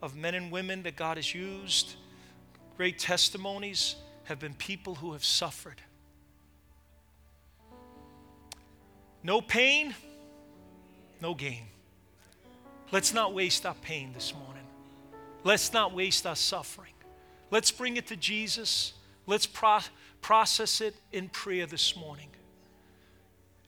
of 0.00 0.16
men 0.16 0.34
and 0.34 0.50
women 0.50 0.82
that 0.84 0.96
God 0.96 1.16
has 1.16 1.34
used, 1.34 1.94
great 2.76 2.98
testimonies, 2.98 3.96
have 4.24 4.38
been 4.38 4.54
people 4.54 4.94
who 4.94 5.12
have 5.12 5.24
suffered. 5.24 5.80
No 9.22 9.40
pain, 9.40 9.94
no 11.20 11.34
gain. 11.34 11.64
Let's 12.92 13.12
not 13.12 13.34
waste 13.34 13.66
our 13.66 13.74
pain 13.74 14.12
this 14.14 14.32
morning. 14.32 14.64
Let's 15.44 15.72
not 15.72 15.94
waste 15.94 16.26
our 16.26 16.36
suffering. 16.36 16.92
Let's 17.50 17.70
bring 17.70 17.96
it 17.96 18.06
to 18.08 18.16
Jesus. 18.16 18.92
Let's 19.26 19.46
pro- 19.46 19.80
process 20.20 20.80
it 20.80 20.94
in 21.12 21.28
prayer 21.28 21.66
this 21.66 21.96
morning. 21.96 22.28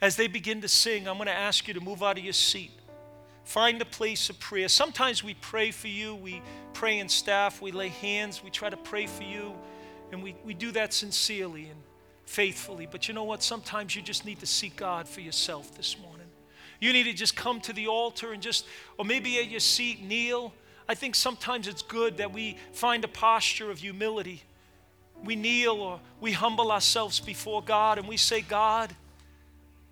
As 0.01 0.17
they 0.17 0.27
begin 0.27 0.61
to 0.63 0.69
sing, 0.69 1.07
I'm 1.09 1.17
going 1.17 1.27
to 1.27 1.33
ask 1.33 1.69
you 1.69 1.75
to 1.75 1.81
move 1.81 2.03
out 2.03 2.19
of 2.19 2.25
your 2.25 2.33
seat. 2.33 2.73
Find 3.45 3.81
a 3.83 3.85
place 3.85 4.31
of 4.31 4.39
prayer. 4.39 4.69
Sometimes 4.69 5.25
we 5.25 5.35
pray 5.35 5.71
for 5.71 5.89
you, 5.89 6.15
we 6.15 6.43
pray 6.73 6.99
in 6.99 7.09
staff, 7.09 7.61
we 7.61 7.73
lay 7.73 7.89
hands, 7.89 8.43
we 8.45 8.51
try 8.51 8.71
to 8.71 8.77
pray 8.77 9.07
for 9.07 9.23
you, 9.23 9.55
and 10.13 10.23
we, 10.23 10.37
we 10.45 10.55
do 10.55 10.71
that 10.73 10.93
sincerely 10.93 11.65
and 11.65 11.81
faithfully. 12.27 12.87
But 12.91 13.09
you 13.09 13.15
know 13.15 13.25
what? 13.25 13.43
Sometimes 13.43 13.97
you 13.97 14.03
just 14.03 14.25
need 14.25 14.41
to 14.41 14.47
seek 14.47 14.77
God 14.77 15.09
for 15.09 15.21
yourself 15.21 15.75
this 15.77 15.99
morning. 15.99 16.27
You 16.81 16.93
need 16.93 17.05
to 17.05 17.13
just 17.13 17.37
come 17.37 17.61
to 17.63 17.73
the 17.73 17.89
altar 17.89 18.33
and 18.33 18.43
just, 18.43 18.67
or 18.99 19.05
maybe 19.05 19.39
at 19.39 19.51
your 19.51 19.61
seat, 19.61 20.03
kneel. 20.03 20.53
I 20.89 20.95
think 20.95 21.15
sometimes 21.15 21.69
it's 21.69 21.83
good 21.83 22.19
that 22.19 22.33
we 22.33 22.57
find 22.73 23.05
a 23.05 23.09
posture 23.09 23.71
of 23.71 23.79
humility. 23.79 24.43
We 25.23 25.37
kneel 25.37 25.75
or 25.75 26.01
we 26.21 26.33
humble 26.33 26.73
ourselves 26.73 27.21
before 27.21 27.63
God 27.63 27.99
and 27.99 28.09
we 28.09 28.17
say, 28.17 28.41
God, 28.41 28.95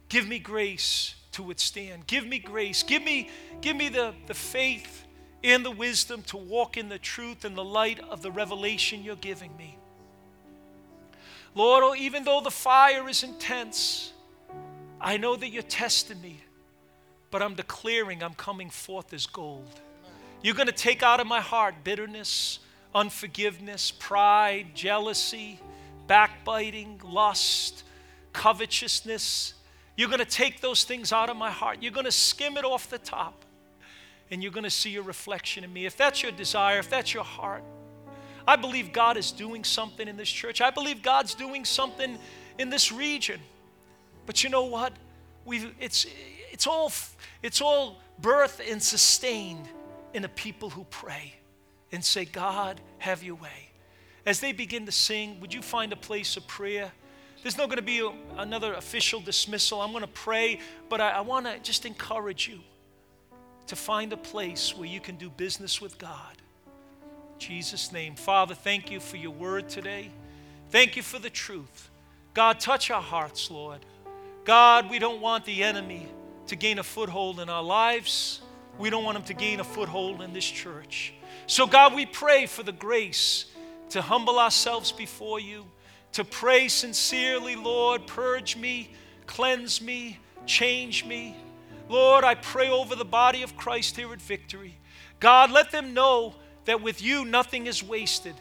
give 0.08 0.26
me 0.26 0.38
grace 0.38 1.14
to 1.38 1.42
withstand. 1.42 2.06
Give 2.06 2.26
me 2.26 2.38
grace. 2.38 2.82
Give 2.82 3.02
me, 3.02 3.30
give 3.60 3.76
me 3.76 3.88
the, 3.88 4.14
the 4.26 4.34
faith 4.34 5.06
and 5.42 5.64
the 5.64 5.70
wisdom 5.70 6.22
to 6.28 6.36
walk 6.36 6.76
in 6.76 6.88
the 6.88 6.98
truth 6.98 7.44
and 7.44 7.56
the 7.56 7.64
light 7.64 8.00
of 8.10 8.22
the 8.22 8.30
revelation 8.30 9.02
you're 9.02 9.16
giving 9.16 9.56
me. 9.56 9.78
Lord, 11.54 11.82
oh, 11.84 11.94
even 11.96 12.24
though 12.24 12.40
the 12.40 12.50
fire 12.50 13.08
is 13.08 13.24
intense, 13.24 14.12
I 15.00 15.16
know 15.16 15.34
that 15.34 15.48
you're 15.48 15.62
testing 15.62 16.20
me 16.20 16.42
but 17.30 17.42
I'm 17.42 17.54
declaring 17.54 18.22
I'm 18.22 18.34
coming 18.34 18.70
forth 18.70 19.12
as 19.12 19.26
gold. 19.26 19.80
You're 20.42 20.54
going 20.54 20.68
to 20.68 20.72
take 20.72 21.02
out 21.02 21.20
of 21.20 21.26
my 21.26 21.40
heart 21.40 21.74
bitterness, 21.84 22.60
unforgiveness, 22.94 23.90
pride, 23.90 24.68
jealousy, 24.74 25.60
backbiting, 26.06 27.00
lust, 27.04 27.82
covetousness. 28.32 29.54
You're 29.98 30.08
going 30.08 30.20
to 30.20 30.24
take 30.24 30.60
those 30.60 30.84
things 30.84 31.12
out 31.12 31.28
of 31.28 31.36
my 31.36 31.50
heart. 31.50 31.78
You're 31.80 31.90
going 31.90 32.04
to 32.06 32.12
skim 32.12 32.56
it 32.56 32.64
off 32.64 32.88
the 32.88 32.98
top, 32.98 33.44
and 34.30 34.40
you're 34.40 34.52
going 34.52 34.62
to 34.62 34.70
see 34.70 34.94
a 34.94 35.02
reflection 35.02 35.64
in 35.64 35.72
me. 35.72 35.86
If 35.86 35.96
that's 35.96 36.22
your 36.22 36.30
desire, 36.30 36.78
if 36.78 36.88
that's 36.88 37.12
your 37.12 37.24
heart, 37.24 37.64
I 38.46 38.54
believe 38.54 38.92
God 38.92 39.16
is 39.16 39.32
doing 39.32 39.64
something 39.64 40.06
in 40.06 40.16
this 40.16 40.30
church. 40.30 40.60
I 40.60 40.70
believe 40.70 41.02
God's 41.02 41.34
doing 41.34 41.64
something 41.64 42.16
in 42.60 42.70
this 42.70 42.92
region. 42.92 43.40
But 44.24 44.44
you 44.44 44.50
know 44.50 44.66
what? 44.66 44.92
We've, 45.44 45.74
it's, 45.80 46.06
it's 46.52 46.68
all, 46.68 46.92
it's 47.42 47.60
all 47.60 47.98
birthed 48.22 48.70
and 48.70 48.80
sustained 48.80 49.68
in 50.14 50.24
a 50.24 50.28
people 50.28 50.70
who 50.70 50.84
pray 50.90 51.34
and 51.90 52.04
say, 52.04 52.24
God, 52.24 52.80
have 52.98 53.24
your 53.24 53.34
way. 53.34 53.70
As 54.24 54.38
they 54.38 54.52
begin 54.52 54.86
to 54.86 54.92
sing, 54.92 55.40
would 55.40 55.52
you 55.52 55.60
find 55.60 55.92
a 55.92 55.96
place 55.96 56.36
of 56.36 56.46
prayer? 56.46 56.92
There's 57.42 57.56
not 57.56 57.66
going 57.68 57.76
to 57.76 57.82
be 57.82 58.08
another 58.36 58.74
official 58.74 59.20
dismissal. 59.20 59.80
I'm 59.80 59.92
going 59.92 60.02
to 60.02 60.08
pray, 60.08 60.60
but 60.88 61.00
I, 61.00 61.10
I 61.10 61.20
want 61.20 61.46
to 61.46 61.58
just 61.60 61.86
encourage 61.86 62.48
you 62.48 62.60
to 63.68 63.76
find 63.76 64.12
a 64.12 64.16
place 64.16 64.76
where 64.76 64.88
you 64.88 65.00
can 65.00 65.16
do 65.16 65.30
business 65.30 65.80
with 65.80 65.98
God. 65.98 66.36
In 67.34 67.38
Jesus' 67.38 67.92
name. 67.92 68.16
Father, 68.16 68.54
thank 68.54 68.90
you 68.90 68.98
for 68.98 69.16
your 69.16 69.30
word 69.30 69.68
today. 69.68 70.10
Thank 70.70 70.96
you 70.96 71.02
for 71.02 71.18
the 71.18 71.30
truth. 71.30 71.90
God, 72.34 72.60
touch 72.60 72.90
our 72.90 73.02
hearts, 73.02 73.50
Lord. 73.50 73.80
God, 74.44 74.90
we 74.90 74.98
don't 74.98 75.20
want 75.20 75.44
the 75.44 75.62
enemy 75.62 76.08
to 76.46 76.56
gain 76.56 76.78
a 76.78 76.82
foothold 76.82 77.40
in 77.40 77.48
our 77.48 77.62
lives. 77.62 78.40
We 78.78 78.90
don't 78.90 79.04
want 79.04 79.16
them 79.16 79.24
to 79.24 79.34
gain 79.34 79.60
a 79.60 79.64
foothold 79.64 80.22
in 80.22 80.32
this 80.32 80.44
church. 80.44 81.12
So, 81.46 81.66
God, 81.66 81.94
we 81.94 82.06
pray 82.06 82.46
for 82.46 82.62
the 82.62 82.72
grace 82.72 83.46
to 83.90 84.02
humble 84.02 84.38
ourselves 84.38 84.92
before 84.92 85.40
you, 85.40 85.66
to 86.12 86.24
pray 86.24 86.68
sincerely, 86.68 87.56
Lord, 87.56 88.06
purge 88.06 88.56
me, 88.56 88.90
cleanse 89.26 89.80
me, 89.80 90.18
change 90.46 91.04
me. 91.04 91.36
Lord, 91.88 92.24
I 92.24 92.34
pray 92.34 92.68
over 92.70 92.94
the 92.94 93.04
body 93.04 93.42
of 93.42 93.56
Christ 93.56 93.96
here 93.96 94.12
at 94.12 94.20
Victory. 94.20 94.76
God, 95.20 95.50
let 95.50 95.70
them 95.70 95.94
know 95.94 96.34
that 96.64 96.82
with 96.82 97.02
you 97.02 97.24
nothing 97.24 97.66
is 97.66 97.82
wasted. 97.82 98.34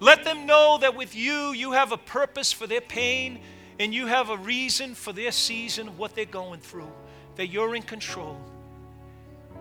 Let 0.00 0.24
them 0.24 0.46
know 0.46 0.78
that 0.80 0.96
with 0.96 1.14
you, 1.14 1.52
you 1.52 1.72
have 1.72 1.92
a 1.92 1.96
purpose 1.96 2.52
for 2.52 2.66
their 2.66 2.80
pain 2.80 3.40
and 3.78 3.92
you 3.92 4.06
have 4.06 4.30
a 4.30 4.36
reason 4.36 4.94
for 4.94 5.12
their 5.12 5.32
season 5.32 5.88
of 5.88 5.98
what 5.98 6.14
they're 6.14 6.24
going 6.24 6.60
through 6.60 6.90
that 7.36 7.48
you're 7.48 7.74
in 7.74 7.82
control. 7.82 8.38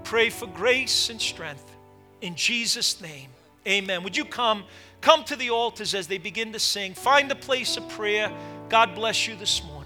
Pray 0.03 0.29
for 0.29 0.47
grace 0.47 1.09
and 1.09 1.19
strength. 1.19 1.75
In 2.21 2.35
Jesus' 2.35 3.01
name, 3.01 3.29
amen. 3.67 4.03
Would 4.03 4.15
you 4.15 4.25
come? 4.25 4.63
Come 5.03 5.25
to 5.25 5.35
the 5.35 5.49
altars 5.49 5.93
as 5.93 6.07
they 6.07 6.17
begin 6.17 6.53
to 6.53 6.59
sing. 6.59 6.93
Find 6.93 7.29
a 7.29 7.35
place 7.35 7.75
of 7.75 7.89
prayer. 7.89 8.31
God 8.69 8.95
bless 8.95 9.27
you 9.27 9.35
this 9.35 9.61
morning. 9.61 9.82